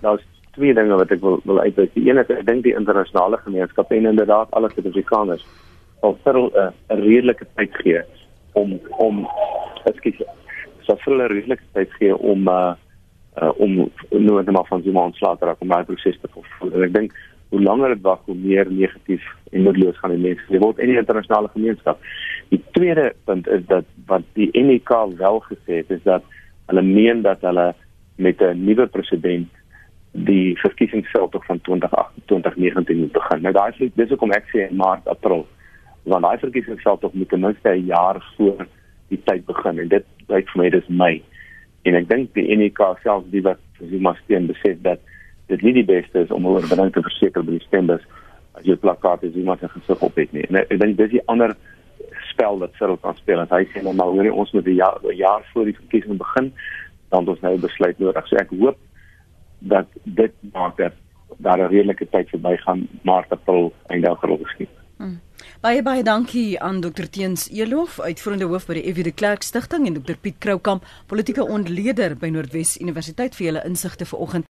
daar's 0.00 0.22
twee 0.52 0.74
dinge 0.74 0.96
wat 0.96 1.10
ek 1.10 1.20
wil 1.20 1.40
wil 1.44 1.60
uitwys. 1.60 1.92
Die 1.94 2.08
een 2.08 2.18
is 2.18 2.28
ek 2.28 2.46
dink 2.46 2.62
die 2.62 2.74
internasionale 2.76 3.38
gemeenskap 3.44 3.90
en 3.90 4.06
inderdaad 4.06 4.50
alle 4.50 4.70
Suid-Afrikaners 4.74 5.46
sal 6.00 6.18
vir 6.24 6.36
'n 6.36 6.72
redelike 6.88 7.46
tyd 7.56 7.74
gee 7.82 8.02
om 8.52 8.80
om 8.98 9.26
ekskuus 9.84 10.22
sal 10.86 10.98
vir 11.02 11.12
hulle 11.12 11.28
redelike 11.32 11.68
tyd 11.76 11.92
gee 11.98 12.16
om 12.16 12.48
uh, 12.48 12.74
uh 13.40 13.52
om 13.64 13.78
nou 14.10 14.36
net 14.38 14.50
maar 14.52 14.68
van 14.68 14.82
Zuma 14.82 15.06
ontslae 15.10 15.38
te 15.38 15.48
raak 15.48 15.60
om 15.60 15.72
daai 15.72 15.84
proses 15.88 16.18
te 16.20 16.28
volg. 16.34 16.48
En 16.72 16.82
ek 16.88 16.92
dink 16.96 17.16
hoe 17.52 17.60
langer 17.60 17.94
dit 17.94 18.04
wag, 18.04 18.20
hoe 18.24 18.36
meer 18.36 18.68
negatief 18.72 19.24
en 19.52 19.64
moedeloos 19.66 19.98
gaan 20.00 20.14
die 20.14 20.22
mense 20.24 20.60
word 20.60 20.78
in 20.80 20.92
die 20.92 21.00
internasionale 21.00 21.50
gemeenskap. 21.52 22.00
Die 22.48 22.60
tweede 22.76 23.12
punt 23.28 23.48
is 23.48 23.64
dat 23.68 23.88
wat 24.08 24.24
die 24.38 24.50
NEK 24.56 24.92
wel 25.18 25.40
gesê 25.48 25.82
het 25.82 25.90
is 25.90 26.04
dat 26.04 26.24
hulle 26.70 26.82
meen 26.82 27.22
dat 27.22 27.44
hulle 27.44 27.74
met 28.16 28.40
'n 28.40 28.64
nuwe 28.64 28.86
president 28.86 29.48
die 30.12 30.58
verkiesingsveld 30.60 31.36
van 31.46 31.60
2028 31.60 32.24
2019 32.26 32.98
moet 32.98 33.12
begin. 33.12 33.42
Nou 33.42 33.52
daai 33.52 33.72
is 33.76 33.90
dis 33.94 34.08
hoekom 34.08 34.32
ek 34.32 34.48
sê 34.52 34.68
in 34.70 34.76
Maart, 34.76 35.08
April 35.08 35.46
want 36.02 36.22
daai 36.22 36.38
verkiesingsveld 36.38 37.14
moet 37.14 37.28
ten 37.28 37.40
minste 37.40 37.68
'n 37.68 37.84
jaar 37.86 38.32
voor 38.36 38.66
die 39.12 39.20
tyd 39.28 39.46
begin 39.48 39.82
en 39.84 39.92
dit 39.92 40.08
lyk 40.32 40.50
vir 40.52 40.62
my 40.62 40.70
dis 40.74 40.88
my 41.02 41.12
en 41.88 41.98
ek 41.98 42.08
dink 42.10 42.34
die 42.38 42.56
NEK 42.56 42.82
self 43.02 43.28
die 43.34 43.44
wat 43.44 43.60
Zuma 43.90 44.14
steun 44.22 44.48
besef 44.50 44.80
dat 44.86 45.00
dit 45.50 45.62
nie 45.66 45.74
die 45.80 45.88
beste 45.88 46.24
is 46.24 46.34
om 46.34 46.46
oor 46.46 46.64
bedank 46.70 46.94
te 46.94 47.04
verseker 47.04 47.44
by 47.46 47.58
die 47.58 47.66
stembus 47.66 48.04
as 48.58 48.66
jy 48.68 48.76
plakkaat 48.80 49.24
is 49.26 49.36
iemand 49.38 49.60
se 49.60 49.68
gesig 49.72 50.02
op 50.04 50.16
het 50.20 50.32
nie. 50.36 50.44
En 50.50 50.60
ek 50.60 50.76
dink 50.80 50.98
dis 50.98 51.14
die 51.16 51.24
ander 51.32 51.54
spel 52.30 52.60
wat 52.60 52.74
Cyril 52.78 52.98
kan 53.00 53.16
speel. 53.16 53.40
En 53.40 53.50
hy 53.52 53.62
sê 53.72 53.82
nou 53.84 53.94
maar 53.96 54.12
hoor 54.12 54.28
ons 54.44 54.52
moet 54.52 54.66
'n 54.66 54.76
jaar, 54.76 54.98
jaar 55.16 55.42
voor 55.52 55.64
die 55.64 55.78
verkiesing 55.80 56.18
begin 56.18 56.52
dan 57.10 57.28
ons 57.28 57.40
nou 57.40 57.56
besluit 57.58 57.98
nodig. 57.98 58.28
So 58.28 58.36
ek 58.36 58.50
hoop 58.50 58.78
dat 59.58 59.88
dit 60.04 60.32
maak 60.52 60.76
dat 60.76 60.92
daar 61.38 61.58
'n 61.58 61.72
redelike 61.72 62.06
tyd 62.10 62.28
verbygaan 62.28 62.88
maar 63.02 63.24
dat 63.28 63.38
april 63.38 63.72
einde 63.86 64.08
april 64.08 64.38
geskied 64.42 64.68
hmm. 64.96 65.20
Baie 65.62 65.78
baie 65.86 66.02
dankie 66.02 66.58
aan 66.58 66.80
Dr 66.82 67.06
Teens 67.06 67.44
Elof, 67.54 68.00
uitvoerende 68.02 68.48
hoof 68.50 68.64
by 68.66 68.80
die 68.80 68.82
Evie 68.90 69.04
de 69.06 69.12
Klerk 69.14 69.44
Stichting 69.46 69.86
en 69.86 69.94
Dr 69.94 70.16
Piet 70.18 70.40
Kroukamp, 70.42 70.88
politieke 71.06 71.44
ontleder 71.46 72.16
by 72.18 72.32
Noordwes 72.34 72.80
Universiteit 72.82 73.38
vir 73.38 73.46
julle 73.46 73.62
insigte 73.68 74.08
vanoggend. 74.10 74.50